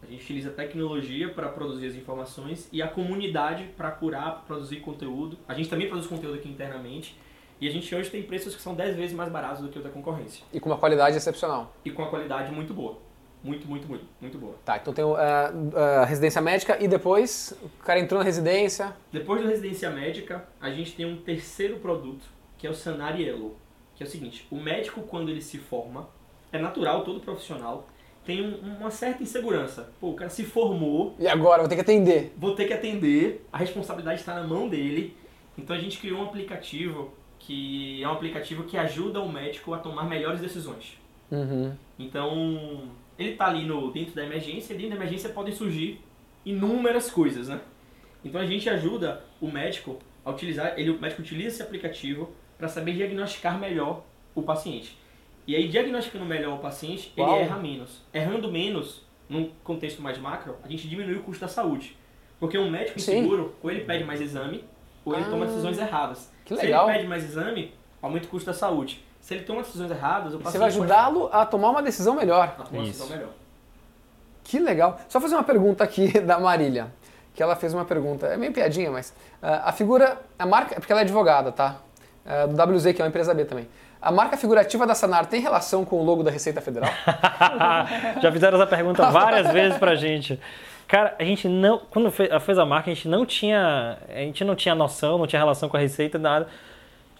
A 0.03 0.07
gente 0.07 0.23
utiliza 0.25 0.51
a 0.51 0.53
tecnologia 0.53 1.29
para 1.33 1.49
produzir 1.49 1.87
as 1.87 1.95
informações 1.95 2.69
e 2.73 2.83
a 2.83 2.89
comunidade 2.89 3.65
para 3.77 3.91
curar, 3.93 4.33
para 4.35 4.43
produzir 4.43 4.81
conteúdo. 4.81 5.39
A 5.47 5.55
gente 5.55 5.69
também 5.69 5.89
produz 5.89 6.07
conteúdo 6.09 6.35
aqui 6.35 6.49
internamente. 6.49 7.17
E 7.61 7.69
a 7.69 7.71
gente 7.71 7.95
hoje 7.95 8.11
tem 8.11 8.25
preços 8.25 8.57
que 8.57 8.61
são 8.61 8.75
10 8.75 8.97
vezes 8.97 9.15
mais 9.15 9.31
baratos 9.31 9.63
do 9.63 9.69
que 9.69 9.79
o 9.79 9.83
da 9.83 9.89
concorrência. 9.89 10.45
E 10.53 10.59
com 10.59 10.69
uma 10.69 10.79
qualidade 10.79 11.17
excepcional. 11.17 11.73
E 11.85 11.93
com 11.93 12.03
uma 12.03 12.11
qualidade 12.11 12.53
muito 12.53 12.75
boa. 12.75 12.99
Muito, 13.43 13.67
muito, 13.67 13.89
muito, 13.89 14.05
muito 14.21 14.39
boa. 14.39 14.55
Tá, 14.65 14.77
então 14.77 14.93
tem 14.93 15.05
a 15.05 15.09
uh, 15.09 15.13
uh, 15.13 16.05
residência 16.07 16.41
médica 16.41 16.79
e 16.81 16.87
depois 16.87 17.53
o 17.63 17.69
cara 17.85 17.99
entrou 17.99 18.19
na 18.19 18.25
residência. 18.25 18.95
Depois 19.13 19.43
da 19.43 19.49
residência 19.49 19.91
médica, 19.91 20.47
a 20.61 20.71
gente 20.71 20.95
tem 20.95 21.05
um 21.05 21.17
terceiro 21.17 21.79
produto, 21.79 22.25
que 22.57 22.67
é 22.67 22.71
o 22.71 22.75
Sanarielo. 22.75 23.57
Que 23.97 24.05
é 24.05 24.07
o 24.07 24.09
seguinte, 24.09 24.47
o 24.51 24.57
médico 24.57 25.03
quando 25.03 25.29
ele 25.29 25.43
se 25.43 25.59
forma, 25.59 26.09
é 26.53 26.59
natural, 26.59 27.05
todo 27.05 27.21
profissional, 27.21 27.87
tem 28.25 28.43
um, 28.43 28.77
uma 28.79 28.91
certa 28.91 29.23
insegurança. 29.23 29.93
Pô, 30.01 30.11
o 30.11 30.15
cara 30.15 30.31
se 30.31 30.45
formou. 30.45 31.15
E 31.19 31.27
agora? 31.27 31.63
Vou 31.63 31.69
ter 31.69 31.75
que 31.75 31.81
atender. 31.81 32.33
Vou 32.37 32.55
ter 32.55 32.67
que 32.67 32.73
atender, 32.73 33.45
a 33.53 33.59
responsabilidade 33.59 34.21
está 34.21 34.35
na 34.35 34.47
mão 34.47 34.69
dele. 34.69 35.17
Então 35.59 35.75
a 35.75 35.79
gente 35.79 35.99
criou 35.99 36.21
um 36.21 36.25
aplicativo 36.25 37.13
que 37.39 38.01
é 38.03 38.09
um 38.09 38.13
aplicativo 38.13 38.63
que 38.63 38.77
ajuda 38.77 39.21
o 39.21 39.31
médico 39.31 39.75
a 39.75 39.79
tomar 39.79 40.05
melhores 40.05 40.41
decisões. 40.41 40.97
Uhum. 41.31 41.73
Então, 41.99 42.89
ele 43.19 43.33
está 43.33 43.47
ali 43.47 43.65
no, 43.65 43.91
dentro 43.93 44.15
da 44.15 44.25
emergência, 44.25 44.75
e 44.75 44.77
dentro 44.77 44.91
da 44.91 44.97
emergência 44.97 45.31
podem 45.31 45.55
surgir 45.55 46.01
inúmeras 46.45 47.11
coisas, 47.11 47.49
né? 47.49 47.61
Então 48.25 48.41
a 48.41 48.47
gente 48.47 48.69
ajuda 48.69 49.25
o 49.41 49.49
médico 49.49 49.99
a 50.25 50.31
utilizar, 50.31 50.75
ele, 50.77 50.91
o 50.91 51.01
médico 51.01 51.23
utiliza 51.23 51.49
esse 51.49 51.63
aplicativo 51.63 52.31
para 52.57 52.69
saber 52.69 52.95
diagnosticar 52.95 53.59
melhor 53.59 54.05
o 54.35 54.43
paciente. 54.43 54.97
E 55.47 55.57
aí, 55.57 55.69
diagnosticando 55.69 56.25
melhor 56.25 56.55
o 56.55 56.59
paciente, 56.59 57.13
Uau. 57.19 57.35
ele 57.35 57.45
erra 57.45 57.59
menos. 57.59 58.01
Errando 58.15 58.51
menos, 58.51 59.05
num 59.29 59.51
contexto 59.65 60.01
mais 60.01 60.17
macro, 60.19 60.57
a 60.63 60.69
gente 60.69 60.89
diminui 60.89 61.17
o 61.17 61.23
custo 61.23 61.41
da 61.41 61.49
saúde. 61.49 61.97
Porque 62.39 62.57
um 62.57 62.71
médico 62.71 62.99
inseguro, 62.99 63.55
ou 63.61 63.71
ele 63.71 63.81
pede 63.81 64.05
mais 64.05 64.21
exame, 64.21 64.65
ou 65.05 65.15
ele 65.15 65.25
ah, 65.25 65.31
toma 65.31 65.47
decisões 65.47 65.79
erradas. 65.79 66.33
Se 66.47 66.55
ele 66.55 66.73
pede 66.87 67.07
mais 67.09 67.25
exame, 67.25 67.73
aumenta 68.01 68.27
o 68.27 68.31
custo 68.31 68.47
da 68.47 68.53
saúde. 68.53 69.03
Se 69.23 69.35
ele 69.35 69.45
toma 69.45 69.63
decisões 69.63 69.91
erradas, 69.91 70.35
o 70.35 70.39
paciente 70.39 70.53
Você 70.53 70.59
vai 70.59 70.69
ajudá-lo 70.69 71.21
pode... 71.29 71.37
a 71.37 71.47
tomar 71.47 71.71
uma 71.71 71.83
decisão 71.83 72.15
melhor. 72.15 72.57
A 72.59 72.65
tomar 72.65 72.81
uma 72.81 72.87
decisão 72.87 73.09
melhor. 73.09 73.31
Que 74.43 74.59
legal. 74.59 75.01
Só 75.09 75.21
fazer 75.21 75.37
uma 75.37 75.45
pergunta 75.45 75.85
aqui 75.85 76.19
da 76.21 76.41
Marília. 76.41 76.93
Que 77.33 77.43
ela 77.43 77.57
fez 77.57 77.73
uma 77.73 77.85
pergunta, 77.85 78.27
é 78.27 78.37
meio 78.37 78.53
piadinha, 78.53 78.91
mas 78.91 79.09
uh, 79.43 79.65
a 79.65 79.73
figura, 79.73 80.21
a 80.39 80.45
marca, 80.45 80.75
porque 80.75 80.93
ela 80.93 81.01
é 81.01 81.05
advogada, 81.05 81.51
tá? 81.51 81.77
Uh, 82.27 82.49
do 82.49 82.77
WZ, 82.77 82.93
que 82.93 83.01
é 83.01 83.05
uma 83.05 83.09
empresa 83.09 83.33
B 83.33 83.47
também. 83.47 83.67
A 84.03 84.11
marca 84.11 84.37
figurativa 84.37 84.87
da 84.87 84.95
Sanar 84.95 85.25
tem 85.27 85.41
relação 85.41 85.83
com 85.85 85.97
o 85.97 86.05
logo 86.05 86.23
da 86.23 86.31
Receita 86.31 86.61
Federal? 86.61 86.91
Já 88.21 88.31
fizeram 88.31 88.61
essa 88.61 88.67
pergunta 88.67 89.09
várias 89.11 89.49
vezes 89.55 89.79
pra 89.79 89.95
gente. 89.95 90.39
Cara, 90.89 91.15
a 91.19 91.25
gente 91.25 91.49
não. 91.49 91.79
Quando 91.79 92.11
fez 92.11 92.59
a 92.59 92.67
marca, 92.67 92.91
a 92.91 92.95
gente 92.95 93.09
não 93.09 93.25
tinha. 93.25 93.97
A 94.09 94.19
gente 94.19 94.45
não 94.45 94.55
tinha 94.55 94.75
noção, 94.75 95.17
não 95.17 95.27
tinha 95.27 95.41
relação 95.41 95.69
com 95.69 95.77
a 95.77 95.81
receita, 95.81 96.19
nada. 96.19 96.49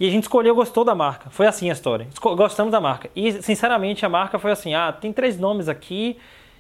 E 0.03 0.09
a 0.09 0.11
gente 0.11 0.25
escolheu, 0.25 0.53
gostou 0.53 0.85
da 0.85 0.97
marca. 0.97 1.31
Foi 1.31 1.47
assim 1.47 1.71
a 1.71 1.73
história. 1.73 2.09
Gostamos 2.21 2.73
da 2.73 2.81
marca. 2.81 3.09
E, 3.15 3.41
sinceramente, 3.41 4.05
a 4.05 4.09
marca 4.09 4.37
foi 4.37 4.51
assim: 4.51 4.75
ah, 4.75 4.91
tem 4.91 5.13
três 5.13 5.39
nomes 5.39 5.69
aqui. 5.69 6.19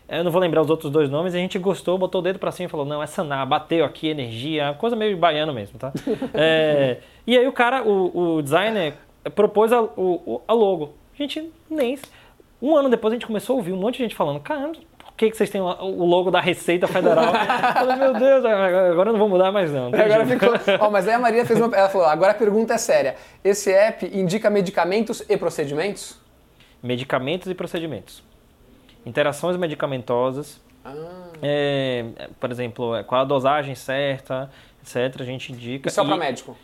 Eu 0.08 0.22
não 0.22 0.30
vou 0.30 0.40
lembrar 0.40 0.62
os 0.62 0.70
outros 0.70 0.92
dois 0.92 1.10
nomes. 1.10 1.34
A 1.34 1.38
gente 1.38 1.58
gostou, 1.58 1.98
botou 1.98 2.20
o 2.20 2.22
dedo 2.22 2.38
pra 2.38 2.52
cima 2.52 2.68
e 2.68 2.70
falou: 2.70 2.86
não, 2.86 3.02
é 3.02 3.06
Sanar, 3.08 3.44
bateu 3.44 3.84
aqui, 3.84 4.06
energia, 4.06 4.76
coisa 4.78 4.94
meio 4.94 5.16
baiano 5.16 5.52
mesmo, 5.52 5.76
tá? 5.76 5.92
é, 6.32 6.98
e 7.26 7.36
aí 7.36 7.48
o 7.48 7.52
cara, 7.52 7.82
o, 7.82 8.36
o 8.36 8.42
designer, 8.42 8.94
propôs 9.34 9.72
a, 9.72 9.82
o, 9.82 10.40
a 10.46 10.52
logo. 10.52 10.94
A 11.12 11.20
gente 11.20 11.52
nem. 11.68 11.98
Um 12.60 12.76
ano 12.76 12.88
depois 12.88 13.10
a 13.10 13.16
gente 13.16 13.26
começou 13.26 13.54
a 13.54 13.56
ouvir 13.56 13.72
um 13.72 13.76
monte 13.76 13.96
de 13.96 14.04
gente 14.04 14.14
falando: 14.14 14.38
caramba, 14.38 14.78
que, 15.22 15.30
que 15.30 15.36
vocês 15.36 15.50
têm 15.50 15.60
o 15.60 16.04
logo 16.04 16.30
da 16.30 16.40
Receita 16.40 16.88
Federal? 16.88 17.32
falei, 17.74 17.96
meu 17.96 18.14
Deus, 18.14 18.44
agora 18.44 19.10
eu 19.10 19.12
não 19.12 19.18
vou 19.18 19.28
mudar 19.28 19.52
mais 19.52 19.70
não. 19.72 19.86
Agora 19.86 20.26
ficou. 20.26 20.50
Oh, 20.84 20.90
mas 20.90 21.06
aí 21.06 21.14
a 21.14 21.18
Maria 21.18 21.46
fez 21.46 21.60
uma. 21.60 21.74
Ela 21.76 21.88
falou: 21.88 22.06
agora 22.06 22.32
a 22.32 22.34
pergunta 22.34 22.74
é 22.74 22.78
séria. 22.78 23.16
Esse 23.44 23.70
app 23.72 24.04
indica 24.12 24.50
medicamentos 24.50 25.22
e 25.28 25.36
procedimentos? 25.36 26.18
Medicamentos 26.82 27.48
e 27.48 27.54
procedimentos. 27.54 28.22
Interações 29.06 29.56
medicamentosas. 29.56 30.60
Ah. 30.84 30.94
É, 31.40 32.04
por 32.40 32.50
exemplo, 32.50 32.96
é, 32.96 33.04
qual 33.04 33.20
a 33.20 33.24
dosagem 33.24 33.74
certa, 33.74 34.50
etc. 34.82 35.20
A 35.20 35.24
gente 35.24 35.52
indica. 35.52 35.88
E 35.88 35.92
só 35.92 36.04
para 36.04 36.16
médico? 36.16 36.56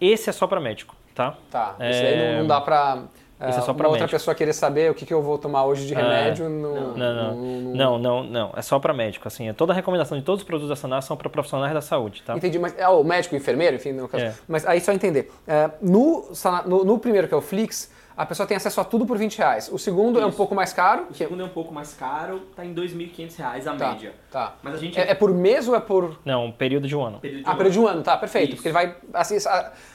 Esse 0.00 0.30
é 0.30 0.32
só 0.32 0.46
para 0.46 0.60
médico 0.60 0.96
tá? 1.18 1.36
Tá, 1.50 1.74
isso 1.90 2.00
é... 2.00 2.08
aí 2.08 2.32
não, 2.32 2.40
não 2.40 2.46
dá 2.46 2.60
pra 2.60 3.02
isso 3.40 3.60
é 3.60 3.62
só 3.62 3.72
para 3.72 3.88
outra 3.88 4.08
pessoa 4.08 4.34
querer 4.34 4.52
saber 4.52 4.90
o 4.90 4.94
que, 4.94 5.06
que 5.06 5.14
eu 5.14 5.22
vou 5.22 5.38
tomar 5.38 5.64
hoje 5.64 5.86
de 5.86 5.94
é. 5.94 5.96
remédio 5.96 6.46
é. 6.46 6.48
no, 6.48 6.96
não, 6.96 7.14
não, 7.14 7.34
no, 7.34 7.74
não, 7.74 7.98
não, 7.98 8.24
não, 8.24 8.52
é 8.56 8.62
só 8.62 8.78
para 8.80 8.92
médico. 8.92 9.28
Assim, 9.28 9.52
toda 9.52 9.72
a 9.72 9.76
recomendação 9.76 10.18
de 10.18 10.24
todos 10.24 10.42
os 10.42 10.46
produtos 10.46 10.68
da 10.68 10.76
Sanar 10.76 11.02
são 11.02 11.16
para 11.16 11.30
profissionais 11.30 11.72
da 11.72 11.80
saúde, 11.80 12.22
tá? 12.22 12.36
Entendi, 12.36 12.58
mas 12.58 12.76
é 12.76 12.88
o 12.88 13.04
médico, 13.04 13.34
o 13.34 13.38
enfermeiro, 13.38 13.76
enfim, 13.76 13.92
no 13.92 14.08
caso. 14.08 14.24
É. 14.24 14.34
Mas 14.48 14.66
aí 14.66 14.80
só 14.80 14.92
entender. 14.92 15.30
É, 15.46 15.70
no, 15.80 16.30
no, 16.66 16.84
no, 16.84 16.98
primeiro 16.98 17.28
que 17.28 17.34
é 17.34 17.36
o 17.36 17.40
Flix, 17.40 17.90
a 18.18 18.26
pessoa 18.26 18.48
tem 18.48 18.56
acesso 18.56 18.80
a 18.80 18.84
tudo 18.84 19.06
por 19.06 19.16
20 19.16 19.38
reais. 19.38 19.70
O 19.72 19.78
segundo 19.78 20.16
Isso. 20.16 20.24
é 20.24 20.26
um 20.26 20.32
pouco 20.32 20.52
mais 20.52 20.72
caro. 20.72 21.06
O 21.08 21.14
segundo 21.14 21.40
é 21.40 21.44
um 21.44 21.50
pouco 21.50 21.72
mais 21.72 21.94
caro, 21.94 22.40
tá 22.56 22.66
em 22.66 22.74
2.500 22.74 23.36
reais 23.36 23.66
a 23.68 23.76
tá, 23.76 23.90
média. 23.90 24.12
Tá. 24.28 24.56
Mas 24.60 24.74
a 24.74 24.76
gente 24.76 24.98
é, 24.98 25.12
é, 25.12 25.14
por 25.14 25.32
mês 25.32 25.68
ou 25.68 25.76
é 25.76 25.78
por. 25.78 26.18
Não, 26.24 26.46
um 26.46 26.50
período 26.50 26.88
de 26.88 26.96
um 26.96 27.04
ano. 27.04 27.20
Período 27.20 27.44
de 27.44 27.48
ah, 27.48 27.52
um 27.52 27.56
período 27.56 27.72
de 27.72 27.78
um 27.78 27.86
ano, 27.86 28.02
tá, 28.02 28.16
perfeito. 28.16 28.48
Isso. 28.48 28.56
Porque 28.56 28.68
ele 28.70 28.72
vai. 28.72 28.96
Assim, 29.14 29.36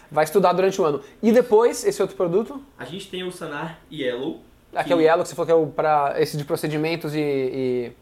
vai 0.09 0.23
estudar 0.23 0.53
durante 0.53 0.79
o 0.79 0.85
ano. 0.85 1.01
E 1.21 1.33
depois, 1.33 1.83
esse 1.83 2.01
outro 2.01 2.15
produto? 2.15 2.63
A 2.79 2.85
gente 2.85 3.09
tem 3.09 3.25
o 3.25 3.31
Sanar 3.31 3.79
Yellow. 3.91 4.39
Aqui 4.73 4.87
que... 4.87 4.93
é 4.93 4.95
o 4.95 5.01
Yellow, 5.01 5.23
que 5.23 5.27
você 5.27 5.35
falou 5.35 5.45
que 5.45 5.51
é 5.51 5.55
o 5.55 5.67
para 5.67 6.15
esse 6.17 6.37
de 6.37 6.45
procedimentos 6.45 7.13
e, 7.13 7.19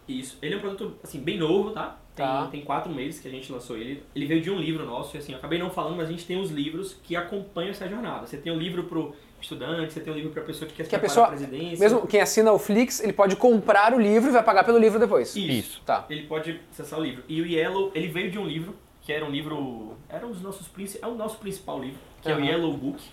e, 0.08 0.20
Isso. 0.20 0.38
Ele 0.40 0.54
é 0.54 0.58
um 0.58 0.62
produto, 0.62 0.98
assim, 1.04 1.20
bem 1.20 1.40
novo, 1.40 1.72
tá? 1.72 1.98
Tem, 2.16 2.26
tá. 2.26 2.48
tem 2.52 2.62
quatro 2.62 2.94
meses 2.94 3.20
que 3.20 3.28
a 3.28 3.32
gente 3.32 3.52
lançou 3.52 3.76
ele. 3.76 4.04
Ele 4.16 4.28
veio 4.28 4.42
de 4.42 4.52
um 4.52 4.60
livro 4.60 4.86
nosso, 4.86 5.18
e 5.18 5.20
assim, 5.20 5.32
eu 5.32 5.40
acabei 5.40 5.58
não 5.58 5.72
falando, 5.72 5.96
mas 5.98 6.08
a 6.08 6.12
gente 6.12 6.26
tem 6.26 6.40
os 6.40 6.52
livros 6.52 6.96
que 7.02 7.16
acompanham 7.16 7.72
essa 7.72 7.90
jornada. 7.90 8.28
Você 8.28 8.38
tem 8.38 8.52
o 8.52 8.56
um 8.56 8.60
livro 8.60 8.84
pro 8.84 9.16
estudante, 9.42 9.94
você 9.94 10.00
tem 10.00 10.14
um 10.14 10.16
livro 10.16 10.32
para 10.32 10.44
pessoa 10.44 10.70
que 10.70 10.76
quer 10.76 10.88
que 10.88 10.96
a 10.96 11.00
pessoa, 11.00 11.28
presidência. 11.28 11.80
Mesmo 11.80 12.08
quem 12.08 12.22
assina 12.22 12.52
o 12.52 12.60
Flix, 12.60 13.00
ele 13.02 13.14
pode 13.14 13.36
comprar 13.36 13.94
o 13.94 14.00
livro 14.00 14.30
e 14.30 14.34
vai 14.34 14.44
pagar 14.44 14.64
pelo 14.64 14.78
livro 14.78 15.00
depois. 15.00 15.36
Isso. 15.36 15.52
Isso. 15.52 15.82
Tá. 15.86 16.06
Ele 16.10 16.24
pode 16.24 16.60
acessar 16.72 17.00
o 17.00 17.04
livro. 17.04 17.24
E 17.28 17.42
o 17.42 17.46
Yellow, 17.46 17.92
ele 17.94 18.08
veio 18.08 18.32
de 18.32 18.38
um 18.38 18.46
livro 18.46 18.76
que 19.02 19.12
era 19.12 19.26
um 19.26 19.32
livro, 19.32 19.98
era 20.08 20.26
um 20.26 20.32
dos 20.32 20.42
nossos 20.42 20.70
é 21.02 21.08
o 21.08 21.16
nosso 21.16 21.38
principal 21.40 21.80
livro, 21.80 22.00
que 22.22 22.32
uhum. 22.32 22.38
é 22.38 22.42
o 22.42 22.46
Yellow 22.46 22.74
Book, 22.78 23.04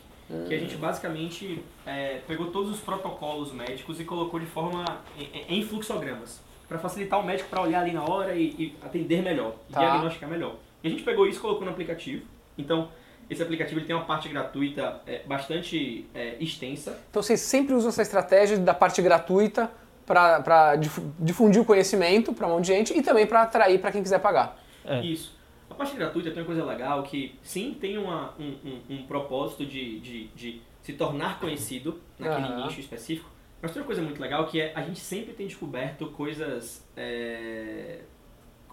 que 0.46 0.54
a 0.54 0.58
gente 0.58 0.76
basicamente 0.76 1.62
é, 1.86 2.20
pegou 2.26 2.50
todos 2.50 2.70
os 2.70 2.80
protocolos 2.80 3.52
médicos 3.52 3.98
e 3.98 4.04
colocou 4.04 4.38
de 4.38 4.46
forma 4.46 4.84
em, 5.18 5.58
em 5.58 5.62
fluxogramas, 5.62 6.40
para 6.68 6.78
facilitar 6.78 7.18
o 7.18 7.24
médico 7.24 7.48
para 7.48 7.62
olhar 7.62 7.80
ali 7.80 7.92
na 7.92 8.04
hora 8.04 8.34
e, 8.34 8.44
e 8.58 8.76
atender 8.82 9.22
melhor, 9.22 9.54
tá. 9.72 9.80
diagnosticar 9.80 10.28
melhor. 10.28 10.56
E 10.84 10.88
a 10.88 10.90
gente 10.90 11.02
pegou 11.02 11.26
isso 11.26 11.38
e 11.38 11.40
colocou 11.40 11.64
no 11.64 11.70
aplicativo. 11.70 12.26
Então, 12.58 12.90
esse 13.30 13.42
aplicativo 13.42 13.80
ele 13.80 13.86
tem 13.86 13.94
uma 13.94 14.04
parte 14.04 14.28
gratuita 14.28 15.00
é, 15.06 15.22
bastante 15.26 16.06
é, 16.14 16.36
extensa. 16.40 16.98
Então 17.10 17.22
vocês 17.22 17.40
sempre 17.40 17.74
usam 17.74 17.90
essa 17.90 18.02
estratégia 18.02 18.56
da 18.58 18.72
parte 18.72 19.02
gratuita 19.02 19.70
para 20.06 20.76
difundir 21.18 21.60
o 21.60 21.64
conhecimento 21.64 22.32
para 22.32 22.46
um 22.46 22.50
monte 22.52 22.66
de 22.66 22.68
gente 22.68 22.98
e 22.98 23.02
também 23.02 23.26
para 23.26 23.42
atrair 23.42 23.78
para 23.78 23.92
quem 23.92 24.02
quiser 24.02 24.18
pagar. 24.20 24.58
É. 24.84 25.02
Isso. 25.02 25.36
A 25.68 25.74
parte 25.74 25.94
gratuita 25.94 26.30
tem 26.30 26.40
uma 26.40 26.46
coisa 26.46 26.64
legal 26.64 27.02
que 27.02 27.38
sim 27.42 27.76
tem 27.78 27.98
uma, 27.98 28.34
um, 28.38 28.56
um, 28.64 28.94
um 28.94 29.02
propósito 29.06 29.66
de, 29.66 30.00
de, 30.00 30.28
de, 30.28 30.62
se 30.82 30.94
tornar 30.94 31.38
conhecido 31.38 32.00
naquele 32.18 32.48
uhum. 32.48 32.64
nicho 32.64 32.80
específico, 32.80 33.28
mas 33.60 33.72
tem 33.72 33.82
uma 33.82 33.86
coisa 33.86 34.00
muito 34.00 34.18
legal 34.18 34.46
que 34.46 34.58
é 34.58 34.72
a 34.74 34.80
gente 34.80 34.98
sempre 34.98 35.34
tem 35.34 35.46
descoberto 35.46 36.06
coisas 36.12 36.88
é, 36.96 37.98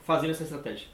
fazendo 0.04 0.32
essa 0.32 0.44
estratégia. 0.44 0.88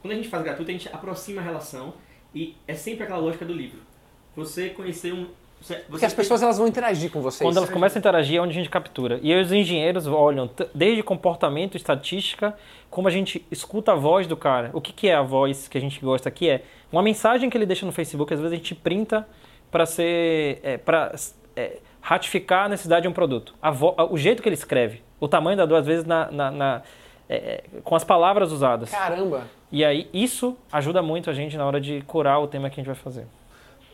Quando 0.00 0.12
a 0.12 0.14
gente 0.16 0.28
faz 0.28 0.44
gratuito, 0.44 0.70
a 0.70 0.74
gente 0.74 0.88
aproxima 0.88 1.40
a 1.40 1.44
relação 1.44 1.94
e 2.34 2.56
é 2.66 2.74
sempre 2.74 3.04
aquela 3.04 3.18
lógica 3.18 3.44
do 3.44 3.52
livro. 3.52 3.80
Você 4.36 4.70
conhecer 4.70 5.12
um. 5.12 5.26
Você, 5.60 5.74
Porque 5.88 6.04
as 6.04 6.14
pessoas 6.14 6.40
elas 6.40 6.58
vão 6.58 6.68
interagir 6.68 7.10
com 7.10 7.20
vocês. 7.20 7.46
Quando 7.46 7.56
elas 7.56 7.68
começam 7.68 7.98
a 7.98 8.00
interagir 8.00 8.36
é 8.36 8.40
onde 8.40 8.52
a 8.52 8.54
gente 8.54 8.70
captura. 8.70 9.18
E 9.22 9.34
os 9.34 9.50
engenheiros 9.50 10.06
olham 10.06 10.48
desde 10.72 11.02
comportamento, 11.02 11.76
estatística, 11.76 12.56
como 12.88 13.08
a 13.08 13.10
gente 13.10 13.44
escuta 13.50 13.92
a 13.92 13.94
voz 13.96 14.28
do 14.28 14.36
cara. 14.36 14.70
O 14.72 14.80
que, 14.80 14.92
que 14.92 15.08
é 15.08 15.14
a 15.14 15.22
voz 15.22 15.66
que 15.66 15.76
a 15.76 15.80
gente 15.80 16.00
gosta 16.00 16.28
aqui? 16.28 16.48
É 16.48 16.62
uma 16.92 17.02
mensagem 17.02 17.50
que 17.50 17.56
ele 17.56 17.66
deixa 17.66 17.84
no 17.84 17.90
Facebook, 17.90 18.32
às 18.32 18.38
vezes 18.38 18.52
a 18.52 18.56
gente 18.56 18.74
printa 18.74 19.26
para 19.70 19.84
ser. 19.84 20.60
É, 20.62 20.78
para 20.78 21.12
é, 21.56 21.78
ratificar 22.00 22.66
a 22.66 22.68
necessidade 22.68 23.02
de 23.02 23.08
um 23.08 23.12
produto. 23.12 23.54
Vo, 23.72 23.94
o 24.10 24.16
jeito 24.16 24.42
que 24.42 24.48
ele 24.48 24.54
escreve, 24.54 25.02
o 25.18 25.26
tamanho 25.26 25.56
da 25.56 25.66
dor, 25.66 25.78
às 25.78 25.86
vezes, 25.86 26.04
na, 26.04 26.30
na, 26.30 26.50
na 26.50 26.82
é, 27.28 27.36
é, 27.36 27.64
com 27.84 27.94
as 27.94 28.04
palavras 28.04 28.52
usadas. 28.52 28.90
Caramba! 28.90 29.42
E 29.70 29.84
aí 29.84 30.08
isso 30.12 30.56
ajuda 30.72 31.02
muito 31.02 31.28
a 31.28 31.32
gente 31.32 31.56
na 31.56 31.66
hora 31.66 31.80
de 31.80 32.02
curar 32.02 32.40
o 32.40 32.46
tema 32.46 32.70
que 32.70 32.80
a 32.80 32.82
gente 32.82 32.86
vai 32.86 32.94
fazer. 32.94 33.26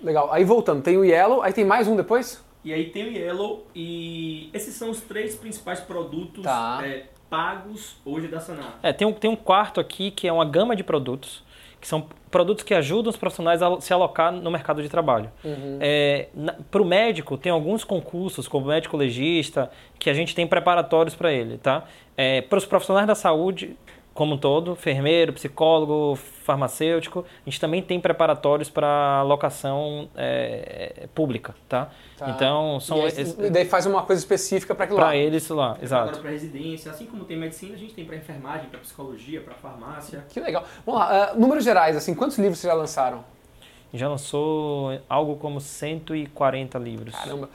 Legal. 0.02 0.32
Aí 0.32 0.44
voltando, 0.44 0.82
tem 0.82 0.96
o 0.96 1.04
Yellow, 1.04 1.42
aí 1.42 1.52
tem 1.52 1.64
mais 1.64 1.88
um 1.88 1.96
depois? 1.96 2.44
E 2.64 2.72
aí 2.72 2.90
tem 2.90 3.04
o 3.04 3.12
Yellow 3.12 3.66
e 3.74 4.48
esses 4.52 4.74
são 4.74 4.90
os 4.90 5.00
três 5.00 5.34
principais 5.34 5.80
produtos 5.80 6.44
tá. 6.44 6.80
é, 6.84 7.04
pagos 7.28 7.96
hoje 8.04 8.28
da 8.28 8.40
Sanar. 8.40 8.78
É, 8.82 8.92
tem 8.92 9.06
um, 9.06 9.12
tem 9.12 9.30
um 9.30 9.36
quarto 9.36 9.80
aqui 9.80 10.10
que 10.10 10.28
é 10.28 10.32
uma 10.32 10.44
gama 10.44 10.74
de 10.76 10.84
produtos 10.84 11.42
que 11.84 11.88
são 11.88 12.06
produtos 12.30 12.64
que 12.64 12.72
ajudam 12.72 13.10
os 13.10 13.16
profissionais 13.16 13.60
a 13.60 13.78
se 13.78 13.92
alocar 13.92 14.32
no 14.32 14.50
mercado 14.50 14.82
de 14.82 14.88
trabalho. 14.88 15.30
Uhum. 15.44 15.78
É, 15.82 16.28
para 16.70 16.80
o 16.80 16.84
médico, 16.84 17.36
tem 17.36 17.52
alguns 17.52 17.84
concursos, 17.84 18.48
como 18.48 18.68
médico 18.68 18.96
legista, 18.96 19.70
que 19.98 20.08
a 20.08 20.14
gente 20.14 20.34
tem 20.34 20.46
preparatórios 20.46 21.14
para 21.14 21.30
ele. 21.30 21.58
Tá? 21.58 21.84
É, 22.16 22.40
para 22.40 22.56
os 22.56 22.64
profissionais 22.64 23.06
da 23.06 23.14
saúde, 23.14 23.76
como 24.14 24.34
um 24.34 24.38
todo, 24.38 24.72
enfermeiro, 24.72 25.32
psicólogo, 25.32 26.16
farmacêutico. 26.44 27.26
A 27.44 27.50
gente 27.50 27.60
também 27.60 27.82
tem 27.82 27.98
preparatórios 27.98 28.70
para 28.70 29.22
locação 29.22 30.08
é, 30.14 31.08
pública, 31.12 31.54
tá? 31.68 31.90
tá? 32.16 32.30
Então, 32.30 32.78
são... 32.78 32.98
E, 32.98 33.02
aí, 33.06 33.46
e 33.46 33.50
daí 33.50 33.64
faz 33.64 33.86
uma 33.86 34.02
coisa 34.04 34.22
específica 34.22 34.72
para 34.72 34.84
aquilo 34.84 35.00
lá. 35.00 35.06
Para 35.06 35.16
eles 35.16 35.48
lá, 35.48 35.76
exato. 35.82 36.08
Agora 36.10 36.22
para 36.22 36.30
residência, 36.30 36.92
assim 36.92 37.06
como 37.06 37.24
tem 37.24 37.36
medicina, 37.36 37.74
a 37.74 37.76
gente 37.76 37.92
tem 37.92 38.04
para 38.04 38.16
enfermagem, 38.16 38.68
para 38.68 38.78
psicologia, 38.78 39.40
para 39.40 39.54
farmácia. 39.54 40.24
Que 40.30 40.38
legal. 40.38 40.64
Vamos 40.86 41.00
lá, 41.00 41.32
uh, 41.34 41.40
números 41.40 41.64
gerais, 41.64 41.96
assim, 41.96 42.14
quantos 42.14 42.38
livros 42.38 42.60
vocês 42.60 42.72
já 42.72 42.78
lançaram? 42.78 43.24
Já 43.92 44.08
lançou 44.08 44.96
algo 45.08 45.36
como 45.36 45.60
140 45.60 46.78
livros. 46.78 47.14
Caramba. 47.14 47.48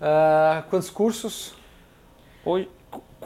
Uh, 0.00 0.68
quantos 0.70 0.88
cursos? 0.88 1.54
Hoje, 2.44 2.68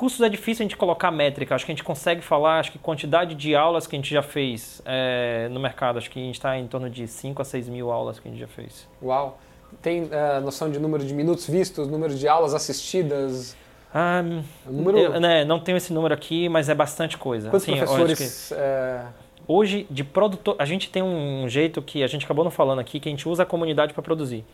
Cursos 0.00 0.22
é 0.22 0.30
difícil 0.30 0.62
a 0.62 0.64
gente 0.64 0.78
colocar 0.78 1.10
métrica. 1.10 1.54
Acho 1.54 1.66
que 1.66 1.72
a 1.72 1.74
gente 1.74 1.84
consegue 1.84 2.22
falar, 2.22 2.58
acho 2.58 2.72
que 2.72 2.78
quantidade 2.78 3.34
de 3.34 3.54
aulas 3.54 3.86
que 3.86 3.94
a 3.94 3.98
gente 3.98 4.10
já 4.10 4.22
fez 4.22 4.80
é, 4.86 5.46
no 5.50 5.60
mercado, 5.60 5.98
acho 5.98 6.10
que 6.10 6.18
a 6.18 6.22
gente 6.22 6.36
está 6.36 6.58
em 6.58 6.66
torno 6.66 6.88
de 6.88 7.06
5 7.06 7.42
a 7.42 7.44
6 7.44 7.68
mil 7.68 7.90
aulas 7.90 8.18
que 8.18 8.26
a 8.26 8.30
gente 8.30 8.40
já 8.40 8.46
fez. 8.46 8.88
Uau! 9.02 9.38
Tem 9.82 10.04
uh, 10.04 10.40
noção 10.42 10.70
de 10.70 10.78
número 10.78 11.04
de 11.04 11.12
minutos 11.12 11.46
vistos, 11.46 11.86
número 11.86 12.14
de 12.14 12.26
aulas 12.26 12.54
assistidas? 12.54 13.54
Ah, 13.92 14.24
número... 14.64 14.96
eu, 14.96 15.20
né, 15.20 15.44
não 15.44 15.60
tenho 15.60 15.76
esse 15.76 15.92
número 15.92 16.14
aqui, 16.14 16.48
mas 16.48 16.70
é 16.70 16.74
bastante 16.74 17.18
coisa. 17.18 17.50
Quantos 17.50 17.68
assim, 17.68 17.76
professores... 17.76 18.52
É... 18.52 19.04
Hoje, 19.46 19.86
de 19.90 20.02
produtor, 20.02 20.56
a 20.58 20.64
gente 20.64 20.88
tem 20.88 21.02
um 21.02 21.46
jeito 21.46 21.82
que 21.82 22.02
a 22.02 22.06
gente 22.06 22.24
acabou 22.24 22.42
não 22.42 22.50
falando 22.50 22.78
aqui, 22.78 22.98
que 22.98 23.08
a 23.10 23.12
gente 23.12 23.28
usa 23.28 23.42
a 23.42 23.46
comunidade 23.46 23.92
para 23.92 24.02
produzir. 24.02 24.46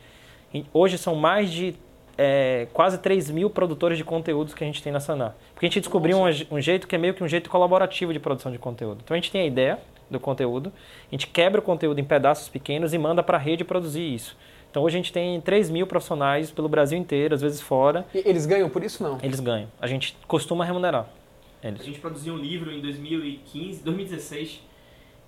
Hoje 0.72 0.98
são 0.98 1.14
mais 1.14 1.52
de 1.52 1.76
é, 2.18 2.66
quase 2.72 2.98
3 2.98 3.30
mil 3.30 3.50
produtores 3.50 3.98
de 3.98 4.04
conteúdos 4.04 4.54
que 4.54 4.64
a 4.64 4.66
gente 4.66 4.82
tem 4.82 4.92
na 4.92 5.00
Sanar. 5.00 5.34
Porque 5.52 5.66
a 5.66 5.68
gente 5.68 5.80
descobriu 5.80 6.18
um, 6.18 6.24
um, 6.24 6.60
jeito 6.60 6.86
que 6.86 6.94
é 6.94 6.98
meio 6.98 7.14
que 7.14 7.22
um 7.22 7.28
jeito 7.28 7.50
colaborativo 7.50 8.12
de 8.12 8.18
produção 8.18 8.50
de 8.50 8.58
conteúdo. 8.58 9.00
Então 9.04 9.14
a 9.14 9.18
gente 9.18 9.30
tem 9.30 9.42
a 9.42 9.46
ideia 9.46 9.78
do 10.10 10.20
conteúdo, 10.20 10.72
a 11.10 11.14
gente 11.14 11.26
quebra 11.26 11.60
o 11.60 11.62
conteúdo 11.62 12.00
em 12.00 12.04
pedaços 12.04 12.48
pequenos 12.48 12.94
e 12.94 12.98
manda 12.98 13.22
para 13.22 13.36
a 13.36 13.40
rede 13.40 13.64
produzir 13.64 14.14
isso. 14.14 14.36
Então 14.70 14.82
hoje 14.82 14.96
a 14.96 14.98
gente 14.98 15.12
tem 15.12 15.40
3 15.40 15.70
mil 15.70 15.86
profissionais 15.86 16.50
pelo 16.50 16.68
Brasil 16.68 16.98
inteiro, 16.98 17.34
às 17.34 17.40
vezes 17.40 17.60
fora. 17.60 18.06
E 18.14 18.18
eles 18.24 18.46
ganham 18.46 18.68
por 18.68 18.82
isso 18.82 19.02
não? 19.02 19.18
Eles 19.22 19.40
ganham. 19.40 19.68
A 19.80 19.86
gente 19.86 20.16
costuma 20.26 20.64
remunerar. 20.64 21.08
Eles. 21.62 21.80
A 21.80 21.84
gente 21.84 21.98
produziu 21.98 22.34
um 22.34 22.38
livro 22.38 22.70
em 22.70 22.80
2015, 22.80 23.82
2016, 23.82 24.60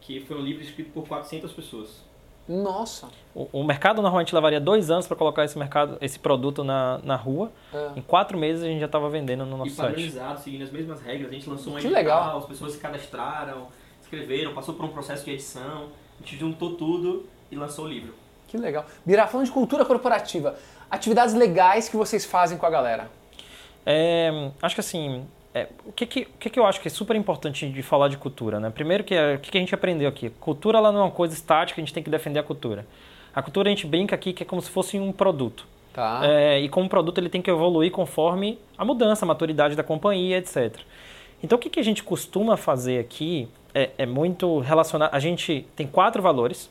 que 0.00 0.20
foi 0.20 0.36
um 0.36 0.42
livro 0.42 0.62
escrito 0.62 0.90
por 0.92 1.06
400 1.08 1.52
pessoas. 1.52 2.07
Nossa! 2.48 3.08
O, 3.34 3.48
o, 3.52 3.64
mercado 3.64 4.00
normalmente 4.00 4.34
levaria 4.34 4.58
dois 4.58 4.90
anos 4.90 5.06
para 5.06 5.16
colocar 5.16 5.44
esse 5.44 5.58
mercado, 5.58 5.98
esse 6.00 6.18
produto 6.18 6.64
na, 6.64 6.98
na 7.04 7.14
rua. 7.14 7.52
É. 7.72 7.90
Em 7.96 8.00
quatro 8.00 8.38
meses 8.38 8.62
a 8.62 8.66
gente 8.66 8.80
já 8.80 8.86
estava 8.86 9.10
vendendo 9.10 9.44
no 9.44 9.58
nosso 9.58 9.70
e 9.70 9.74
site. 9.74 9.90
padronizado, 9.90 10.40
seguindo 10.40 10.62
as 10.62 10.70
mesmas 10.70 11.00
regras. 11.02 11.30
A 11.30 11.34
gente 11.34 11.50
lançou 11.50 11.74
um 11.74 11.76
que 11.76 11.86
edital, 11.86 12.02
legal. 12.02 12.38
as 12.38 12.46
pessoas 12.46 12.72
se 12.72 12.78
cadastraram, 12.78 13.68
escreveram, 14.00 14.54
passou 14.54 14.74
por 14.74 14.86
um 14.86 14.88
processo 14.88 15.24
de 15.26 15.32
edição. 15.32 15.88
A 16.18 16.24
gente 16.24 16.38
juntou 16.38 16.74
tudo 16.74 17.26
e 17.50 17.56
lançou 17.56 17.84
o 17.84 17.88
livro. 17.88 18.14
Que 18.46 18.56
legal. 18.56 18.86
Bira, 19.04 19.26
falando 19.26 19.46
de 19.46 19.52
cultura 19.52 19.84
corporativa, 19.84 20.56
atividades 20.90 21.34
legais 21.34 21.88
que 21.88 21.96
vocês 21.98 22.24
fazem 22.24 22.56
com 22.56 22.64
a 22.64 22.70
galera? 22.70 23.10
É, 23.84 24.50
acho 24.62 24.74
que 24.74 24.80
assim, 24.80 25.26
é, 25.58 25.68
o 25.84 25.92
que, 25.92 26.06
que, 26.06 26.20
o 26.22 26.38
que, 26.38 26.50
que 26.50 26.58
eu 26.58 26.66
acho 26.66 26.80
que 26.80 26.88
é 26.88 26.90
super 26.90 27.16
importante 27.16 27.68
de 27.68 27.82
falar 27.82 28.08
de 28.08 28.16
cultura, 28.16 28.60
né? 28.60 28.70
Primeiro 28.70 29.02
que 29.02 29.14
é, 29.14 29.34
o 29.34 29.38
que, 29.38 29.50
que 29.50 29.58
a 29.58 29.60
gente 29.60 29.74
aprendeu 29.74 30.08
aqui? 30.08 30.30
Cultura 30.40 30.78
ela 30.78 30.92
não 30.92 31.00
é 31.00 31.02
uma 31.04 31.10
coisa 31.10 31.34
estática, 31.34 31.80
a 31.80 31.84
gente 31.84 31.92
tem 31.92 32.02
que 32.02 32.10
defender 32.10 32.38
a 32.38 32.42
cultura. 32.42 32.86
A 33.34 33.42
cultura 33.42 33.68
a 33.68 33.70
gente 33.70 33.86
brinca 33.86 34.14
aqui 34.14 34.32
que 34.32 34.42
é 34.42 34.46
como 34.46 34.62
se 34.62 34.70
fosse 34.70 34.98
um 34.98 35.12
produto. 35.12 35.66
Tá. 35.92 36.20
É, 36.22 36.60
e 36.60 36.68
como 36.68 36.88
produto 36.88 37.18
ele 37.18 37.28
tem 37.28 37.42
que 37.42 37.50
evoluir 37.50 37.90
conforme 37.90 38.58
a 38.76 38.84
mudança, 38.84 39.24
a 39.24 39.28
maturidade 39.28 39.74
da 39.74 39.82
companhia, 39.82 40.38
etc. 40.38 40.76
Então 41.42 41.56
o 41.56 41.60
que, 41.60 41.68
que 41.68 41.80
a 41.80 41.84
gente 41.84 42.02
costuma 42.04 42.56
fazer 42.56 42.98
aqui 43.00 43.48
é, 43.74 43.90
é 43.98 44.06
muito 44.06 44.60
relacionado. 44.60 45.12
A 45.12 45.20
gente 45.20 45.66
tem 45.74 45.86
quatro 45.86 46.22
valores 46.22 46.70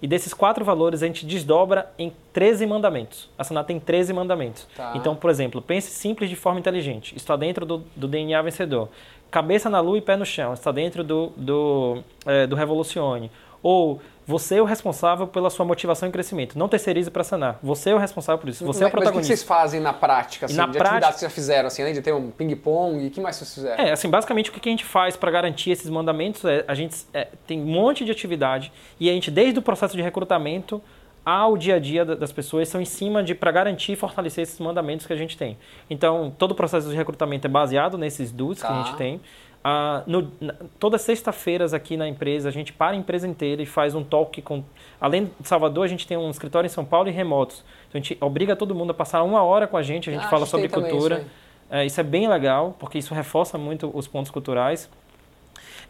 e 0.00 0.06
desses 0.06 0.32
quatro 0.32 0.64
valores 0.64 1.02
a 1.02 1.06
gente 1.06 1.26
desdobra 1.26 1.90
em 1.98 2.12
13 2.32 2.66
mandamentos. 2.66 3.28
A 3.36 3.44
Saná 3.44 3.64
tem 3.64 3.80
13 3.80 4.12
mandamentos. 4.12 4.66
Tá. 4.76 4.92
Então, 4.94 5.16
por 5.16 5.30
exemplo, 5.30 5.60
pense 5.60 5.90
simples 5.90 6.30
de 6.30 6.36
forma 6.36 6.60
inteligente. 6.60 7.16
Está 7.16 7.36
dentro 7.36 7.66
do, 7.66 7.84
do 7.96 8.06
DNA 8.06 8.40
vencedor. 8.42 8.88
Cabeça 9.30 9.68
na 9.68 9.80
lua 9.80 9.98
e 9.98 10.00
pé 10.00 10.16
no 10.16 10.24
chão. 10.24 10.52
Está 10.54 10.70
dentro 10.70 11.02
do, 11.02 11.32
do, 11.36 11.98
é, 12.24 12.46
do 12.46 12.54
Revolucione. 12.54 13.30
Ou 13.62 14.00
você 14.28 14.56
é 14.56 14.62
o 14.62 14.66
responsável 14.66 15.26
pela 15.26 15.48
sua 15.48 15.64
motivação 15.64 16.06
e 16.06 16.12
crescimento. 16.12 16.58
Não 16.58 16.68
terceirize 16.68 17.10
para 17.10 17.24
sanar. 17.24 17.58
Você 17.62 17.88
é 17.88 17.94
o 17.94 17.98
responsável 17.98 18.38
por 18.38 18.50
isso. 18.50 18.62
Você 18.62 18.80
mas, 18.80 18.82
é 18.82 18.86
o 18.86 18.90
protagonista. 18.90 19.20
Mas 19.20 19.26
o 19.26 19.32
que 19.32 19.36
vocês 19.38 19.42
fazem 19.42 19.80
na 19.80 19.94
prática, 19.94 20.44
assim, 20.44 20.54
na 20.54 20.66
de 20.66 20.72
prática, 20.72 20.88
atividades 20.96 21.14
que 21.14 21.20
vocês 21.20 21.32
já 21.32 21.34
fizeram, 21.34 21.66
assim, 21.66 21.80
além 21.80 21.94
de 21.94 22.02
ter 22.02 22.12
um 22.12 22.30
ping-pong, 22.30 23.02
e 23.02 23.08
o 23.08 23.10
que 23.10 23.22
mais 23.22 23.36
vocês 23.36 23.54
fizeram? 23.54 23.82
É, 23.82 23.92
assim, 23.92 24.10
basicamente 24.10 24.50
o 24.50 24.52
que 24.52 24.68
a 24.68 24.70
gente 24.70 24.84
faz 24.84 25.16
para 25.16 25.30
garantir 25.30 25.70
esses 25.70 25.88
mandamentos 25.88 26.44
é, 26.44 26.62
a 26.68 26.74
gente 26.74 27.06
é, 27.14 27.28
tem 27.46 27.58
um 27.58 27.64
monte 27.64 28.04
de 28.04 28.12
atividade 28.12 28.70
e 29.00 29.08
a 29.08 29.12
gente, 29.14 29.30
desde 29.30 29.58
o 29.58 29.62
processo 29.62 29.96
de 29.96 30.02
recrutamento 30.02 30.82
ao 31.24 31.56
dia 31.56 31.76
a 31.76 31.78
dia 31.78 32.04
das 32.04 32.30
pessoas, 32.30 32.68
são 32.68 32.80
em 32.82 32.86
cima 32.86 33.22
de, 33.22 33.34
para 33.34 33.50
garantir 33.50 33.92
e 33.92 33.96
fortalecer 33.96 34.42
esses 34.42 34.58
mandamentos 34.60 35.06
que 35.06 35.12
a 35.12 35.16
gente 35.16 35.38
tem. 35.38 35.56
Então, 35.88 36.34
todo 36.38 36.52
o 36.52 36.54
processo 36.54 36.88
de 36.88 36.96
recrutamento 36.96 37.46
é 37.46 37.50
baseado 37.50 37.96
nesses 37.96 38.30
dudes 38.30 38.62
tá. 38.62 38.68
que 38.68 38.72
a 38.74 38.76
gente 38.76 38.90
tá. 38.92 38.96
tem. 38.98 39.20
Ah, 39.62 40.02
no, 40.06 40.30
na, 40.40 40.54
todas 40.78 41.02
sexta-feiras 41.02 41.74
aqui 41.74 41.96
na 41.96 42.08
empresa, 42.08 42.48
a 42.48 42.52
gente 42.52 42.72
para 42.72 42.92
a 42.92 42.96
empresa 42.96 43.26
inteira 43.26 43.60
e 43.60 43.66
faz 43.66 43.94
um 43.94 44.04
talk 44.04 44.40
com. 44.42 44.62
Além 45.00 45.30
de 45.38 45.48
Salvador, 45.48 45.84
a 45.84 45.88
gente 45.88 46.06
tem 46.06 46.16
um 46.16 46.30
escritório 46.30 46.66
em 46.66 46.70
São 46.70 46.84
Paulo 46.84 47.08
e 47.08 47.12
remotos. 47.12 47.64
Então 47.88 48.00
a 48.00 48.02
gente 48.02 48.16
obriga 48.20 48.54
todo 48.54 48.74
mundo 48.74 48.90
a 48.90 48.94
passar 48.94 49.22
uma 49.22 49.42
hora 49.42 49.66
com 49.66 49.76
a 49.76 49.82
gente, 49.82 50.08
a 50.08 50.12
gente 50.12 50.24
ah, 50.24 50.30
fala 50.30 50.46
sobre 50.46 50.68
cultura. 50.68 51.18
Isso, 51.18 51.30
é, 51.70 51.86
isso, 51.86 52.00
é 52.00 52.04
bem 52.04 52.28
legal, 52.28 52.76
porque 52.78 52.98
isso 52.98 53.12
reforça 53.12 53.58
muito 53.58 53.90
os 53.92 54.06
pontos 54.06 54.30
culturais. 54.30 54.88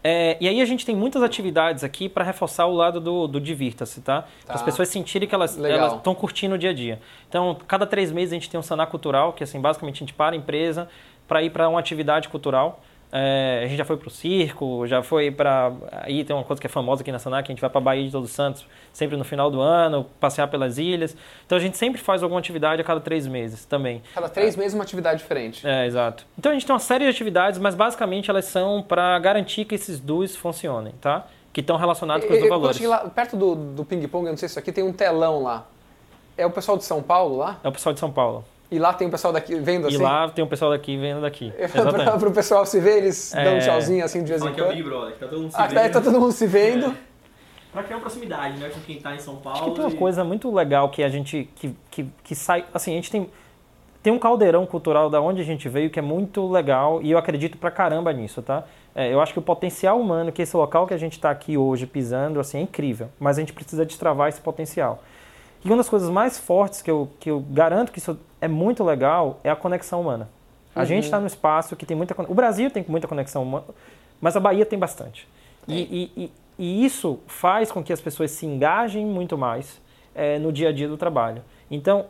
É, 0.03 0.37
e 0.39 0.47
aí 0.47 0.61
a 0.61 0.65
gente 0.65 0.85
tem 0.85 0.95
muitas 0.95 1.21
atividades 1.21 1.83
aqui 1.83 2.07
para 2.07 2.23
reforçar 2.23 2.65
o 2.65 2.73
lado 2.73 3.01
do, 3.01 3.27
do 3.27 3.39
divirta-se, 3.39 4.01
tá? 4.01 4.25
tá? 4.45 4.53
As 4.53 4.61
pessoas 4.61 4.87
sentirem 4.87 5.27
que 5.27 5.35
elas 5.35 5.57
estão 5.57 6.15
curtindo 6.15 6.55
o 6.55 6.57
dia 6.57 6.69
a 6.69 6.73
dia. 6.73 6.99
Então, 7.27 7.57
cada 7.67 7.85
três 7.85 8.11
meses 8.11 8.31
a 8.31 8.35
gente 8.35 8.49
tem 8.49 8.59
um 8.59 8.63
sanar 8.63 8.87
cultural, 8.87 9.33
que 9.33 9.43
assim, 9.43 9.59
basicamente 9.59 9.97
a 9.97 9.99
gente 9.99 10.13
para 10.13 10.35
a 10.35 10.37
empresa 10.37 10.89
para 11.29 11.43
ir 11.43 11.51
para 11.51 11.69
uma 11.69 11.79
atividade 11.79 12.27
cultural. 12.27 12.81
É, 13.11 13.61
a 13.63 13.67
gente 13.67 13.77
já 13.77 13.85
foi 13.85 13.97
para 13.97 14.07
o 14.07 14.11
circo, 14.11 14.85
já 14.85 15.01
foi 15.01 15.31
para. 15.31 15.71
Aí 16.03 16.23
tem 16.23 16.35
uma 16.35 16.43
coisa 16.43 16.61
que 16.61 16.67
é 16.67 16.69
famosa 16.69 17.01
aqui 17.01 17.11
na 17.11 17.19
que 17.19 17.27
a 17.27 17.41
gente 17.41 17.61
vai 17.61 17.69
para 17.69 17.81
Bahia 17.81 18.05
de 18.05 18.11
Todos 18.11 18.31
Santos 18.31 18.65
sempre 18.93 19.17
no 19.17 19.23
final 19.23 19.49
do 19.49 19.59
ano, 19.61 20.05
passear 20.19 20.47
pelas 20.47 20.77
ilhas. 20.77 21.15
Então 21.45 21.57
a 21.57 21.61
gente 21.61 21.77
sempre 21.77 21.99
faz 21.99 22.21
alguma 22.21 22.39
atividade 22.39 22.81
a 22.81 22.85
cada 22.85 22.99
três 22.99 23.25
meses 23.25 23.65
também. 23.65 24.01
Cada 24.13 24.29
três 24.29 24.55
é. 24.55 24.59
meses 24.59 24.73
uma 24.75 24.83
atividade 24.83 25.19
diferente. 25.19 25.67
É, 25.67 25.85
exato. 25.87 26.25
Então 26.37 26.51
a 26.51 26.53
gente 26.53 26.65
tem 26.65 26.73
uma 26.73 26.79
série 26.79 27.05
de 27.05 27.09
atividades, 27.09 27.59
mas 27.59 27.73
basicamente 27.73 28.29
elas 28.29 28.45
são 28.45 28.83
para 28.83 29.17
garantir 29.19 29.65
que 29.65 29.73
esses 29.73 29.99
dois 29.99 30.35
funcionem, 30.35 30.93
tá? 31.01 31.25
Que 31.51 31.61
estão 31.61 31.77
relacionados 31.77 32.27
com 32.27 32.33
os 32.33 32.47
valores. 32.47 32.79
Lá, 32.79 33.09
perto 33.09 33.35
do, 33.35 33.55
do 33.55 33.85
ping-pong, 33.85 34.25
eu 34.25 34.31
não 34.31 34.37
sei 34.37 34.47
se 34.47 34.53
isso 34.53 34.59
aqui 34.59 34.71
tem 34.71 34.83
um 34.83 34.93
telão 34.93 35.41
lá. 35.41 35.65
É 36.37 36.45
o 36.45 36.51
pessoal 36.51 36.77
de 36.77 36.83
São 36.83 37.01
Paulo 37.01 37.37
lá? 37.37 37.59
É 37.63 37.67
o 37.67 37.71
pessoal 37.71 37.91
de 37.91 37.99
São 37.99 38.11
Paulo. 38.11 38.45
E 38.71 38.77
lá 38.77 38.93
tem 38.93 39.07
o 39.07 39.11
pessoal 39.11 39.33
daqui 39.33 39.55
vendo 39.55 39.87
assim? 39.87 39.95
E 39.95 39.99
lá 39.99 40.29
tem 40.29 40.43
o 40.43 40.47
pessoal 40.47 40.71
daqui 40.71 40.95
vendo 40.95 41.21
daqui. 41.21 41.51
para 42.19 42.29
o 42.29 42.31
pessoal 42.31 42.65
se 42.65 42.79
ver, 42.79 42.97
eles 42.97 43.33
é... 43.33 43.43
dão 43.43 43.55
um 43.55 43.59
tchauzinho 43.59 44.05
assim 44.05 44.23
de 44.23 44.29
vez 44.29 44.41
em 44.41 44.45
quando. 44.45 44.53
Aqui 44.53 44.61
é 44.61 44.65
o 44.65 44.69
Big 44.69 44.83
Brother, 44.83 45.13
que 45.13 45.19
tá 45.19 45.27
todo 45.27 45.41
mundo 45.41 45.51
se 45.51 45.57
ah, 45.57 45.67
vendo. 45.67 45.91
Tá, 45.91 46.01
todo 46.01 46.19
mundo 46.19 46.31
se 46.31 46.47
vendo. 46.47 46.85
É. 46.85 47.09
Pra 47.71 47.83
criar 47.83 47.97
uma 47.97 48.01
proximidade, 48.01 48.57
né, 48.57 48.69
com 48.69 48.79
quem 48.81 48.99
tá 48.99 49.15
em 49.15 49.19
São 49.19 49.35
Paulo. 49.37 49.59
Acho 49.59 49.69
que 49.69 49.75
tem 49.75 49.85
uma 49.85 49.93
e... 49.93 49.97
coisa 49.97 50.23
muito 50.23 50.53
legal 50.53 50.89
que 50.89 51.03
a 51.03 51.09
gente, 51.09 51.49
que, 51.55 51.75
que, 51.91 52.05
que 52.23 52.35
sai, 52.35 52.65
assim, 52.73 52.91
a 52.91 52.95
gente 52.95 53.11
tem, 53.11 53.29
tem 54.01 54.11
um 54.11 54.17
caldeirão 54.17 54.65
cultural 54.65 55.09
da 55.09 55.21
onde 55.21 55.41
a 55.41 55.45
gente 55.45 55.69
veio 55.69 55.89
que 55.89 55.99
é 55.99 56.01
muito 56.01 56.47
legal 56.51 56.99
e 57.01 57.11
eu 57.11 57.17
acredito 57.17 57.57
pra 57.57 57.69
caramba 57.69 58.11
nisso, 58.11 58.41
tá? 58.41 58.63
É, 58.95 59.13
eu 59.13 59.21
acho 59.21 59.33
que 59.33 59.39
o 59.39 59.41
potencial 59.41 59.99
humano, 59.99 60.31
que 60.31 60.41
esse 60.41 60.57
local 60.57 60.87
que 60.87 60.93
a 60.93 60.97
gente 60.97 61.13
está 61.13 61.29
aqui 61.29 61.57
hoje 61.57 61.85
pisando, 61.85 62.39
assim, 62.39 62.57
é 62.57 62.61
incrível, 62.61 63.09
mas 63.19 63.37
a 63.37 63.41
gente 63.41 63.53
precisa 63.53 63.85
destravar 63.85 64.29
esse 64.29 64.41
potencial. 64.41 65.03
E 65.63 65.67
uma 65.67 65.77
das 65.77 65.89
coisas 65.89 66.09
mais 66.09 66.37
fortes 66.37 66.81
que 66.81 66.89
eu, 66.89 67.09
que 67.19 67.29
eu 67.29 67.39
garanto 67.39 67.91
que 67.91 67.99
isso 67.99 68.17
é 68.39 68.47
muito 68.47 68.83
legal 68.83 69.39
é 69.43 69.49
a 69.49 69.55
conexão 69.55 70.01
humana. 70.01 70.29
A 70.73 70.81
uhum. 70.81 70.85
gente 70.85 71.03
está 71.05 71.19
no 71.19 71.27
espaço 71.27 71.75
que 71.75 71.85
tem 71.85 71.97
muita 71.97 72.15
O 72.29 72.33
Brasil 72.33 72.71
tem 72.71 72.85
muita 72.87 73.07
conexão 73.07 73.43
humana, 73.43 73.65
mas 74.21 74.35
a 74.35 74.39
Bahia 74.39 74.65
tem 74.65 74.77
bastante. 74.79 75.27
E, 75.67 76.11
e, 76.15 76.23
e, 76.23 76.31
e, 76.57 76.85
isso 76.85 77.19
faz 77.27 77.71
com 77.71 77.83
que 77.83 77.93
as 77.93 78.01
pessoas 78.01 78.31
se 78.31 78.45
engajem 78.45 79.05
muito 79.05 79.37
mais 79.37 79.79
é, 80.15 80.39
no 80.39 80.51
dia 80.51 80.69
a 80.69 80.71
dia 80.71 80.87
do 80.87 80.97
trabalho. 80.97 81.43
Então, 81.69 82.05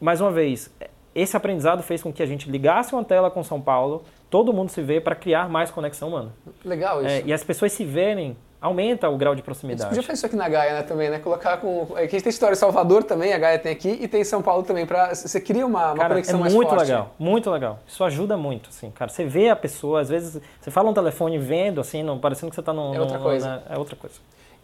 mais 0.00 0.20
uma 0.20 0.32
vez, 0.32 0.72
esse 1.14 1.36
aprendizado 1.36 1.82
fez 1.82 2.02
com 2.02 2.12
que 2.12 2.22
a 2.22 2.26
gente 2.26 2.50
ligasse 2.50 2.92
uma 2.92 3.04
tela 3.04 3.30
com 3.30 3.44
São 3.44 3.60
Paulo, 3.60 4.02
todo 4.28 4.52
mundo 4.52 4.70
se 4.70 4.82
vê 4.82 5.00
para 5.00 5.14
criar 5.14 5.48
mais 5.48 5.70
conexão 5.70 6.08
humana. 6.08 6.32
Legal 6.64 7.04
isso. 7.04 7.14
É, 7.14 7.22
e 7.24 7.32
as 7.32 7.44
pessoas 7.44 7.72
se 7.72 7.84
verem 7.84 8.36
aumenta 8.64 9.10
o 9.10 9.18
grau 9.18 9.34
de 9.34 9.42
proximidade. 9.42 9.90
Você 9.90 10.00
já 10.00 10.02
fez 10.02 10.18
isso 10.18 10.26
aqui 10.26 10.36
na 10.36 10.48
Gaia, 10.48 10.72
né, 10.72 10.82
também, 10.82 11.10
né? 11.10 11.18
Colocar 11.18 11.58
com... 11.58 11.82
Aqui 11.94 11.98
a 11.98 12.02
gente 12.06 12.22
tem 12.22 12.30
história 12.30 12.54
em 12.54 12.56
Salvador 12.56 13.04
também, 13.04 13.34
a 13.34 13.38
Gaia 13.38 13.58
tem 13.58 13.70
aqui, 13.70 13.90
e 14.00 14.08
tem 14.08 14.22
em 14.22 14.24
São 14.24 14.40
Paulo 14.40 14.62
também, 14.62 14.86
para 14.86 15.14
você 15.14 15.38
cria 15.38 15.66
uma, 15.66 15.88
uma 15.88 15.96
cara, 15.96 16.08
conexão 16.08 16.38
é 16.38 16.40
mais 16.40 16.54
muito 16.54 16.70
forte. 16.70 16.80
legal, 16.80 17.14
muito 17.18 17.50
legal. 17.50 17.78
Isso 17.86 18.02
ajuda 18.02 18.38
muito, 18.38 18.70
assim, 18.70 18.90
cara. 18.90 19.10
Você 19.10 19.22
vê 19.26 19.50
a 19.50 19.56
pessoa, 19.56 20.00
às 20.00 20.08
vezes, 20.08 20.40
você 20.58 20.70
fala 20.70 20.88
um 20.88 20.94
telefone 20.94 21.36
vendo, 21.36 21.78
assim, 21.78 22.02
não, 22.02 22.18
parecendo 22.18 22.48
que 22.48 22.54
você 22.54 22.62
está 22.62 22.72
num... 22.72 22.94
É 22.94 23.00
outra 23.00 23.18
coisa. 23.18 23.56
Né, 23.56 23.62
é 23.68 23.78
outra 23.78 23.96
coisa. 23.96 24.16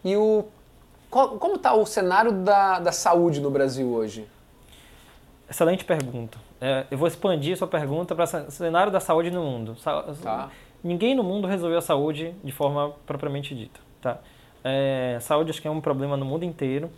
E 0.03 0.16
o... 0.16 0.46
Qual, 1.11 1.30
como 1.38 1.57
está 1.57 1.74
o 1.74 1.84
cenário 1.84 2.32
da, 2.32 2.78
da 2.78 2.92
saúde 2.92 3.38
no 3.38 3.51
Brasil 3.51 3.86
hoje? 3.92 4.26
Excelente 5.51 5.84
pergunta. 5.84 6.38
É, 6.59 6.86
eu 6.90 6.96
vou 6.96 7.07
expandir 7.07 7.53
a 7.53 7.57
sua 7.57 7.68
pergunta 7.68 8.14
para 8.14 8.24
o 8.24 8.51
cenário 8.51 8.90
da 8.90 9.01
saúde 9.01 9.30
no 9.30 9.42
mundo. 9.42 9.76
Tá. 10.22 10.48
Ninguém 10.82 11.14
no 11.14 11.22
mundo 11.22 11.46
resolveu 11.46 11.76
a 11.76 11.82
saúde 11.82 12.34
de 12.42 12.53
forma 12.53 12.94
propriamente 13.07 13.55
dita, 13.55 13.78
tá? 14.01 14.18
É, 14.62 15.18
saúde 15.20 15.51
acho 15.51 15.61
que 15.61 15.68
é 15.68 15.70
um 15.70 15.80
problema 15.80 16.16
no 16.16 16.24
mundo 16.24 16.44
inteiro. 16.44 16.90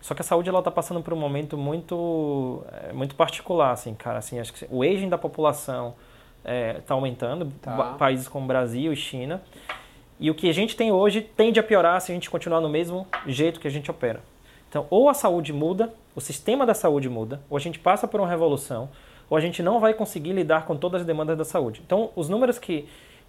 Só 0.00 0.14
que 0.14 0.22
a 0.22 0.24
saúde 0.24 0.48
ela 0.48 0.60
está 0.60 0.70
passando 0.70 1.02
por 1.02 1.12
um 1.12 1.16
momento 1.16 1.56
muito, 1.56 2.62
é, 2.72 2.92
muito 2.92 3.14
particular, 3.14 3.72
assim, 3.72 3.94
cara. 3.94 4.18
Assim, 4.18 4.38
acho 4.38 4.52
que 4.52 4.66
o 4.70 4.82
aging 4.82 5.08
da 5.08 5.18
população 5.18 5.94
está 6.38 6.52
é, 6.52 6.74
tá 6.74 6.94
aumentando, 6.94 7.52
tá. 7.60 7.96
países 7.98 8.28
como 8.28 8.46
Brasil 8.46 8.92
e 8.92 8.96
China. 8.96 9.42
E 10.20 10.30
o 10.30 10.34
que 10.34 10.48
a 10.48 10.54
gente 10.54 10.76
tem 10.76 10.90
hoje 10.92 11.20
tende 11.20 11.58
a 11.60 11.62
piorar 11.62 12.00
se 12.00 12.10
a 12.10 12.14
gente 12.14 12.30
continuar 12.30 12.60
no 12.60 12.68
mesmo 12.68 13.06
jeito 13.26 13.60
que 13.60 13.68
a 13.68 13.70
gente 13.70 13.90
opera. 13.90 14.20
Então, 14.68 14.86
ou 14.90 15.08
a 15.08 15.14
saúde 15.14 15.52
muda, 15.52 15.92
o 16.14 16.20
sistema 16.20 16.66
da 16.66 16.74
saúde 16.74 17.08
muda, 17.08 17.40
ou 17.48 17.56
a 17.56 17.60
gente 17.60 17.78
passa 17.78 18.06
por 18.06 18.20
uma 18.20 18.28
revolução, 18.28 18.90
ou 19.30 19.36
a 19.36 19.40
gente 19.40 19.62
não 19.62 19.80
vai 19.80 19.94
conseguir 19.94 20.32
lidar 20.32 20.64
com 20.66 20.76
todas 20.76 21.02
as 21.02 21.06
demandas 21.06 21.38
da 21.38 21.44
saúde. 21.44 21.80
Então, 21.84 22.10
os 22.14 22.28
números 22.28 22.58
que 22.58 22.88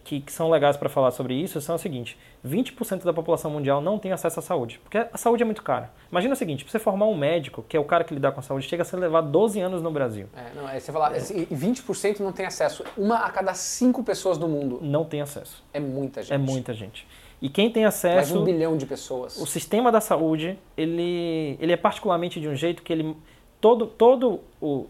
que, 0.09 0.21
que 0.21 0.31
são 0.31 0.49
legais 0.49 0.75
para 0.75 0.89
falar 0.89 1.11
sobre 1.11 1.35
isso 1.35 1.61
são 1.61 1.75
o 1.75 1.77
seguinte: 1.77 2.17
20% 2.43 3.03
da 3.03 3.13
população 3.13 3.51
mundial 3.51 3.79
não 3.79 3.99
tem 3.99 4.11
acesso 4.11 4.39
à 4.39 4.41
saúde, 4.41 4.79
porque 4.83 4.97
a 4.97 5.17
saúde 5.17 5.43
é 5.43 5.45
muito 5.45 5.61
cara. 5.61 5.91
Imagina 6.11 6.33
o 6.33 6.35
seguinte: 6.35 6.63
para 6.63 6.71
você 6.71 6.79
formar 6.79 7.05
um 7.05 7.15
médico, 7.15 7.63
que 7.69 7.77
é 7.77 7.79
o 7.79 7.83
cara 7.83 8.03
que 8.03 8.11
lidar 8.11 8.31
com 8.31 8.39
a 8.39 8.43
saúde, 8.43 8.67
chega 8.67 8.81
a 8.81 8.85
ser 8.85 8.97
levar 8.97 9.21
12 9.21 9.59
anos 9.59 9.83
no 9.83 9.91
Brasil. 9.91 10.25
É, 10.35 10.55
não, 10.55 10.67
é, 10.67 10.79
você 10.79 10.91
fala, 10.91 11.15
é. 11.15 11.19
20% 11.19 12.21
não 12.21 12.31
tem 12.31 12.47
acesso. 12.47 12.83
Uma 12.97 13.17
a 13.17 13.29
cada 13.29 13.53
cinco 13.53 14.03
pessoas 14.03 14.39
do 14.39 14.47
mundo. 14.47 14.79
Não 14.81 15.05
tem 15.05 15.21
acesso. 15.21 15.63
É 15.71 15.79
muita 15.79 16.23
gente. 16.23 16.33
É 16.33 16.37
muita 16.39 16.73
gente. 16.73 17.07
E 17.39 17.47
quem 17.47 17.69
tem 17.69 17.85
acesso. 17.85 18.15
Mais 18.15 18.31
um 18.31 18.43
bilhão 18.43 18.75
de 18.75 18.87
pessoas. 18.87 19.37
O 19.37 19.45
sistema 19.45 19.91
da 19.91 20.01
saúde, 20.01 20.57
ele, 20.75 21.55
ele 21.59 21.71
é 21.71 21.77
particularmente 21.77 22.41
de 22.41 22.47
um 22.47 22.55
jeito 22.55 22.81
que 22.81 22.91
ele. 22.91 23.15
Todo, 23.61 23.85
todo 23.85 24.39
o, 24.59 24.87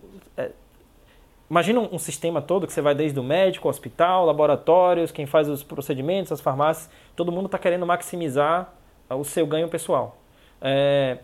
Imagina 1.49 1.79
um, 1.79 1.97
sistema 1.97 2.41
todo 2.41 2.67
que 2.67 2.73
você 2.73 2.81
vai 2.81 2.93
desde 2.93 3.19
o 3.19 3.23
médico, 3.23 3.67
hospital, 3.67 4.25
laboratórios, 4.25 5.11
quem 5.11 5.25
faz 5.25 5.49
os 5.49 5.63
procedimentos, 5.63 6.31
as 6.31 6.39
farmácias, 6.39 6.91
todo 7.15 7.31
mundo 7.31 7.47
está 7.47 7.57
querendo 7.57 7.85
maximizar 7.87 8.71
o 9.09 9.23
seu 9.23 9.47
ganho 9.47 9.67
pessoal. 9.67 10.17
É, 10.61 11.17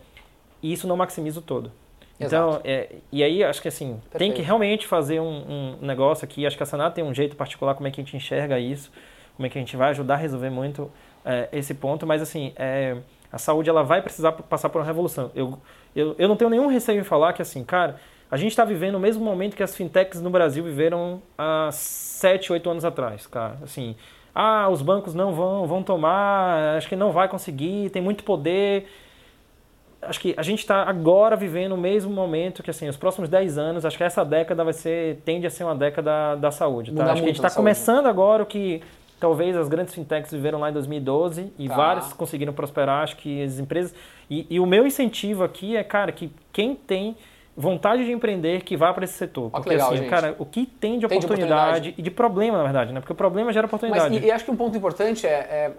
e 0.60 0.72
isso 0.72 0.88
não 0.88 0.96
maximiza 0.96 1.38
o 1.38 1.42
todo. 1.42 1.70
Então, 2.18 2.60
é, 2.64 2.96
e 3.12 3.22
aí 3.22 3.44
acho 3.44 3.60
que 3.60 3.68
assim, 3.68 4.00
Perfeito. 4.10 4.18
tem 4.18 4.32
que 4.32 4.42
realmente 4.42 4.86
fazer 4.86 5.20
um, 5.20 5.76
um, 5.78 5.78
negócio 5.82 6.24
aqui. 6.24 6.46
Acho 6.46 6.56
que 6.56 6.62
a 6.62 6.66
Sanat 6.66 6.94
tem 6.94 7.04
um 7.04 7.14
jeito 7.14 7.36
particular 7.36 7.74
como 7.74 7.86
é 7.86 7.90
que 7.90 8.00
a 8.00 8.04
gente 8.04 8.16
enxerga 8.16 8.58
isso, 8.58 8.90
como 9.36 9.46
é 9.46 9.50
que 9.50 9.58
a 9.58 9.60
gente 9.60 9.76
vai 9.76 9.90
ajudar 9.90 10.14
a 10.14 10.16
resolver 10.16 10.50
muito 10.50 10.90
é, 11.24 11.48
esse 11.52 11.74
ponto. 11.74 12.06
Mas 12.06 12.22
assim, 12.22 12.52
é, 12.56 12.96
a 13.30 13.38
saúde 13.38 13.68
ela 13.68 13.82
vai 13.82 14.00
precisar 14.00 14.32
passar 14.32 14.70
por 14.70 14.80
uma 14.80 14.86
revolução. 14.86 15.30
Eu, 15.34 15.58
eu, 15.94 16.16
eu 16.18 16.26
não 16.26 16.36
tenho 16.36 16.50
nenhum 16.50 16.68
receio 16.68 17.00
em 17.00 17.04
falar 17.04 17.34
que 17.34 17.42
assim, 17.42 17.62
cara, 17.62 18.00
a 18.30 18.36
gente 18.36 18.50
está 18.50 18.64
vivendo 18.64 18.96
o 18.96 19.00
mesmo 19.00 19.24
momento 19.24 19.56
que 19.56 19.62
as 19.62 19.76
fintechs 19.76 20.20
no 20.20 20.30
Brasil 20.30 20.64
viveram 20.64 21.22
há 21.38 21.70
7, 21.72 22.52
8 22.52 22.70
anos 22.70 22.84
atrás, 22.84 23.26
cara. 23.26 23.58
Assim, 23.62 23.94
ah, 24.34 24.68
os 24.68 24.82
bancos 24.82 25.14
não 25.14 25.32
vão, 25.32 25.66
vão 25.66 25.82
tomar, 25.82 26.76
acho 26.76 26.88
que 26.88 26.96
não 26.96 27.12
vai 27.12 27.28
conseguir, 27.28 27.90
tem 27.90 28.02
muito 28.02 28.24
poder. 28.24 28.86
Acho 30.02 30.20
que 30.20 30.34
a 30.36 30.42
gente 30.42 30.58
está 30.58 30.82
agora 30.82 31.36
vivendo 31.36 31.72
o 31.72 31.78
mesmo 31.78 32.12
momento 32.12 32.62
que, 32.62 32.70
assim, 32.70 32.88
os 32.88 32.96
próximos 32.96 33.28
10 33.28 33.58
anos, 33.58 33.84
acho 33.84 33.96
que 33.96 34.04
essa 34.04 34.24
década 34.24 34.64
vai 34.64 34.72
ser, 34.72 35.16
tende 35.24 35.46
a 35.46 35.50
ser 35.50 35.64
uma 35.64 35.74
década 35.74 36.36
da 36.36 36.50
saúde, 36.50 36.92
tá? 36.92 37.04
acho 37.04 37.22
que 37.22 37.28
a 37.28 37.32
gente 37.32 37.36
está 37.36 37.50
começando 37.50 38.06
agora 38.06 38.42
o 38.42 38.46
que 38.46 38.82
talvez 39.18 39.56
as 39.56 39.68
grandes 39.68 39.94
fintechs 39.94 40.30
viveram 40.30 40.60
lá 40.60 40.68
em 40.68 40.72
2012 40.72 41.52
e 41.58 41.68
tá. 41.68 41.74
várias 41.74 42.12
conseguiram 42.12 42.52
prosperar, 42.52 43.04
acho 43.04 43.16
que 43.16 43.42
as 43.42 43.58
empresas... 43.58 43.94
E, 44.28 44.46
e 44.50 44.60
o 44.60 44.66
meu 44.66 44.86
incentivo 44.86 45.44
aqui 45.44 45.76
é, 45.76 45.82
cara, 45.82 46.12
que 46.12 46.30
quem 46.52 46.74
tem 46.74 47.16
vontade 47.56 48.04
de 48.04 48.12
empreender 48.12 48.62
que 48.62 48.76
vá 48.76 48.92
para 48.92 49.04
esse 49.04 49.14
setor. 49.14 49.50
Porque 49.50 49.70
legal, 49.70 49.88
assim, 49.88 49.98
gente. 49.98 50.10
cara, 50.10 50.36
o 50.38 50.44
que 50.44 50.66
tem 50.66 50.98
de, 50.98 51.06
tem 51.08 51.18
oportunidade, 51.18 51.20
de 51.20 51.22
oportunidade, 51.22 51.94
e 51.96 52.02
de 52.02 52.10
problema, 52.10 52.58
na 52.58 52.64
verdade, 52.64 52.92
né? 52.92 53.00
Porque 53.00 53.12
o 53.12 53.16
problema 53.16 53.52
gera 53.52 53.66
oportunidade. 53.66 54.14
Mas, 54.14 54.22
e, 54.22 54.26
e 54.26 54.30
acho 54.30 54.44
que 54.44 54.50
um 54.50 54.56
ponto 54.56 54.76
importante 54.76 55.26
é, 55.26 55.30
é, 55.30 55.72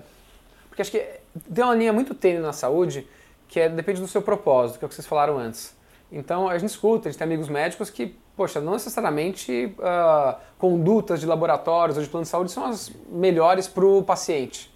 Porque 0.70 0.82
acho 0.82 0.92
que 0.92 1.06
tem 1.54 1.64
uma 1.64 1.76
linha 1.76 1.94
muito 1.94 2.16
tênue 2.16 2.42
na 2.42 2.52
saúde 2.52 3.08
que 3.48 3.60
é, 3.60 3.70
depende 3.70 4.02
do 4.02 4.08
seu 4.08 4.22
propósito, 4.22 4.80
que 4.80 4.86
é 4.86 4.88
o 4.88 4.90
que 4.90 4.96
vocês 4.96 5.08
falaram 5.08 5.38
antes. 5.38 5.78
Então, 6.12 6.50
a 6.50 6.58
gente 6.58 6.70
escuta, 6.70 7.08
a 7.08 7.12
gente 7.12 7.20
tem 7.20 7.26
amigos 7.26 7.48
médicos 7.48 7.90
que, 7.90 8.16
poxa, 8.36 8.60
não 8.60 8.74
necessariamente 8.74 9.74
uh, 9.78 10.36
condutas 10.58 11.20
de 11.20 11.26
laboratórios 11.26 11.98
ou 11.98 12.04
de 12.04 12.10
plano 12.10 12.24
de 12.24 12.30
saúde 12.30 12.52
são 12.52 12.66
as 12.66 12.92
melhores 13.10 13.68
para 13.68 13.86
o 13.86 14.04
paciente 14.04 14.72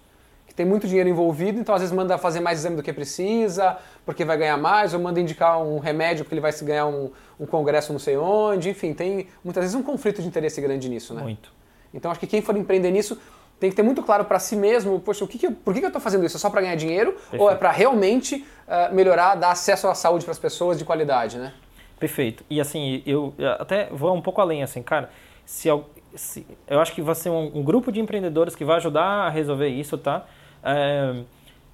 que 0.52 0.56
tem 0.56 0.66
muito 0.66 0.86
dinheiro 0.86 1.08
envolvido, 1.08 1.58
então 1.58 1.74
às 1.74 1.80
vezes 1.80 1.96
manda 1.96 2.18
fazer 2.18 2.40
mais 2.40 2.58
exame 2.58 2.76
do 2.76 2.82
que 2.82 2.92
precisa, 2.92 3.78
porque 4.04 4.22
vai 4.22 4.36
ganhar 4.36 4.58
mais, 4.58 4.92
ou 4.92 5.00
manda 5.00 5.18
indicar 5.18 5.58
um 5.58 5.78
remédio 5.78 6.26
porque 6.26 6.34
ele 6.34 6.42
vai 6.42 6.52
se 6.52 6.62
ganhar 6.62 6.84
um, 6.84 7.10
um 7.40 7.46
congresso 7.46 7.90
não 7.90 7.98
sei 7.98 8.18
onde, 8.18 8.68
enfim, 8.68 8.92
tem 8.92 9.28
muitas 9.42 9.64
vezes 9.64 9.74
um 9.74 9.82
conflito 9.82 10.20
de 10.20 10.28
interesse 10.28 10.60
grande 10.60 10.90
nisso, 10.90 11.14
né? 11.14 11.22
Muito. 11.22 11.50
Então 11.94 12.10
acho 12.10 12.20
que 12.20 12.26
quem 12.26 12.42
for 12.42 12.54
empreender 12.54 12.90
nisso 12.90 13.18
tem 13.58 13.70
que 13.70 13.76
ter 13.76 13.82
muito 13.82 14.02
claro 14.02 14.26
para 14.26 14.38
si 14.38 14.54
mesmo, 14.54 15.00
poxa, 15.00 15.24
o 15.24 15.28
que, 15.28 15.38
que 15.38 15.46
eu, 15.46 15.52
por 15.52 15.72
que, 15.72 15.80
que 15.80 15.86
eu 15.86 15.88
estou 15.88 16.02
fazendo 16.02 16.26
isso? 16.26 16.36
É 16.36 16.40
só 16.40 16.50
para 16.50 16.60
ganhar 16.60 16.74
dinheiro 16.74 17.12
Perfeito. 17.12 17.42
ou 17.42 17.50
é 17.50 17.54
para 17.54 17.70
realmente 17.70 18.44
uh, 18.68 18.94
melhorar, 18.94 19.34
dar 19.36 19.52
acesso 19.52 19.88
à 19.88 19.94
saúde 19.94 20.24
para 20.24 20.32
as 20.32 20.38
pessoas 20.38 20.78
de 20.78 20.84
qualidade, 20.84 21.38
né? 21.38 21.54
Perfeito. 21.98 22.44
E 22.50 22.60
assim, 22.60 23.02
eu 23.06 23.32
até 23.58 23.88
vou 23.90 24.14
um 24.14 24.20
pouco 24.20 24.38
além, 24.42 24.62
assim, 24.62 24.82
cara, 24.82 25.08
se, 25.46 25.70
se 26.14 26.46
eu 26.68 26.78
acho 26.78 26.92
que 26.92 27.00
vai 27.00 27.14
ser 27.14 27.30
um, 27.30 27.58
um, 27.58 27.62
grupo 27.62 27.90
de 27.90 28.00
empreendedores 28.00 28.54
que 28.54 28.64
vai 28.64 28.76
ajudar 28.76 29.04
a 29.04 29.30
resolver 29.30 29.68
isso, 29.68 29.96
tá? 29.96 30.26
É, 30.62 31.22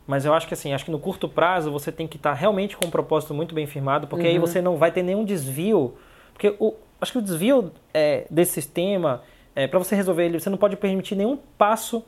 mas 0.07 0.24
eu 0.24 0.32
acho 0.32 0.49
que 0.49 0.55
assim, 0.55 0.72
acho 0.72 0.84
que 0.84 0.91
no 0.91 0.99
curto 0.99 1.28
prazo 1.28 1.70
você 1.70 1.93
tem 1.93 2.07
que 2.07 2.16
estar 2.16 2.30
tá 2.30 2.36
realmente 2.36 2.76
com 2.76 2.86
um 2.86 2.91
propósito 2.91 3.34
muito 3.34 3.55
bem 3.55 3.66
firmado, 3.66 4.07
porque 4.07 4.26
uhum. 4.26 4.32
aí 4.32 4.39
você 4.39 4.62
não 4.62 4.76
vai 4.76 4.91
ter 4.91 5.03
nenhum 5.03 5.24
desvio, 5.24 5.97
porque 6.32 6.55
o, 6.59 6.74
acho 7.01 7.12
que 7.12 7.18
o 7.18 7.22
desvio 7.22 7.70
é, 7.93 8.26
desse 8.30 8.53
sistema 8.53 9.22
é, 9.55 9.66
para 9.66 9.78
você 9.78 9.95
resolver 9.95 10.24
ele, 10.24 10.41
você 10.41 10.49
não 10.49 10.57
pode 10.57 10.76
permitir 10.76 11.14
nenhum 11.14 11.36
passo 11.59 12.05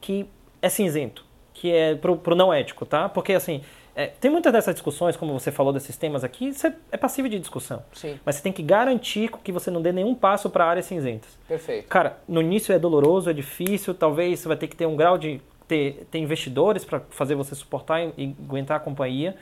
que 0.00 0.26
é 0.62 0.68
cinzento, 0.68 1.24
que 1.52 1.70
é 1.70 1.94
pro, 1.94 2.16
pro 2.16 2.34
não 2.34 2.52
ético, 2.52 2.86
tá? 2.86 3.08
Porque 3.08 3.32
assim, 3.32 3.60
é, 3.94 4.06
tem 4.06 4.30
muitas 4.30 4.52
dessas 4.52 4.74
discussões, 4.74 5.16
como 5.16 5.38
você 5.38 5.50
falou 5.50 5.72
desses 5.72 5.96
temas 5.96 6.24
aqui, 6.24 6.52
você 6.52 6.72
é 6.90 6.96
passível 6.96 7.30
de 7.30 7.38
discussão. 7.38 7.82
Sim. 7.92 8.18
Mas 8.24 8.36
você 8.36 8.42
tem 8.42 8.52
que 8.52 8.62
garantir 8.62 9.30
que 9.44 9.52
você 9.52 9.70
não 9.70 9.82
dê 9.82 9.92
nenhum 9.92 10.14
passo 10.14 10.48
para 10.48 10.64
áreas 10.64 10.86
cinzentas. 10.86 11.38
Perfeito. 11.46 11.88
Cara, 11.88 12.18
no 12.26 12.40
início 12.40 12.72
é 12.72 12.78
doloroso, 12.78 13.28
é 13.28 13.32
difícil, 13.32 13.92
talvez 13.92 14.40
você 14.40 14.48
vai 14.48 14.56
ter 14.56 14.68
que 14.68 14.76
ter 14.76 14.86
um 14.86 14.96
grau 14.96 15.18
de 15.18 15.40
ter, 15.66 16.06
ter 16.10 16.18
investidores 16.18 16.84
para 16.84 17.00
fazer 17.10 17.34
você 17.34 17.54
suportar 17.54 18.00
e, 18.00 18.12
e 18.16 18.36
aguentar 18.44 18.76
a 18.76 18.80
companhia 18.80 19.36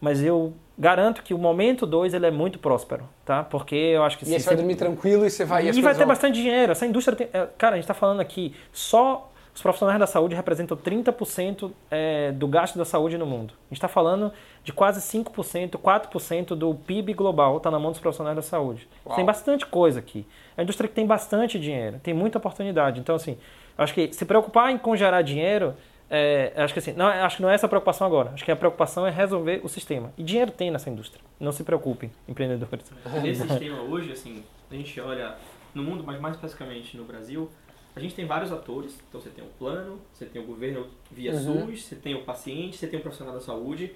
mas 0.00 0.22
eu 0.22 0.52
garanto 0.78 1.22
que 1.22 1.32
o 1.32 1.38
momento 1.38 1.86
2 1.86 2.14
ele 2.14 2.26
é 2.26 2.30
muito 2.30 2.58
próspero, 2.58 3.08
tá? 3.24 3.42
Porque 3.42 3.74
eu 3.74 4.02
acho 4.02 4.18
que... 4.18 4.28
E 4.28 4.34
aí 4.34 4.40
você 4.40 4.46
vai 4.46 4.56
dormir 4.56 4.76
tranquilo 4.76 5.26
e 5.26 5.30
você 5.30 5.44
vai... 5.44 5.66
E, 5.66 5.80
vai 5.80 5.94
ter 5.94 6.00
vão... 6.00 6.08
bastante 6.08 6.34
dinheiro. 6.34 6.72
Essa 6.72 6.86
indústria 6.86 7.16
tem... 7.16 7.28
É, 7.32 7.46
cara, 7.56 7.74
a 7.74 7.76
gente 7.76 7.84
está 7.84 7.94
falando 7.94 8.20
aqui, 8.20 8.54
só 8.72 9.30
os 9.54 9.62
profissionais 9.62 9.98
da 9.98 10.06
saúde 10.06 10.34
representam 10.34 10.76
30% 10.76 11.72
é, 11.90 12.30
do 12.32 12.46
gasto 12.46 12.76
da 12.76 12.84
saúde 12.84 13.16
no 13.16 13.24
mundo. 13.24 13.54
A 13.54 13.68
gente 13.70 13.78
está 13.78 13.88
falando 13.88 14.30
de 14.62 14.70
quase 14.70 15.00
5%, 15.00 15.70
4% 15.70 16.48
do 16.48 16.74
PIB 16.74 17.14
global 17.14 17.56
está 17.56 17.70
na 17.70 17.78
mão 17.78 17.90
dos 17.90 18.00
profissionais 18.00 18.36
da 18.36 18.42
saúde. 18.42 18.86
Uau. 19.06 19.16
Tem 19.16 19.24
bastante 19.24 19.64
coisa 19.64 19.98
aqui. 19.98 20.26
É 20.56 20.60
uma 20.60 20.64
indústria 20.64 20.88
que 20.88 20.94
tem 20.94 21.06
bastante 21.06 21.58
dinheiro, 21.58 21.98
tem 22.02 22.12
muita 22.12 22.36
oportunidade. 22.36 23.00
Então, 23.00 23.14
assim, 23.16 23.38
acho 23.76 23.94
que 23.94 24.12
se 24.12 24.24
preocupar 24.24 24.70
em 24.70 24.78
congerar 24.78 25.22
dinheiro 25.22 25.74
é, 26.08 26.52
acho 26.56 26.72
que 26.72 26.78
assim, 26.78 26.92
não, 26.92 27.06
acho 27.06 27.36
que 27.36 27.42
não 27.42 27.50
é 27.50 27.54
essa 27.54 27.66
a 27.66 27.68
preocupação 27.68 28.06
agora. 28.06 28.30
Acho 28.30 28.44
que 28.44 28.50
a 28.50 28.56
preocupação 28.56 29.06
é 29.06 29.10
resolver 29.10 29.60
o 29.64 29.68
sistema. 29.68 30.12
E 30.16 30.22
dinheiro 30.22 30.50
tem 30.50 30.70
nessa 30.70 30.88
indústria. 30.88 31.22
Não 31.38 31.52
se 31.52 31.64
preocupem, 31.64 32.10
empreendedores. 32.28 32.92
Esse 33.24 33.46
sistema 33.46 33.82
hoje, 33.82 34.12
assim, 34.12 34.44
a 34.70 34.74
gente 34.74 35.00
olha 35.00 35.36
no 35.74 35.82
mundo, 35.82 36.04
mas 36.04 36.20
mais 36.20 36.36
especificamente 36.36 36.96
no 36.96 37.04
Brasil, 37.04 37.50
a 37.94 38.00
gente 38.00 38.14
tem 38.14 38.24
vários 38.24 38.52
atores. 38.52 38.98
Então 39.08 39.20
você 39.20 39.30
tem 39.30 39.44
o 39.44 39.48
plano, 39.58 40.00
você 40.12 40.26
tem 40.26 40.40
o 40.40 40.44
governo 40.44 40.86
via 41.10 41.32
uhum. 41.32 41.66
SUS, 41.66 41.84
você 41.84 41.96
tem 41.96 42.14
o 42.14 42.22
paciente, 42.22 42.76
você 42.76 42.86
tem 42.86 42.98
o 42.98 43.02
profissional 43.02 43.34
da 43.34 43.40
saúde. 43.40 43.92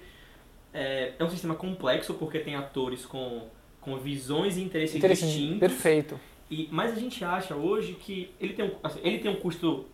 É, 0.73 1.13
é 1.17 1.23
um 1.23 1.29
sistema 1.29 1.55
complexo 1.55 2.13
porque 2.15 2.39
tem 2.39 2.55
atores 2.55 3.05
com, 3.05 3.47
com 3.79 3.97
visões 3.97 4.57
e 4.57 4.61
interesses 4.61 4.97
Interesse 4.97 5.25
distintos. 5.25 5.59
Perfeito. 5.59 6.19
E, 6.51 6.67
mas 6.69 6.91
a 6.91 6.99
gente 6.99 7.23
acha 7.23 7.55
hoje 7.55 7.93
que 7.93 8.29
ele 8.37 8.51
tem 8.51 8.65
um, 8.65 8.71
assim, 8.83 8.99
ele 9.01 9.19
tem 9.19 9.31
um 9.31 9.37
custo 9.37 9.85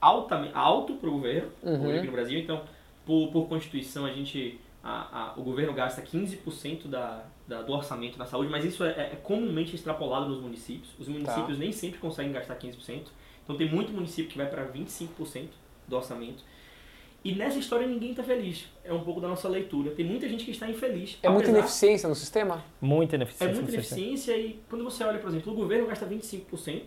altamente, 0.00 0.52
alto 0.54 0.94
para 0.94 1.10
o 1.10 1.12
governo, 1.12 1.50
uhum. 1.62 1.94
aqui 1.94 2.06
no 2.06 2.12
Brasil. 2.12 2.38
Então, 2.40 2.62
por, 3.04 3.30
por 3.30 3.46
Constituição, 3.48 4.06
a 4.06 4.10
gente, 4.10 4.58
a, 4.82 5.34
a, 5.34 5.34
o 5.36 5.42
governo 5.42 5.74
gasta 5.74 6.00
15% 6.00 6.86
da, 6.86 7.22
da, 7.46 7.60
do 7.60 7.70
orçamento 7.70 8.18
da 8.18 8.24
saúde, 8.24 8.50
mas 8.50 8.64
isso 8.64 8.82
é, 8.82 9.12
é, 9.12 9.18
comumente 9.22 9.76
extrapolado 9.76 10.26
nos 10.26 10.40
municípios. 10.40 10.88
Os 10.98 11.06
municípios 11.06 11.58
tá. 11.58 11.62
nem 11.62 11.70
sempre 11.70 11.98
conseguem 11.98 12.32
gastar 12.32 12.56
15%. 12.56 13.02
Então, 13.44 13.54
tem 13.54 13.70
muito 13.70 13.92
município 13.92 14.30
que 14.30 14.38
vai 14.38 14.46
para 14.46 14.66
25% 14.66 15.48
do 15.86 15.96
orçamento. 15.96 16.42
E 17.26 17.34
nessa 17.34 17.58
história 17.58 17.88
ninguém 17.88 18.12
está 18.12 18.22
feliz. 18.22 18.66
É 18.84 18.92
um 18.92 19.00
pouco 19.00 19.20
da 19.20 19.26
nossa 19.26 19.48
leitura. 19.48 19.90
Tem 19.90 20.06
muita 20.06 20.28
gente 20.28 20.44
que 20.44 20.52
está 20.52 20.70
infeliz. 20.70 21.18
É 21.20 21.28
muita 21.28 21.50
ineficiência 21.50 22.08
no 22.08 22.14
sistema? 22.14 22.64
Muita 22.80 23.16
ineficiência. 23.16 23.50
É 23.50 23.52
muita 23.52 23.72
ineficiência 23.72 24.36
e 24.38 24.60
quando 24.70 24.84
você 24.84 25.02
olha, 25.02 25.18
por 25.18 25.28
exemplo, 25.30 25.52
o 25.52 25.56
governo 25.56 25.88
gasta 25.88 26.06
25%, 26.06 26.82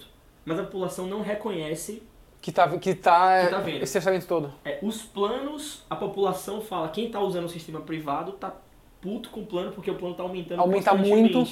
mas 0.45 0.57
a 0.57 0.63
população 0.63 1.07
não 1.07 1.21
reconhece 1.21 2.03
que 2.41 2.53
tá, 2.53 2.69
que 2.77 2.95
tá, 2.95 3.43
que 3.43 3.51
tá 3.51 3.59
vendo. 3.59 3.83
esse 3.83 3.97
orçamento 3.97 4.27
todo. 4.27 4.53
É, 4.63 4.79
os 4.81 5.01
planos, 5.01 5.83
a 5.89 5.95
população 5.97 6.61
fala, 6.61 6.87
quem 6.87 7.07
está 7.07 7.19
usando 7.19 7.43
o 7.43 7.49
sistema 7.49 7.81
privado 7.81 8.31
tá 8.31 8.55
puto 9.01 9.31
com 9.31 9.41
o 9.41 9.45
plano 9.45 9.73
porque 9.73 9.91
o 9.91 9.95
plano 9.95 10.13
está 10.13 10.23
aumentando 10.23 10.61
Aumenta 10.61 10.93
muito. 10.93 11.43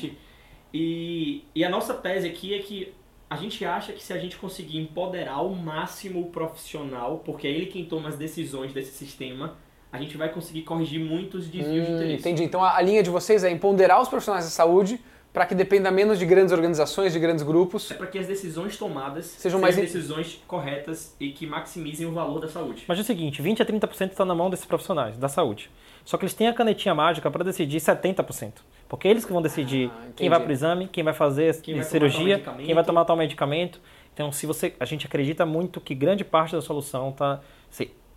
E, 0.74 1.44
e 1.54 1.66
a 1.66 1.70
nossa 1.70 1.94
tese 1.94 2.26
aqui 2.26 2.54
é 2.54 2.60
que 2.60 2.94
a 3.30 3.36
gente 3.36 3.64
acha 3.66 3.92
que 3.92 4.02
se 4.02 4.14
a 4.14 4.18
gente 4.18 4.38
conseguir 4.38 4.78
empoderar 4.78 5.34
ao 5.34 5.50
máximo 5.50 6.22
o 6.22 6.26
profissional, 6.30 7.22
porque 7.26 7.48
é 7.48 7.52
ele 7.52 7.66
quem 7.66 7.86
toma 7.86 8.10
as 8.10 8.18
decisões 8.18 8.72
desse 8.74 8.92
sistema, 8.92 9.56
a 9.92 9.98
gente 9.98 10.18
vai 10.18 10.30
conseguir 10.30 10.62
corrigir 10.62 11.00
muitos 11.00 11.48
desvios 11.48 11.84
hum, 11.84 11.86
de 11.86 11.92
interesse. 11.92 12.22
Entendi. 12.22 12.44
Então 12.44 12.64
a, 12.64 12.78
a 12.78 12.82
linha 12.82 13.04
de 13.04 13.10
vocês 13.10 13.44
é 13.44 13.50
empoderar 13.50 14.02
os 14.02 14.08
profissionais 14.08 14.46
da 14.46 14.52
saúde 14.52 15.00
para 15.34 15.46
que 15.46 15.54
dependa 15.54 15.92
menos 15.92 16.18
de 16.18 16.26
grandes 16.26 16.52
organizações, 16.52 17.14
de 17.14 17.20
grandes 17.20 17.44
grupos. 17.44 17.92
É 17.92 17.94
para 17.94 18.08
que 18.08 18.18
as 18.18 18.26
decisões 18.26 18.78
tomadas 18.78 19.26
sejam, 19.26 19.60
mais 19.60 19.76
decisões 19.76 20.42
corretas 20.48 21.16
e 21.20 21.32
que 21.32 21.46
maximizem 21.46 22.08
o 22.08 22.12
valor 22.12 22.40
da 22.40 22.48
saúde. 22.48 22.86
Mas 22.88 22.98
é 22.98 23.02
o 23.02 23.04
seguinte, 23.04 23.42
20 23.42 23.62
a 23.62 23.66
30% 23.66 24.12
está 24.12 24.26
na 24.26 24.34
mão 24.34 24.50
desses 24.50 24.66
profissionais 24.66 25.18
da 25.18 25.30
saúde. 25.30 25.70
Só 26.08 26.18
que 26.18 26.24
eles 26.24 26.34
têm 26.34 26.48
a 26.48 26.54
canetinha 26.54 26.96
mágica 26.96 27.30
para 27.30 27.44
decidir 27.44 27.82
70%. 27.82 28.54
Porque 28.88 29.10
eles 29.10 29.26
que 29.26 29.34
vão 29.34 29.42
decidir 29.42 29.92
ah, 29.94 30.08
quem 30.16 30.30
vai 30.30 30.40
para 30.40 30.48
o 30.48 30.52
exame, 30.54 30.88
quem 30.88 31.04
vai 31.04 31.14
fazer 31.14 31.60
quem 31.60 31.84
cirurgia, 31.84 32.38
vai 32.38 32.64
quem 32.64 32.74
vai 32.74 32.82
tomar 32.86 33.04
tal 33.04 33.18
medicamento. 33.18 33.82
Então, 34.14 34.32
se 34.32 34.46
você, 34.46 34.74
a 34.80 34.86
gente 34.86 35.06
acredita 35.06 35.46
muito 35.46 35.82
que 35.82 35.94
grande 35.94 36.24
parte 36.24 36.56
da 36.56 36.62
solução 36.62 37.10
está 37.10 37.42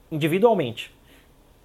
individualmente 0.08 0.94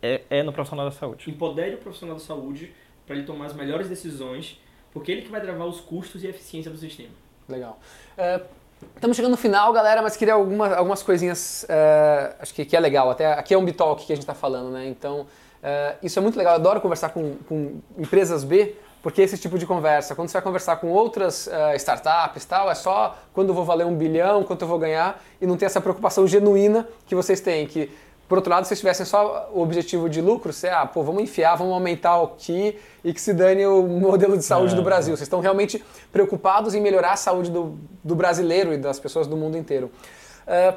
é, 0.01 0.23
é 0.31 0.41
no 0.41 0.51
profissional 0.51 0.85
da 0.85 0.91
saúde. 0.91 1.29
Empodere 1.29 1.75
o 1.75 1.77
profissional 1.77 2.15
da 2.15 2.21
saúde 2.21 2.73
para 3.05 3.15
ele 3.15 3.23
tomar 3.23 3.45
as 3.45 3.53
melhores 3.53 3.87
decisões 3.87 4.59
porque 4.91 5.11
ele 5.11 5.21
que 5.21 5.29
vai 5.29 5.41
travar 5.41 5.67
os 5.67 5.79
custos 5.79 6.23
e 6.23 6.27
a 6.27 6.31
eficiência 6.31 6.71
do 6.71 6.77
sistema. 6.77 7.13
Legal. 7.47 7.79
Uh, 8.17 8.43
estamos 8.95 9.15
chegando 9.15 9.33
no 9.33 9.37
final, 9.37 9.71
galera, 9.71 10.01
mas 10.01 10.17
queria 10.17 10.33
algumas, 10.33 10.73
algumas 10.73 11.03
coisinhas, 11.03 11.67
uh, 11.69 12.35
acho 12.39 12.51
que, 12.51 12.65
que 12.65 12.75
é 12.75 12.79
legal. 12.79 13.11
Até 13.11 13.31
aqui 13.33 13.53
é 13.53 13.57
um 13.59 13.63
Bitalk 13.63 14.03
que 14.03 14.11
a 14.11 14.15
gente 14.15 14.23
está 14.23 14.33
falando, 14.33 14.71
né? 14.71 14.87
Então, 14.87 15.27
uh, 15.65 15.97
isso 16.03 16.19
é 16.19 16.21
muito 16.21 16.37
legal. 16.37 16.53
Eu 16.53 16.59
adoro 16.59 16.79
conversar 16.79 17.09
com, 17.09 17.35
com 17.49 17.79
empresas 17.97 18.43
B, 18.43 18.75
porque 19.01 19.21
esse 19.21 19.37
tipo 19.37 19.57
de 19.57 19.65
conversa, 19.65 20.15
quando 20.15 20.29
você 20.29 20.33
vai 20.33 20.41
conversar 20.41 20.77
com 20.77 20.87
outras 20.87 21.47
uh, 21.47 21.75
startups 21.75 22.45
tal, 22.45 22.71
é 22.71 22.75
só 22.75 23.17
quando 23.33 23.49
eu 23.49 23.55
vou 23.55 23.65
valer 23.65 23.85
um 23.85 23.95
bilhão, 23.95 24.43
quanto 24.43 24.61
eu 24.63 24.67
vou 24.67 24.79
ganhar, 24.79 25.21
e 25.41 25.45
não 25.45 25.57
tem 25.57 25.65
essa 25.65 25.81
preocupação 25.81 26.27
genuína 26.27 26.87
que 27.05 27.15
vocês 27.15 27.41
têm, 27.41 27.67
que 27.67 27.91
por 28.27 28.39
outro 28.39 28.49
lado, 28.49 28.63
se 28.63 28.69
vocês 28.69 28.79
tivessem 28.79 29.05
só 29.05 29.51
o 29.53 29.61
objetivo 29.61 30.09
de 30.09 30.19
lucro, 30.19 30.51
você, 30.51 30.67
ah, 30.67 30.85
pô, 30.85 31.03
vamos 31.03 31.21
enfiar, 31.21 31.55
vamos 31.55 31.73
aumentar 31.73 32.19
o 32.19 32.29
que 32.29 32.75
e 33.03 33.13
que 33.13 33.21
se 33.21 33.33
dane 33.33 33.65
o 33.67 33.83
modelo 33.85 34.35
de 34.35 34.43
saúde 34.43 34.73
é, 34.73 34.75
do 34.75 34.81
Brasil. 34.81 35.13
É. 35.13 35.17
Vocês 35.17 35.27
estão 35.27 35.41
realmente 35.41 35.83
preocupados 36.11 36.73
em 36.73 36.81
melhorar 36.81 37.13
a 37.13 37.17
saúde 37.17 37.51
do, 37.51 37.77
do 38.03 38.15
brasileiro 38.15 38.73
e 38.73 38.77
das 38.77 38.99
pessoas 38.99 39.27
do 39.27 39.37
mundo 39.37 39.57
inteiro. 39.57 39.91
Uh, 40.47 40.75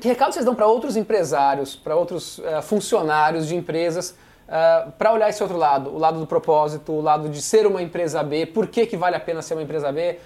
que 0.00 0.08
recado 0.08 0.32
vocês 0.32 0.44
dão 0.44 0.54
para 0.54 0.66
outros 0.66 0.96
empresários, 0.96 1.76
para 1.76 1.96
outros 1.96 2.38
uh, 2.38 2.62
funcionários 2.62 3.46
de 3.46 3.56
empresas, 3.56 4.16
uh, 4.48 4.90
para 4.92 5.12
olhar 5.12 5.28
esse 5.28 5.42
outro 5.42 5.58
lado, 5.58 5.90
o 5.90 5.98
lado 5.98 6.18
do 6.20 6.26
propósito, 6.26 6.92
o 6.92 7.00
lado 7.00 7.28
de 7.28 7.42
ser 7.42 7.66
uma 7.66 7.82
empresa 7.82 8.22
B, 8.22 8.46
por 8.46 8.66
que, 8.66 8.86
que 8.86 8.96
vale 8.96 9.16
a 9.16 9.20
pena 9.20 9.42
ser 9.42 9.54
uma 9.54 9.62
empresa 9.62 9.92
B? 9.92 10.18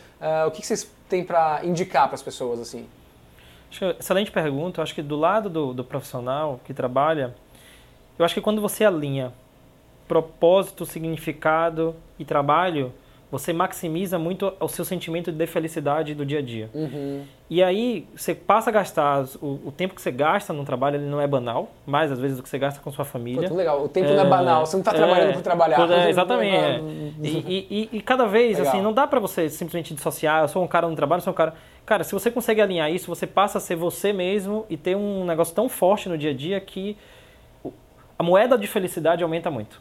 o 0.47 0.53
que, 0.53 0.61
que 0.61 0.67
vocês 0.69 0.89
têm 1.09 1.25
para 1.25 1.65
indicar 1.65 2.07
para 2.07 2.15
as 2.15 2.23
pessoas 2.23 2.61
assim? 2.61 2.87
excelente 3.99 4.31
pergunta. 4.31 4.79
Eu 4.79 4.85
acho 4.85 4.95
que 4.95 5.03
do 5.03 5.17
lado 5.17 5.51
do, 5.51 5.75
do 5.75 5.83
profissional 5.83 6.61
que 6.65 6.73
trabalha, 6.73 7.35
eu 8.17 8.25
acho 8.25 8.33
que 8.33 8.41
quando 8.41 8.61
você 8.61 8.85
alinha 8.85 9.33
propósito, 10.07 10.85
significado 10.85 11.97
e 12.19 12.25
trabalho, 12.25 12.93
você 13.33 13.51
maximiza 13.51 14.19
muito 14.19 14.53
o 14.61 14.69
seu 14.69 14.85
sentimento 14.85 15.33
de 15.33 15.47
felicidade 15.47 16.15
do 16.15 16.25
dia 16.25 16.41
a 16.41 16.43
dia. 16.43 16.69
Uhum. 16.75 17.23
E 17.49 17.63
aí 17.63 18.07
você 18.15 18.35
passa 18.35 18.69
a 18.69 18.73
gastar, 18.73 19.25
o, 19.41 19.69
o, 19.69 19.73
tempo 19.75 19.95
que 19.95 20.03
você 20.03 20.11
gasta 20.11 20.53
no 20.53 20.67
trabalho 20.67 20.97
ele 20.97 21.07
não 21.07 21.19
é 21.19 21.27
banal, 21.27 21.71
mais 21.87 22.13
às 22.13 22.21
vezes 22.21 22.37
do 22.37 22.43
que 22.43 22.49
você 22.51 22.59
gasta 22.59 22.79
com 22.81 22.93
sua 22.93 23.07
família. 23.07 23.49
Pô, 23.49 23.55
legal, 23.55 23.83
o 23.83 23.89
tempo 23.89 24.11
é, 24.11 24.17
não 24.17 24.23
é 24.23 24.29
banal, 24.29 24.67
você 24.67 24.77
não 24.77 24.83
está 24.83 24.93
trabalhando 24.93 25.31
é, 25.31 25.33
por 25.33 25.43
trabalhar. 25.43 25.91
É, 25.91 26.11
exatamente. 26.11 26.55
É. 26.57 26.81
E, 27.23 27.67
e, 27.71 27.89
e, 27.97 28.03
cada 28.03 28.27
vez, 28.27 28.59
legal. 28.59 28.71
assim, 28.71 28.83
não 28.83 28.93
dá 28.93 29.07
para 29.07 29.19
você 29.19 29.49
simplesmente 29.49 29.95
dissociar, 29.95 30.43
eu 30.43 30.49
sou 30.49 30.63
um 30.63 30.69
cara 30.69 30.87
no 30.87 30.95
trabalho, 30.95 31.21
eu 31.21 31.25
sou 31.25 31.33
um 31.33 31.37
cara... 31.37 31.55
Cara, 31.87 32.05
se 32.05 32.13
você 32.13 32.31
consegue 32.31 32.61
alinhar 32.61 32.93
isso, 32.93 33.07
você 33.07 33.27
passa 33.27 33.57
a 33.57 33.61
ser 33.63 33.77
você 33.77 34.13
mesmo 34.13 34.67
e 34.69 34.77
ter 34.77 34.95
um 34.95 35.25
negócio 35.25 35.55
tão 35.55 35.71
forte 35.71 36.07
no 36.07 36.19
dia 36.19 36.33
a 36.33 36.35
dia 36.35 36.61
que 36.61 36.99
a 38.19 38.23
moeda 38.23 38.59
de 38.59 38.67
felicidade 38.67 39.23
aumenta 39.23 39.51
muito. 39.51 39.81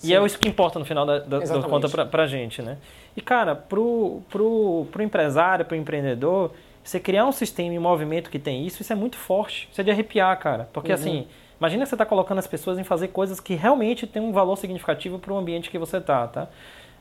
Sim. 0.00 0.08
E 0.08 0.14
é 0.14 0.24
isso 0.24 0.38
que 0.38 0.48
importa 0.48 0.78
no 0.78 0.84
final 0.84 1.04
da, 1.04 1.18
da, 1.18 1.62
conta 1.62 1.88
pra, 1.88 2.06
pra 2.06 2.26
gente, 2.26 2.62
né? 2.62 2.78
E, 3.14 3.20
cara, 3.20 3.54
pro, 3.54 4.22
pro, 4.30 4.86
pro 4.90 5.02
empresário, 5.02 5.64
pro 5.64 5.76
empreendedor, 5.76 6.52
Você 6.82 6.98
criar 6.98 7.26
um 7.26 7.32
sistema 7.32 7.74
em 7.74 7.78
movimento 7.78 8.30
que 8.30 8.38
tem 8.38 8.66
isso, 8.66 8.80
isso 8.80 8.92
é 8.92 8.96
muito 8.96 9.18
forte. 9.18 9.68
Isso 9.70 9.78
é 9.78 9.84
de 9.84 9.90
arrepiar, 9.90 10.38
cara. 10.38 10.70
Porque 10.72 10.90
uhum. 10.90 10.98
assim, 10.98 11.26
imagina 11.58 11.82
que 11.82 11.90
você 11.90 11.94
está 11.94 12.06
colocando 12.06 12.38
as 12.38 12.46
pessoas 12.46 12.78
em 12.78 12.84
fazer 12.84 13.08
coisas 13.08 13.38
que 13.40 13.54
realmente 13.54 14.06
têm 14.06 14.22
um 14.22 14.32
valor 14.32 14.56
significativo 14.56 15.18
para 15.18 15.34
o 15.34 15.36
ambiente 15.36 15.68
que 15.68 15.78
você 15.78 15.98
está, 15.98 16.26
tá? 16.26 16.48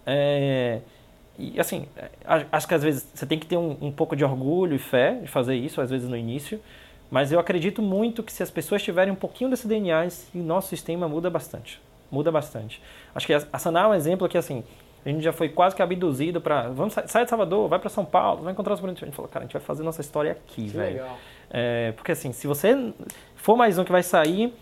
É, 0.06 0.80
e 1.38 1.58
assim, 1.58 1.86
acho 2.52 2.68
que 2.68 2.74
às 2.74 2.84
vezes 2.84 3.10
você 3.14 3.26
tem 3.26 3.39
que 3.39 3.45
ter 3.45 3.56
um, 3.56 3.78
um 3.80 3.91
pouco 3.93 4.14
de 4.14 4.26
orgulho 4.26 4.76
e 4.76 4.80
fé 4.80 5.14
de 5.22 5.28
fazer 5.30 5.56
isso, 5.56 5.80
às 5.80 5.89
vezes 5.89 6.10
no 6.10 6.18
início. 6.18 6.60
Mas 7.10 7.32
eu 7.32 7.39
acredito 7.39 7.82
muito 7.82 8.22
que 8.22 8.32
se 8.34 8.43
as 8.43 8.52
pessoas 8.52 8.84
tiverem 8.84 9.14
um 9.14 9.16
pouquinho 9.16 9.50
desse 9.50 9.66
DNA, 9.66 10.10
o 10.36 10.39
nosso 10.39 10.68
sistema 10.68 11.08
muda 11.08 11.30
bastante. 11.30 11.80
Muda 12.12 12.32
bastante. 12.32 12.82
Acho 13.14 13.28
que 13.28 13.34
a 13.34 13.60
Saná 13.60 13.82
é 13.82 13.88
um 13.88 13.93
exemplo 13.93 14.28
que, 14.28 14.38
assim, 14.38 14.64
a 15.05 15.10
gente 15.10 15.24
já 15.24 15.32
foi 15.32 15.49
quase 15.49 15.76
que 15.76 15.82
abduzido 15.82 16.41
para. 16.41 16.70
Vamos 16.70 16.93
sair 16.93 17.24
de 17.24 17.30
Salvador, 17.30 17.68
vai 17.68 17.80
para 17.80 17.89
São 17.89 18.03
Paulo, 18.03 18.43
vai 18.43 18.51
encontrar 18.51 18.74
os 18.74 18.80
bonitos. 18.80 19.01
A 19.01 19.05
gente 19.05 19.16
falou, 19.16 19.30
cara, 19.30 19.43
a 19.43 19.47
gente 19.47 19.53
vai 19.53 19.62
fazer 19.62 19.84
nossa 19.84 20.01
história 20.01 20.32
aqui, 20.32 20.68
velho. 20.68 21.03
É, 21.49 21.93
porque 21.93 22.12
assim, 22.12 22.32
se 22.32 22.45
você 22.47 22.93
for 23.36 23.55
mais 23.55 23.78
um 23.78 23.84
que 23.84 23.91
vai 23.91 24.03
sair, 24.03 24.53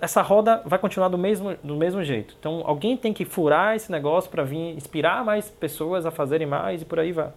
essa 0.00 0.20
roda 0.20 0.62
vai 0.66 0.78
continuar 0.78 1.08
do 1.08 1.16
mesmo, 1.16 1.56
do 1.62 1.74
mesmo 1.74 2.04
jeito. 2.04 2.36
Então 2.38 2.62
alguém 2.66 2.96
tem 2.96 3.12
que 3.12 3.24
furar 3.24 3.74
esse 3.74 3.90
negócio 3.90 4.30
para 4.30 4.42
vir 4.42 4.76
inspirar 4.76 5.24
mais 5.24 5.48
pessoas 5.48 6.04
a 6.04 6.10
fazerem 6.10 6.46
mais 6.46 6.82
e 6.82 6.84
por 6.84 6.98
aí 7.00 7.12
vai. 7.12 7.30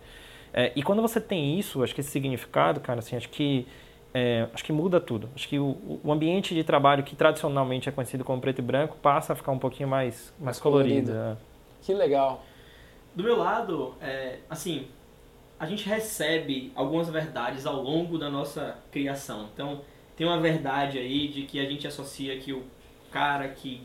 É, 0.54 0.72
e 0.76 0.84
quando 0.84 1.02
você 1.02 1.22
tem 1.22 1.58
isso, 1.58 1.84
acho 1.84 1.96
que 1.96 2.02
esse 2.02 2.10
significado, 2.10 2.80
cara, 2.82 3.00
assim, 3.00 3.16
acho 3.16 3.30
que 3.30 3.66
é, 4.18 4.50
acho 4.52 4.64
que 4.64 4.74
muda 4.74 5.00
tudo. 5.00 5.30
Acho 5.36 5.48
que 5.48 5.60
o, 5.60 6.00
o, 6.04 6.12
ambiente 6.12 6.56
de 6.56 6.64
trabalho 6.64 7.04
que 7.04 7.16
tradicionalmente 7.16 7.88
é 7.88 7.92
conhecido 7.92 8.24
como 8.24 8.42
preto 8.42 8.60
e 8.60 8.62
branco 8.64 8.98
passa 9.00 9.34
a 9.34 9.36
ficar 9.36 9.52
um 9.52 9.60
pouquinho 9.60 9.88
mais, 9.88 10.34
mais 10.40 10.60
colorido. 10.60 11.12
colorido. 11.12 11.38
É. 11.40 11.84
Que 11.84 11.94
legal. 11.94 12.44
Do 13.16 13.24
meu 13.24 13.38
lado, 13.38 13.94
é, 14.02 14.40
assim, 14.50 14.88
a 15.60 15.68
gente 15.68 15.88
recebe 15.88 16.72
algumas 16.74 17.10
verdades 17.10 17.68
ao 17.68 17.76
longo 17.76 18.18
da 18.18 18.28
nossa 18.28 18.80
criação. 18.92 19.50
Então, 19.54 19.82
tem 20.16 20.26
uma 20.26 20.40
verdade 20.40 20.98
aí 20.98 21.28
de 21.28 21.44
que 21.44 21.60
a 21.60 21.70
gente 21.70 21.86
associa 21.86 22.36
que 22.40 22.52
o 22.52 22.64
cara 23.12 23.48
que 23.50 23.84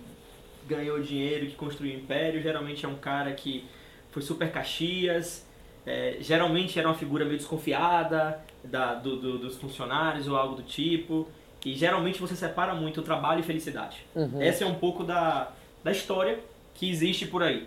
ganhou 0.67 0.99
dinheiro, 1.03 1.45
que 1.47 1.57
construiu 1.57 1.95
o 1.95 1.99
império, 1.99 2.41
geralmente 2.41 2.87
é 2.87 2.89
um 2.89 2.97
cara 2.97 3.33
que 3.33 3.67
foi 4.11 4.23
super 4.23 4.51
caxias, 4.51 5.47
é, 5.85 6.17
geralmente 6.21 6.79
era 6.79 6.89
uma 6.89 6.95
figura 6.95 7.27
meio 7.27 7.37
desconfiada 7.37 8.43
da, 8.65 8.95
do, 8.95 9.17
do, 9.17 9.39
dos 9.39 9.57
funcionários 9.57 10.29
ou 10.29 10.37
algo 10.37 10.57
do 10.57 10.63
tipo. 10.63 11.29
E 11.65 11.75
geralmente 11.75 12.21
você 12.21 12.35
separa 12.35 12.75
muito 12.75 13.01
o 13.01 13.03
trabalho 13.03 13.41
e 13.41 13.43
felicidade. 13.43 14.05
Uhum. 14.15 14.43
Essa 14.43 14.65
é 14.65 14.67
um 14.67 14.75
pouco 14.75 15.05
da, 15.05 15.53
da 15.83 15.93
história 15.93 16.41
que 16.75 16.91
existe 16.91 17.27
por 17.27 17.43
aí. 17.43 17.67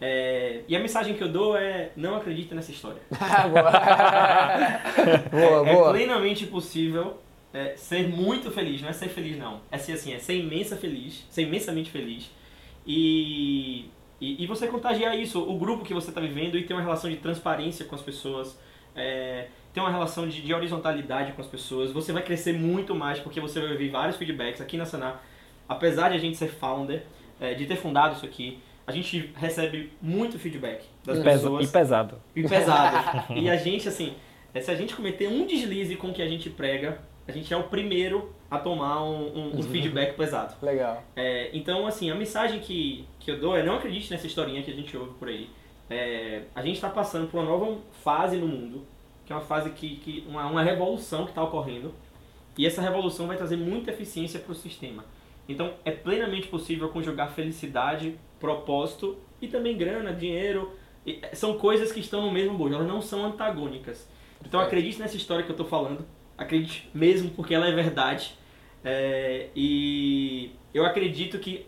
É, 0.00 0.60
e 0.68 0.76
a 0.76 0.78
mensagem 0.78 1.14
que 1.14 1.22
eu 1.22 1.28
dou 1.28 1.56
é: 1.56 1.90
não 1.96 2.16
acredite 2.16 2.54
nessa 2.54 2.70
história. 2.70 3.00
boa. 3.50 3.70
boa, 5.30 5.68
é, 5.68 5.74
boa. 5.74 5.88
É 5.88 5.92
plenamente 5.92 6.46
possível 6.46 7.18
é, 7.52 7.74
ser 7.76 8.08
muito 8.08 8.50
feliz, 8.50 8.82
não 8.82 8.90
é 8.90 8.92
ser 8.92 9.08
feliz, 9.08 9.38
não. 9.38 9.60
É 9.70 9.78
ser 9.78 9.92
assim: 9.92 10.12
é 10.12 10.18
ser 10.18 10.36
imensa 10.36 10.76
feliz, 10.76 11.26
ser 11.30 11.42
imensamente 11.42 11.90
feliz. 11.90 12.30
E, 12.86 13.88
e, 14.20 14.44
e 14.44 14.46
você 14.46 14.66
contagiar 14.66 15.18
isso, 15.18 15.40
o 15.40 15.58
grupo 15.58 15.84
que 15.84 15.94
você 15.94 16.10
está 16.10 16.20
vivendo, 16.20 16.58
e 16.58 16.64
ter 16.64 16.74
uma 16.74 16.82
relação 16.82 17.10
de 17.10 17.16
transparência 17.16 17.84
com 17.86 17.94
as 17.94 18.02
pessoas. 18.02 18.58
É, 18.94 19.48
ter 19.76 19.80
uma 19.80 19.90
relação 19.90 20.26
de, 20.26 20.40
de, 20.40 20.54
horizontalidade 20.54 21.32
com 21.32 21.42
as 21.42 21.46
pessoas, 21.46 21.92
você 21.92 22.10
vai 22.10 22.22
crescer 22.22 22.54
muito 22.54 22.94
mais 22.94 23.20
porque 23.20 23.38
você 23.38 23.60
vai 23.60 23.72
ouvir 23.72 23.90
vários 23.90 24.16
feedbacks 24.16 24.58
aqui 24.58 24.74
na 24.74 24.86
Sanar. 24.86 25.22
Apesar 25.68 26.08
de 26.08 26.14
a 26.14 26.18
gente 26.18 26.38
ser 26.38 26.48
founder, 26.48 27.02
é, 27.38 27.52
de 27.52 27.66
ter 27.66 27.76
fundado 27.76 28.16
isso 28.16 28.24
aqui, 28.24 28.58
a 28.86 28.92
gente 28.92 29.34
recebe 29.36 29.92
muito 30.00 30.38
feedback 30.38 30.86
das 31.04 31.18
e 31.18 31.22
pessoas. 31.22 31.68
E 31.68 31.70
pesado. 31.70 32.16
E 32.34 32.48
pesado. 32.48 33.34
e 33.38 33.50
a 33.50 33.56
gente, 33.58 33.86
assim, 33.86 34.14
é, 34.54 34.62
se 34.62 34.70
a 34.70 34.74
gente 34.74 34.96
cometer 34.96 35.28
um 35.28 35.44
deslize 35.44 35.94
com 35.96 36.08
o 36.08 36.14
que 36.14 36.22
a 36.22 36.28
gente 36.28 36.48
prega, 36.48 36.98
a 37.28 37.32
gente 37.32 37.52
é 37.52 37.56
o 37.58 37.64
primeiro 37.64 38.32
a 38.50 38.58
tomar 38.58 39.04
um, 39.04 39.26
um, 39.26 39.40
um 39.40 39.56
uhum. 39.56 39.62
feedback 39.62 40.16
pesado. 40.16 40.54
Legal. 40.64 41.04
É, 41.14 41.50
então, 41.52 41.86
assim, 41.86 42.10
a 42.10 42.14
mensagem 42.14 42.60
que, 42.60 43.06
que 43.20 43.30
eu 43.30 43.38
dou 43.38 43.54
é 43.54 43.62
não 43.62 43.76
acredite 43.76 44.10
nessa 44.10 44.26
historinha 44.26 44.62
que 44.62 44.70
a 44.70 44.74
gente 44.74 44.96
ouve 44.96 45.12
por 45.18 45.28
aí. 45.28 45.50
É, 45.90 46.44
a 46.54 46.62
gente 46.62 46.76
está 46.76 46.88
passando 46.88 47.28
por 47.28 47.36
uma 47.36 47.44
nova 47.44 47.76
fase 48.02 48.38
no 48.38 48.48
mundo, 48.48 48.95
que 49.26 49.32
é 49.32 49.36
uma 49.36 49.42
fase 49.42 49.70
que, 49.70 49.96
que 49.96 50.24
uma, 50.28 50.46
uma 50.46 50.62
revolução 50.62 51.24
que 51.24 51.32
está 51.32 51.42
ocorrendo, 51.42 51.92
e 52.56 52.64
essa 52.64 52.80
revolução 52.80 53.26
vai 53.26 53.36
trazer 53.36 53.56
muita 53.56 53.90
eficiência 53.90 54.40
para 54.40 54.52
o 54.52 54.54
sistema. 54.54 55.04
Então, 55.48 55.74
é 55.84 55.90
plenamente 55.90 56.48
possível 56.48 56.88
conjugar 56.88 57.30
felicidade 57.32 58.18
propósito 58.40 59.18
e 59.40 59.48
também 59.48 59.76
grana, 59.76 60.12
dinheiro. 60.12 60.72
Eh, 61.06 61.34
são 61.34 61.58
coisas 61.58 61.92
que 61.92 62.00
estão 62.00 62.22
no 62.22 62.32
mesmo 62.32 62.56
bojo, 62.56 62.74
elas 62.74 62.86
não 62.86 63.00
são 63.00 63.24
antagônicas. 63.24 64.08
Então 64.44 64.60
acredite 64.60 64.98
nessa 64.98 65.16
história 65.16 65.44
que 65.44 65.50
eu 65.50 65.54
estou 65.54 65.66
falando, 65.66 66.06
acredite 66.36 66.88
mesmo 66.94 67.30
porque 67.30 67.54
ela 67.54 67.68
é 67.68 67.72
verdade. 67.72 68.34
É, 68.84 69.48
e 69.56 70.52
eu 70.72 70.84
acredito 70.84 71.38
que 71.38 71.66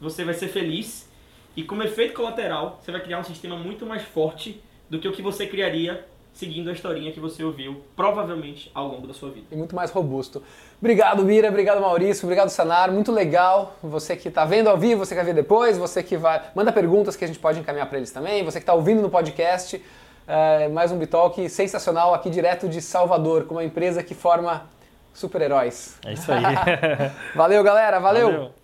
você 0.00 0.24
vai 0.24 0.34
ser 0.34 0.48
feliz 0.48 1.10
e 1.56 1.62
como 1.62 1.82
efeito 1.82 2.14
colateral 2.14 2.80
você 2.80 2.90
vai 2.90 3.02
criar 3.02 3.18
um 3.18 3.24
sistema 3.24 3.56
muito 3.56 3.84
mais 3.84 4.02
forte 4.02 4.60
do 4.88 4.98
que 4.98 5.08
o 5.08 5.12
que 5.12 5.20
você 5.20 5.46
criaria 5.46 6.06
seguindo 6.38 6.70
a 6.70 6.72
historinha 6.72 7.10
que 7.10 7.18
você 7.18 7.42
ouviu, 7.42 7.82
provavelmente, 7.96 8.70
ao 8.72 8.86
longo 8.86 9.08
da 9.08 9.12
sua 9.12 9.28
vida. 9.28 9.48
E 9.50 9.56
muito 9.56 9.74
mais 9.74 9.90
robusto. 9.90 10.40
Obrigado, 10.80 11.24
Mira, 11.24 11.48
obrigado, 11.48 11.80
Maurício, 11.80 12.24
obrigado, 12.24 12.48
Sanar, 12.48 12.92
muito 12.92 13.10
legal. 13.10 13.76
Você 13.82 14.14
que 14.14 14.28
está 14.28 14.44
vendo 14.44 14.68
ao 14.68 14.78
vivo, 14.78 15.04
você 15.04 15.16
que 15.16 15.20
vai 15.20 15.24
ver 15.24 15.34
depois, 15.34 15.76
você 15.76 16.00
que 16.00 16.16
vai... 16.16 16.40
Manda 16.54 16.70
perguntas 16.70 17.16
que 17.16 17.24
a 17.24 17.26
gente 17.26 17.40
pode 17.40 17.58
encaminhar 17.58 17.88
para 17.88 17.98
eles 17.98 18.12
também, 18.12 18.44
você 18.44 18.60
que 18.60 18.62
está 18.62 18.72
ouvindo 18.72 19.02
no 19.02 19.10
podcast. 19.10 19.84
É, 20.28 20.68
mais 20.68 20.92
um 20.92 20.98
Bitalk 20.98 21.48
sensacional 21.48 22.14
aqui 22.14 22.30
direto 22.30 22.68
de 22.68 22.80
Salvador, 22.80 23.46
com 23.46 23.56
uma 23.56 23.64
empresa 23.64 24.00
que 24.00 24.14
forma 24.14 24.64
super-heróis. 25.12 25.98
É 26.06 26.12
isso 26.12 26.30
aí. 26.30 26.44
valeu, 27.34 27.64
galera, 27.64 27.98
valeu. 27.98 28.30
valeu. 28.30 28.57